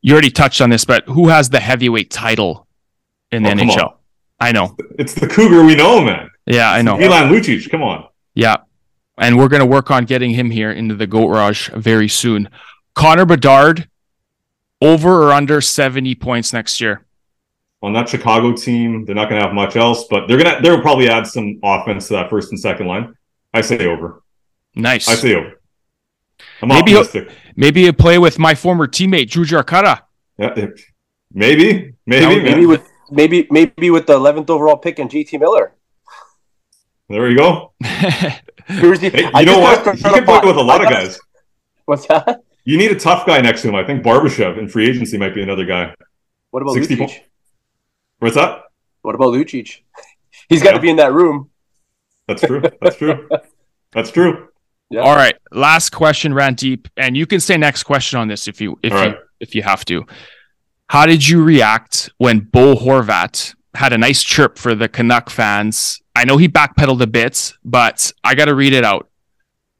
You 0.00 0.12
already 0.12 0.30
touched 0.30 0.60
on 0.60 0.70
this, 0.70 0.84
but 0.84 1.04
who 1.06 1.28
has 1.28 1.48
the 1.50 1.60
heavyweight 1.60 2.10
title 2.10 2.66
in 3.32 3.44
oh, 3.44 3.48
the 3.48 3.62
Oh, 3.62 3.64
NHL? 3.66 3.94
I 4.40 4.52
know. 4.52 4.76
It's 4.98 5.14
the 5.14 5.26
Cougar 5.26 5.64
we 5.64 5.74
know, 5.74 6.02
man. 6.04 6.30
Yeah, 6.46 6.70
I 6.70 6.82
know. 6.82 6.96
Milan 6.98 7.32
Lucic. 7.32 7.70
Come 7.70 7.82
on. 7.82 8.06
Yeah. 8.34 8.58
And 9.16 9.38
we're 9.38 9.48
going 9.48 9.60
to 9.60 9.66
work 9.66 9.90
on 9.90 10.04
getting 10.04 10.30
him 10.30 10.50
here 10.50 10.70
into 10.70 10.94
the 10.94 11.06
GOAT 11.06 11.28
Raj 11.28 11.68
very 11.70 12.08
soon. 12.08 12.50
Connor 12.94 13.24
Bedard, 13.24 13.88
over 14.80 15.24
or 15.24 15.32
under 15.32 15.60
70 15.60 16.14
points 16.16 16.52
next 16.52 16.80
year? 16.80 17.04
On 17.82 17.92
that 17.92 18.08
Chicago 18.08 18.52
team, 18.52 19.04
they're 19.04 19.14
not 19.14 19.28
going 19.28 19.40
to 19.40 19.46
have 19.46 19.54
much 19.54 19.76
else, 19.76 20.04
but 20.08 20.26
they're 20.26 20.38
gonna 20.38 20.60
they'll 20.62 20.80
probably 20.80 21.08
add 21.08 21.26
some 21.26 21.60
offense 21.62 22.08
to 22.08 22.14
that 22.14 22.30
first 22.30 22.50
and 22.50 22.58
second 22.58 22.86
line. 22.86 23.14
I 23.52 23.60
say 23.60 23.86
over. 23.86 24.22
Nice. 24.74 25.08
I 25.08 25.14
say 25.14 25.34
over. 25.34 25.60
I'm 26.62 26.68
Maybe 26.68 26.90
he'll- 26.92 27.00
optimistic. 27.00 27.36
Maybe 27.56 27.86
a 27.86 27.92
play 27.92 28.18
with 28.18 28.38
my 28.38 28.54
former 28.54 28.88
teammate, 28.88 29.30
Drew 29.30 29.44
Jarkata. 29.44 30.00
Yeah, 30.38 30.52
maybe, 31.32 31.92
maybe, 32.04 32.42
maybe 32.42 32.66
with 32.66 32.90
maybe 33.12 33.46
maybe 33.50 33.90
with 33.90 34.06
the 34.06 34.14
eleventh 34.14 34.50
overall 34.50 34.76
pick 34.76 34.98
and 34.98 35.08
JT 35.08 35.38
Miller. 35.38 35.72
There 37.08 37.30
you 37.30 37.36
go. 37.36 37.72
Jersey- 38.68 39.10
Hey, 39.10 39.30
I 39.32 39.40
you 39.40 39.46
know 39.46 39.60
what? 39.60 39.84
gotta 39.84 39.96
He 39.96 40.02
can 40.02 40.24
play 40.24 40.40
with 40.44 40.56
a 40.56 40.60
lot 40.62 40.82
of 40.82 40.90
guys. 40.90 41.20
What's 41.84 42.06
that? 42.06 42.42
You 42.64 42.76
need 42.78 42.90
a 42.90 42.98
tough 42.98 43.26
guy 43.26 43.40
next 43.40 43.62
to 43.62 43.68
him. 43.68 43.74
I 43.76 43.84
think 43.84 44.02
Barbashev 44.02 44.58
in 44.58 44.68
free 44.68 44.88
agency 44.88 45.18
might 45.18 45.34
be 45.34 45.42
another 45.42 45.66
guy. 45.66 45.94
What 46.50 46.62
about 46.62 46.74
60 46.74 46.96
Lucic? 46.96 47.06
po- 47.08 47.12
What's 48.20 48.34
that? 48.36 48.62
What 49.02 49.14
about 49.14 49.34
Lucic? 49.34 49.80
He's 50.48 50.62
got 50.62 50.70
to 50.70 50.76
Yeah. 50.76 50.80
be 50.80 50.90
in 50.90 50.96
that 50.96 51.12
room. 51.12 51.50
That's 52.26 52.40
true. 52.42 52.62
That's 52.80 52.96
true. 52.96 53.28
That's 53.92 54.10
true. 54.10 54.48
Yeah. 54.90 55.00
All 55.00 55.16
right, 55.16 55.34
last 55.50 55.90
question, 55.90 56.32
Randip, 56.32 56.88
and 56.96 57.16
you 57.16 57.26
can 57.26 57.40
say 57.40 57.56
next 57.56 57.82
question 57.84 58.18
on 58.18 58.28
this 58.28 58.46
if 58.46 58.60
you 58.60 58.78
if 58.82 58.92
All 58.92 58.98
you 58.98 59.10
right. 59.10 59.18
if 59.40 59.54
you 59.54 59.62
have 59.62 59.84
to. 59.86 60.06
How 60.88 61.06
did 61.06 61.26
you 61.26 61.42
react 61.42 62.10
when 62.18 62.40
Bo 62.40 62.74
Horvat 62.76 63.54
had 63.74 63.92
a 63.92 63.98
nice 63.98 64.22
chirp 64.22 64.58
for 64.58 64.74
the 64.74 64.88
Canuck 64.88 65.30
fans? 65.30 66.00
I 66.14 66.24
know 66.24 66.36
he 66.36 66.48
backpedaled 66.48 67.00
a 67.00 67.06
bit, 67.06 67.54
but 67.64 68.12
I 68.22 68.34
got 68.34 68.44
to 68.44 68.54
read 68.54 68.72
it 68.72 68.84
out. 68.84 69.08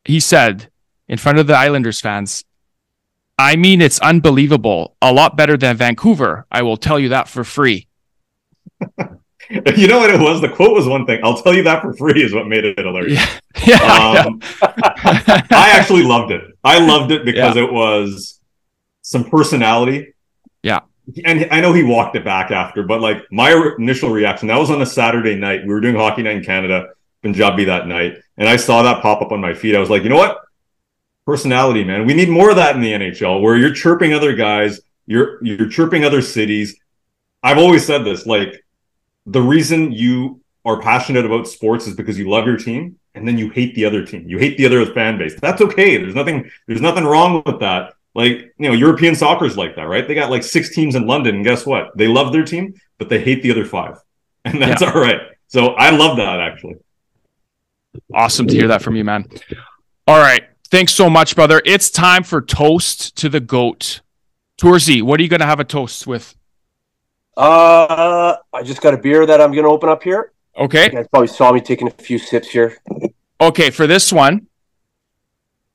He 0.05 0.19
said 0.19 0.71
in 1.07 1.19
front 1.19 1.39
of 1.39 1.47
the 1.47 1.55
Islanders 1.55 2.01
fans, 2.01 2.45
"I 3.39 3.57
mean, 3.57 3.81
it's 3.81 4.01
unbelievable. 4.01 4.97
A 5.01 5.13
lot 5.13 5.37
better 5.37 5.57
than 5.57 5.77
Vancouver. 5.77 6.47
I 6.51 6.63
will 6.63 6.77
tell 6.77 6.99
you 6.99 7.11
that 7.11 7.29
for 7.29 7.45
free." 7.45 7.87
You 9.77 9.89
know 9.89 9.99
what 9.99 10.11
it 10.11 10.21
was? 10.21 10.41
The 10.41 10.49
quote 10.49 10.73
was 10.73 10.87
one 10.87 11.07
thing. 11.07 11.21
I'll 11.23 11.41
tell 11.41 11.55
you 11.55 11.63
that 11.65 11.83
for 11.83 11.93
free 11.95 12.23
is 12.23 12.33
what 12.33 12.47
made 12.47 12.65
it 12.65 12.79
hilarious. 12.79 13.19
Yeah, 13.19 13.39
yeah. 13.67 13.79
I. 13.81 14.19
Um, 14.21 14.41
I 14.63 15.71
actually 15.73 16.03
loved 16.03 16.33
it. 16.33 16.43
I 16.63 16.79
loved 16.79 17.11
it 17.11 17.25
because 17.25 17.57
it 17.57 17.71
was 17.71 18.41
some 19.03 19.25
personality. 19.25 20.15
Yeah. 20.63 20.81
And 21.25 21.47
I 21.51 21.61
know 21.61 21.73
he 21.73 21.83
walked 21.83 22.17
it 22.17 22.25
back 22.25 22.51
after, 22.51 22.83
but 22.83 23.01
like 23.01 23.23
my 23.31 23.53
re- 23.53 23.75
initial 23.79 24.11
reaction, 24.11 24.49
that 24.49 24.59
was 24.59 24.71
on 24.71 24.81
a 24.81 24.87
Saturday 24.87 25.35
night. 25.35 25.63
We 25.67 25.75
were 25.75 25.81
doing 25.81 25.95
Hockey 25.95 26.23
Night 26.23 26.37
in 26.37 26.45
Canada, 26.45 26.89
Punjabi 27.23 27.65
that 27.67 27.87
night. 27.87 28.17
And 28.39 28.49
I 28.49 28.57
saw 28.57 28.83
that 28.83 29.03
pop 29.03 29.21
up 29.21 29.31
on 29.31 29.41
my 29.41 29.53
feed. 29.53 29.77
I 29.77 29.81
was 29.81 29.91
like, 29.91 30.03
you 30.03 30.09
know 30.09 30.17
what? 30.17 30.39
Personality, 31.27 31.85
man. 31.85 32.07
We 32.07 32.15
need 32.15 32.31
more 32.31 32.51
of 32.51 32.57
that 32.57 32.75
in 32.75 32.83
the 32.83 32.93
NHL 32.93 33.43
where 33.43 33.57
you're 33.57 33.75
chirping 33.75 34.15
other 34.15 34.35
guys, 34.35 34.81
you're 35.07 35.45
you're 35.45 35.69
chirping 35.69 36.05
other 36.05 36.23
cities. 36.23 36.79
I've 37.43 37.59
always 37.59 37.85
said 37.87 38.05
this, 38.05 38.25
like 38.25 38.64
the 39.27 39.41
reason 39.41 39.93
you 39.93 40.41
are 40.65 40.81
passionate 40.81 41.25
about 41.25 41.47
sports 41.47 41.87
is 41.87 41.95
because 41.95 42.19
you 42.19 42.29
love 42.29 42.47
your 42.47 42.57
team 42.57 42.99
and 43.15 43.27
then 43.27 43.39
you 43.39 43.51
hate 43.51 43.75
the 43.75 43.85
other 43.85 44.05
team. 44.05 44.29
You 44.29 44.39
hate 44.39 44.57
the 44.57 44.67
other 44.67 44.85
fan 44.87 45.19
base. 45.19 45.39
That's 45.41 45.61
okay. 45.61 45.97
There's 45.97 46.15
nothing 46.15 46.51
there's 46.67 46.81
nothing 46.81 47.05
wrong 47.05 47.43
with 47.45 47.61
that. 47.61 47.95
Like, 48.15 48.55
you 48.59 48.69
know, 48.69 48.73
European 48.73 49.15
soccer 49.17 49.45
is 49.45 49.57
like 49.57 49.75
that, 49.77 49.89
right? 49.89 50.07
They 50.07 50.15
got 50.15 50.31
like 50.31 50.45
six 50.45 50.75
teams 50.75 50.95
in 50.95 51.07
London, 51.07 51.35
and 51.37 51.45
guess 51.45 51.67
what? 51.67 51.97
They 51.97 52.07
love 52.07 52.33
their 52.33 52.45
team, 52.45 52.75
but 52.99 53.09
they 53.09 53.21
hate 53.21 53.43
the 53.43 53.51
other 53.51 53.65
five. 53.65 53.99
And 54.47 54.61
that's 54.61 54.83
all 54.83 54.93
right. 54.93 55.21
So 55.47 55.69
I 55.69 55.89
love 55.89 56.19
that 56.19 56.39
actually. 56.39 56.77
Awesome 58.13 58.47
to 58.47 58.55
hear 58.55 58.69
that 58.69 58.83
from 58.83 58.95
you, 58.95 59.03
man. 59.03 59.27
All 60.07 60.19
right. 60.19 60.43
Thanks 60.69 60.93
so 60.93 61.09
much, 61.09 61.35
brother. 61.35 61.63
It's 61.65 61.89
time 61.89 62.25
for 62.25 62.43
toast 62.43 63.17
to 63.17 63.31
the 63.31 63.41
goat. 63.41 64.03
Toorzy, 64.61 65.01
what 65.01 65.19
are 65.19 65.23
you 65.23 65.31
going 65.31 65.41
to 65.41 65.47
have 65.47 65.61
a 65.61 65.65
toast 65.65 66.07
with? 66.07 66.37
Uh, 67.37 68.37
I 68.53 68.63
just 68.63 68.81
got 68.81 68.95
a 68.95 68.97
beer 68.97 69.27
that 69.27 69.41
I'm 69.41 69.53
going 69.53 69.65
to 69.65 69.71
open 69.71 69.89
up 69.89 70.03
here. 70.03 70.33
Okay. 70.57 70.85
You 70.85 70.91
guys 70.91 71.07
probably 71.09 71.29
saw 71.29 71.53
me 71.53 71.61
taking 71.61 71.89
a 71.89 71.91
few 71.91 72.19
sips 72.19 72.49
here. 72.49 72.79
Okay. 73.41 73.71
For 73.71 73.87
this 73.87 74.13
one, 74.13 74.47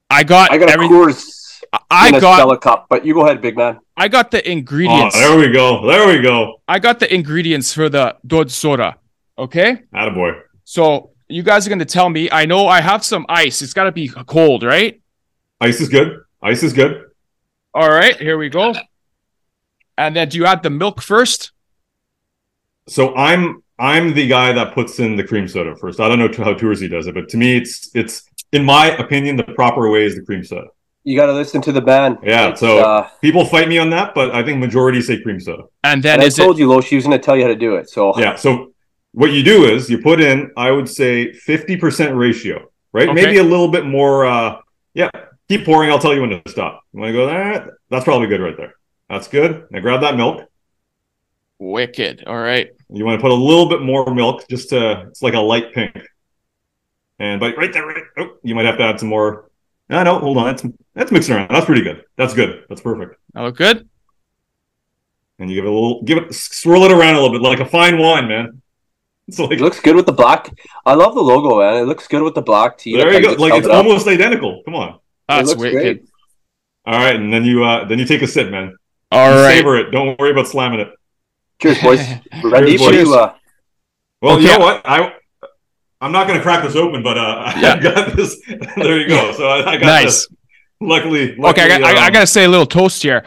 I 0.09 0.23
got, 0.23 0.51
I 0.51 0.57
got 0.57 0.69
a 0.69 0.73
every, 0.73 0.87
Coors 0.87 1.61
I 1.91 2.19
got 2.19 2.51
a 2.51 2.57
cup, 2.57 2.87
but 2.89 3.05
you 3.05 3.13
go 3.13 3.25
ahead, 3.25 3.41
big 3.41 3.57
man. 3.57 3.79
I 3.97 4.07
got 4.07 4.31
the 4.31 4.39
Oh, 4.47 4.51
ingredients. 4.51 5.15
there 5.15 5.37
we 5.37 5.51
go. 5.51 5.85
There 5.85 6.07
we 6.07 6.21
go. 6.21 6.61
I 6.67 6.79
got 6.79 6.99
the 6.99 7.13
ingredients 7.13 7.73
for 7.73 7.89
the 7.89 8.15
Dudh 8.25 8.49
soda. 8.49 8.95
Okay. 9.37 9.83
Attaboy. 9.93 10.41
So 10.63 11.11
you 11.27 11.43
guys 11.43 11.65
are 11.67 11.69
going 11.69 11.79
to 11.79 11.85
tell 11.85 12.09
me. 12.09 12.29
I 12.31 12.45
know 12.45 12.67
I 12.67 12.81
have 12.81 13.03
some 13.03 13.25
ice. 13.29 13.61
It's 13.61 13.73
got 13.73 13.83
to 13.83 13.91
be 13.91 14.07
cold, 14.07 14.63
right? 14.63 15.01
Ice 15.61 15.81
is 15.81 15.89
good. 15.89 16.21
Ice 16.41 16.63
is 16.63 16.73
good. 16.73 17.05
All 17.73 17.89
right. 17.89 18.15
Here 18.15 18.37
we 18.37 18.49
go. 18.49 18.73
And 19.99 20.15
then 20.15 20.29
do 20.29 20.37
you 20.37 20.45
add 20.45 20.63
the 20.63 20.69
milk 20.69 21.01
first? 21.01 21.51
So 22.87 23.13
I'm 23.15 23.61
I'm 23.77 24.13
the 24.13 24.27
guy 24.27 24.53
that 24.53 24.73
puts 24.73 24.99
in 24.99 25.17
the 25.17 25.23
cream 25.23 25.47
soda 25.47 25.75
first. 25.75 25.99
I 25.99 26.07
don't 26.07 26.19
know 26.19 26.29
how 26.43 26.53
Toorzy 26.53 26.89
does 26.89 27.05
it, 27.07 27.13
but 27.13 27.27
to 27.29 27.37
me 27.37 27.57
it's 27.57 27.91
it's 27.93 28.23
in 28.53 28.63
my 28.63 28.87
opinion 28.97 29.35
the 29.35 29.43
proper 29.43 29.89
way 29.89 30.05
is 30.05 30.15
the 30.15 30.23
cream 30.23 30.43
soda. 30.43 30.67
You 31.03 31.17
got 31.17 31.27
to 31.27 31.33
listen 31.33 31.61
to 31.61 31.71
the 31.71 31.81
band. 31.81 32.17
Yeah, 32.23 32.49
It's, 32.49 32.59
so 32.59 32.79
uh, 32.79 33.09
people 33.21 33.45
fight 33.45 33.67
me 33.67 33.77
on 33.77 33.89
that, 33.91 34.13
but 34.13 34.31
I 34.31 34.43
think 34.43 34.59
majority 34.59 35.01
say 35.01 35.21
cream 35.21 35.39
soda. 35.39 35.63
And 35.83 36.01
then 36.01 36.15
and 36.15 36.23
I 36.23 36.25
is 36.25 36.37
it 36.37 36.43
told 36.43 36.57
you, 36.59 36.69
Lo, 36.69 36.81
she 36.81 36.95
was 36.95 37.05
going 37.05 37.17
to 37.19 37.23
tell 37.23 37.35
you 37.37 37.43
how 37.43 37.49
to 37.49 37.55
do 37.55 37.75
it. 37.75 37.89
So 37.89 38.17
Yeah. 38.19 38.35
So 38.35 38.73
what 39.11 39.31
you 39.31 39.43
do 39.43 39.65
is 39.65 39.89
you 39.89 39.97
put 40.01 40.19
in, 40.21 40.51
I 40.55 40.71
would 40.71 40.87
say, 40.87 41.33
fifty 41.33 41.75
percent 41.75 42.15
ratio, 42.15 42.71
right? 42.93 43.09
Okay. 43.09 43.21
Maybe 43.21 43.37
a 43.37 43.43
little 43.43 43.69
bit 43.69 43.85
more. 43.85 44.25
uh 44.25 44.61
Yeah. 44.93 45.09
Keep 45.49 45.65
pouring. 45.65 45.89
I'll 45.91 45.99
tell 45.99 46.13
you 46.13 46.21
when 46.21 46.29
to 46.29 46.41
stop. 46.47 46.83
You 46.93 46.99
want 47.01 47.09
to 47.09 47.13
go 47.13 47.25
there? 47.25 47.77
That's 47.89 48.05
probably 48.05 48.27
good 48.27 48.41
right 48.41 48.55
there. 48.55 48.73
That's 49.09 49.27
good. 49.27 49.67
Now 49.71 49.79
grab 49.79 50.01
that 50.01 50.15
milk. 50.15 50.43
wicked? 51.57 52.23
All 52.27 52.37
right. 52.37 52.69
You 52.91 53.05
want 53.05 53.19
to 53.19 53.21
put 53.21 53.31
a 53.31 53.35
little 53.35 53.67
bit 53.67 53.81
more 53.81 54.13
milk, 54.13 54.47
just 54.49 54.69
to 54.69 55.05
it's 55.07 55.21
like 55.21 55.33
a 55.33 55.39
light 55.39 55.73
pink. 55.73 55.97
And 57.19 57.39
but 57.39 57.57
right 57.57 57.73
there, 57.73 57.85
right. 57.85 58.03
Oh, 58.17 58.37
you 58.43 58.55
might 58.55 58.65
have 58.65 58.77
to 58.77 58.83
add 58.83 58.99
some 58.99 59.09
more. 59.09 59.49
No, 59.89 60.03
no, 60.03 60.19
hold 60.19 60.37
on. 60.37 60.45
That's 60.45 60.65
that's 60.93 61.11
mixing 61.11 61.35
around. 61.35 61.49
That's 61.49 61.65
pretty 61.65 61.81
good. 61.81 62.03
That's 62.17 62.33
good. 62.33 62.65
That's 62.69 62.81
perfect. 62.81 63.15
That 63.33 63.41
look 63.41 63.57
good? 63.57 63.89
And 65.39 65.49
you 65.49 65.55
give 65.55 65.65
it 65.65 65.69
a 65.69 65.71
little, 65.71 66.03
give 66.03 66.17
it, 66.17 66.33
swirl 66.33 66.83
it 66.83 66.91
around 66.91 67.15
a 67.15 67.21
little 67.21 67.31
bit, 67.31 67.41
like 67.41 67.61
a 67.61 67.65
fine 67.65 67.97
wine, 67.97 68.27
man. 68.27 68.61
like, 69.37 69.51
it 69.51 69.61
looks 69.61 69.79
good 69.79 69.95
with 69.95 70.05
the 70.05 70.11
black. 70.11 70.53
I 70.85 70.95
love 70.95 71.15
the 71.15 71.21
logo, 71.21 71.59
man. 71.59 71.81
It 71.81 71.85
looks 71.85 72.07
good 72.07 72.23
with 72.23 72.35
the 72.35 72.41
black 72.41 72.77
tee. 72.77 72.97
There 72.97 73.13
you 73.13 73.21
go. 73.21 73.33
Like 73.33 73.53
it's 73.53 73.67
almost 73.67 74.07
identical. 74.07 74.61
Come 74.65 74.75
on. 74.75 74.99
That's 75.27 75.55
wicked. 75.55 76.07
All 76.85 76.97
right, 76.97 77.15
and 77.15 77.31
then 77.31 77.45
you 77.45 77.63
uh 77.63 77.85
then 77.85 77.99
you 77.99 78.05
take 78.05 78.21
a 78.21 78.27
sip, 78.27 78.49
man. 78.49 78.75
All 79.11 79.29
right. 79.29 79.57
Savor 79.57 79.77
it. 79.77 79.91
Don't 79.91 80.19
worry 80.19 80.31
about 80.31 80.47
slamming 80.47 80.79
it. 80.79 80.93
Cheers, 81.61 81.81
boys. 81.81 81.99
Ready 82.43 82.77
Cheers, 82.77 83.07
boys. 83.07 83.15
Uh... 83.15 83.33
Well, 84.21 84.35
okay. 84.35 84.43
you 84.43 84.49
know 84.49 84.59
what? 84.59 84.81
I 84.85 85.13
I'm 86.01 86.11
not 86.11 86.27
going 86.27 86.39
to 86.39 86.43
crack 86.43 86.63
this 86.63 86.75
open, 86.75 87.03
but 87.03 87.17
uh, 87.17 87.53
yeah. 87.57 87.73
I 87.73 87.79
got 87.79 88.15
this. 88.15 88.41
there 88.77 88.99
you 88.99 89.07
go. 89.07 89.33
So 89.33 89.47
I, 89.47 89.71
I 89.71 89.77
got 89.77 89.85
nice. 89.85 90.05
this. 90.05 90.27
Luckily, 90.81 91.35
luckily 91.35 91.65
okay. 91.65 91.75
I 91.75 91.79
got, 91.79 91.91
um, 91.91 91.97
I, 91.97 92.05
I 92.05 92.09
got 92.09 92.21
to 92.21 92.27
say 92.27 92.45
a 92.45 92.47
little 92.47 92.65
toast 92.65 93.03
here, 93.03 93.25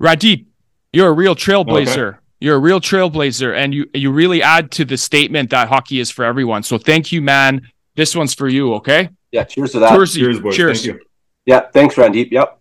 Randip. 0.00 0.46
You're 0.92 1.08
a 1.08 1.12
real 1.12 1.34
trailblazer. 1.34 2.08
Okay. 2.08 2.18
You're 2.38 2.56
a 2.56 2.60
real 2.60 2.80
trailblazer, 2.80 3.56
and 3.56 3.74
you 3.74 3.86
you 3.94 4.12
really 4.12 4.42
add 4.42 4.70
to 4.72 4.84
the 4.84 4.96
statement 4.96 5.50
that 5.50 5.68
hockey 5.68 6.00
is 6.00 6.10
for 6.10 6.24
everyone. 6.24 6.62
So 6.62 6.78
thank 6.78 7.10
you, 7.10 7.22
man. 7.22 7.68
This 7.96 8.14
one's 8.14 8.34
for 8.34 8.48
you. 8.48 8.74
Okay. 8.74 9.10
Yeah. 9.32 9.44
Cheers 9.44 9.72
to 9.72 9.80
that. 9.80 9.90
Cheers, 9.90 10.14
cheers 10.14 10.40
boys. 10.40 10.56
Cheers. 10.56 10.84
Thank 10.84 10.98
you. 10.98 11.04
Yeah. 11.46 11.60
Thanks, 11.72 11.96
Randip. 11.96 12.30
Yep. 12.30 12.60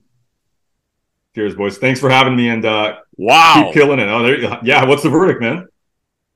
Cheers, 1.35 1.55
boys. 1.55 1.77
Thanks 1.77 1.99
for 1.99 2.09
having 2.09 2.35
me, 2.35 2.49
and 2.49 2.65
uh, 2.65 2.97
wow, 3.15 3.63
keep 3.65 3.73
killing 3.73 3.99
it. 3.99 4.09
Oh, 4.09 4.23
there. 4.23 4.59
Yeah. 4.63 4.85
What's 4.85 5.03
the 5.03 5.09
verdict, 5.09 5.41
man? 5.41 5.67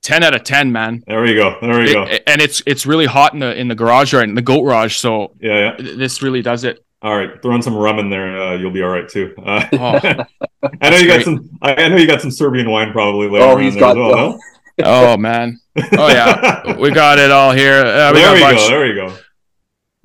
10 0.06 0.22
out 0.22 0.36
of 0.36 0.44
10 0.44 0.72
man 0.72 1.04
there 1.08 1.26
you 1.26 1.34
go 1.34 1.58
there 1.62 1.82
you 1.82 1.90
it, 1.90 1.94
go 1.94 2.04
and 2.28 2.40
it's 2.40 2.62
it's 2.68 2.86
really 2.86 3.08
hot 3.08 3.34
in 3.34 3.40
the 3.40 3.60
in 3.60 3.68
the 3.68 3.74
garage 3.74 4.14
right 4.14 4.30
in 4.30 4.36
the 4.36 4.42
goat 4.42 4.62
garage 4.62 4.98
so 4.98 5.32
yeah, 5.40 5.76
yeah. 5.80 5.96
this 5.96 6.22
really 6.22 6.44
does 6.44 6.64
it 6.64 6.86
all 7.02 7.18
right 7.18 7.42
throwing 7.42 7.64
some 7.64 7.76
rum 7.76 7.98
in 7.98 8.12
there 8.12 8.40
uh, 8.40 8.56
you'll 8.56 8.70
be 8.70 8.84
all 8.84 8.90
right 8.90 9.10
too 9.10 9.34
uh, 9.44 9.66
oh, 9.74 10.26
i 10.82 10.90
know 10.92 10.98
you 10.98 11.08
got 11.08 11.24
some 11.24 11.50
i 11.64 11.88
know 11.88 11.98
you 11.98 12.06
got 12.06 12.22
some 12.22 12.30
serbian 12.30 12.70
wine 12.70 12.92
probably 12.92 13.28
later 13.28 13.46
oh 13.46 13.58
he's 13.58 13.76
got 13.76 13.98
well, 13.98 14.16
no? 14.16 14.40
oh 14.86 15.18
man 15.18 15.60
oh 15.98 16.08
yeah 16.08 16.76
we 16.78 16.92
got 16.92 17.18
it 17.18 17.32
all 17.32 17.52
here 17.52 17.84
uh, 17.84 18.14
we 18.14 18.20
there 18.20 18.34
we 18.34 18.40
go 18.40 18.68
there 18.68 18.88
we 18.88 18.94
go 18.94 19.18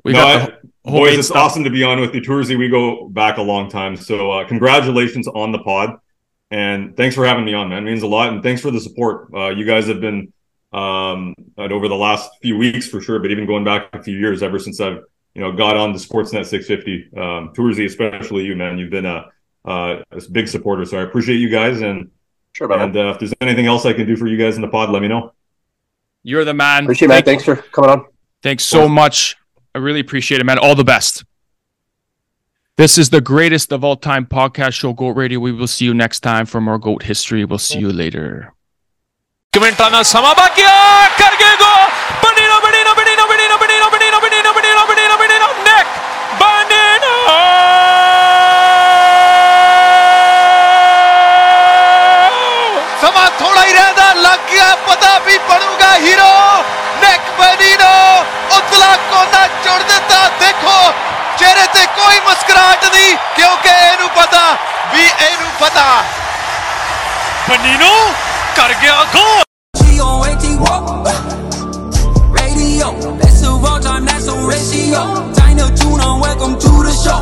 we 0.03 0.13
no, 0.15 0.19
got 0.19 0.51
I, 0.51 0.57
boys 0.91 1.19
it's 1.19 1.29
stuff. 1.29 1.39
awesome 1.39 1.65
to 1.65 1.71
be 1.71 1.83
on 1.83 2.01
with 2.01 2.15
you 2.15 2.21
Toorzy 2.21 2.59
we 2.59 2.69
go 2.69 3.09
back 3.09 3.39
a 3.39 3.43
long 3.43 3.71
time 3.71 3.97
so 3.97 4.31
uh, 4.31 4.47
congratulations 4.47 5.29
on 5.29 5.53
the 5.53 5.59
pod 5.59 5.99
and 6.51 6.97
thanks 6.97 7.15
for 7.15 7.25
having 7.25 7.45
me 7.45 7.55
on, 7.55 7.69
man. 7.69 7.87
It 7.87 7.91
means 7.91 8.03
a 8.03 8.07
lot. 8.07 8.33
And 8.33 8.43
thanks 8.43 8.61
for 8.61 8.71
the 8.71 8.81
support. 8.81 9.33
Uh, 9.33 9.51
you 9.51 9.65
guys 9.65 9.87
have 9.87 10.01
been 10.01 10.33
um, 10.73 11.35
over 11.57 11.89
the 11.89 11.97
last 11.97 12.31
few 12.43 12.57
weeks 12.57 12.89
for 12.89 13.01
sure, 13.01 13.19
but 13.21 13.31
even 13.31 13.47
going 13.47 13.65
back 13.65 13.89
a 13.93 14.03
few 14.03 14.17
years, 14.19 14.43
ever 14.43 14.59
since 14.59 14.81
I've 14.81 15.05
you 15.35 15.43
know 15.43 15.53
got 15.53 15.77
on 15.77 15.93
the 15.93 15.99
Sportsnet 15.99 16.47
650, 16.47 17.17
um, 17.17 17.53
Toorzy, 17.55 17.87
especially 17.87 18.45
you, 18.45 18.57
man. 18.57 18.79
You've 18.79 18.91
been 18.91 19.07
a, 19.07 19.27
a 19.65 20.03
big 20.33 20.49
supporter, 20.49 20.85
so 20.85 20.99
I 20.99 21.03
appreciate 21.03 21.37
you 21.37 21.51
guys. 21.51 21.83
And 21.83 22.11
sure, 22.53 22.73
and 22.73 22.97
uh, 22.97 23.11
if 23.11 23.21
there's 23.21 23.35
anything 23.41 23.67
else 23.67 23.87
I 23.87 23.93
can 23.93 24.07
do 24.07 24.17
for 24.17 24.27
you 24.27 24.37
guys 24.37 24.57
in 24.57 24.63
the 24.63 24.69
pod, 24.69 24.91
let 24.91 25.03
me 25.03 25.09
know. 25.09 25.33
You're 26.25 26.45
the 26.45 26.55
man. 26.55 26.85
Appreciate 26.85 27.07
it, 27.07 27.09
man. 27.11 27.23
Thanks 27.23 27.45
for 27.45 27.57
coming 27.57 27.91
on. 27.91 28.07
Thanks 28.43 28.65
so 28.65 28.89
much. 28.89 29.37
I 29.75 29.79
really 29.79 30.01
appreciate 30.01 30.41
it, 30.41 30.45
man. 30.45 30.59
All 30.59 30.75
the 30.75 30.85
best. 30.85 31.25
This 32.77 32.97
is 32.97 33.11
the 33.11 33.21
greatest 33.21 33.73
of 33.73 33.85
all 33.85 33.97
time 33.97 34.27
podcast 34.27 34.73
show, 34.73 34.93
Goat 34.93 35.17
Radio. 35.17 35.39
We 35.39 35.53
will 35.53 35.67
see 35.67 35.85
you 35.85 35.95
next 35.95 36.21
time 36.21 36.47
for 36.47 36.61
more 36.61 36.79
Goat 36.79 37.03
history. 37.03 37.45
We'll 37.45 37.59
see 37.59 37.79
you 37.79 37.93
later. 37.93 38.53
Samabakia, 39.53 40.75
Benino, 42.25 42.57
Benino, 42.65 42.93
Benino, 42.97 43.25
Benino, 43.31 43.57
Benino, 43.61 43.87
Benino, 43.93 44.19
Benino, 44.25 44.53
Benino, 44.57 44.83
Benino, 44.89 45.17
Benino, 45.21 45.49
Benino. 46.41 47.11
थोड़ा 53.41 53.63
ही 53.63 53.73
रहता 53.73 54.13
लग 54.13 54.41
गया 54.51 54.75
पता 54.89 55.19
भी 55.27 55.37
पड़ूंगा 55.49 55.93
hero 56.05 56.33
नेक 57.03 57.31
बनीनो 57.41 58.40
उतला 58.59 58.93
कोना 59.11 59.43
छोड़ 59.65 59.83
देता 59.91 60.21
देखो 60.43 60.77
चेहरे 61.41 61.67
ते 61.75 61.85
कोई 61.99 62.17
मुस्कुराहट 62.29 62.85
नहीं 62.95 63.13
क्योंकि 63.37 63.73
एनु 63.91 64.09
पता 64.19 64.43
भी 64.95 65.05
एनु 65.29 65.49
पता 65.61 65.87
बनीनो 67.49 67.95
कर 68.59 68.75
गया 68.83 68.99
गोल 69.17 69.39
Radio, 72.35 72.89
that's 73.21 73.43
a 73.43 73.51
raw 73.63 73.79
time, 73.79 74.05
that's 74.05 74.27
a 74.29 74.35
ratio. 74.49 75.03
Dino 75.39 75.67
Tuna, 75.81 76.09
welcome 76.25 76.55
to 76.65 76.73
the 76.87 76.93
show. 77.03 77.19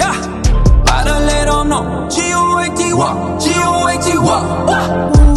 Yeah, 0.00 0.16
gotta 0.88 1.18
let 1.28 1.44
them 1.50 1.68
know. 1.68 1.84
G-O-A-T-Y, 2.16 3.12
G-O-A-T-Y. 3.46 5.33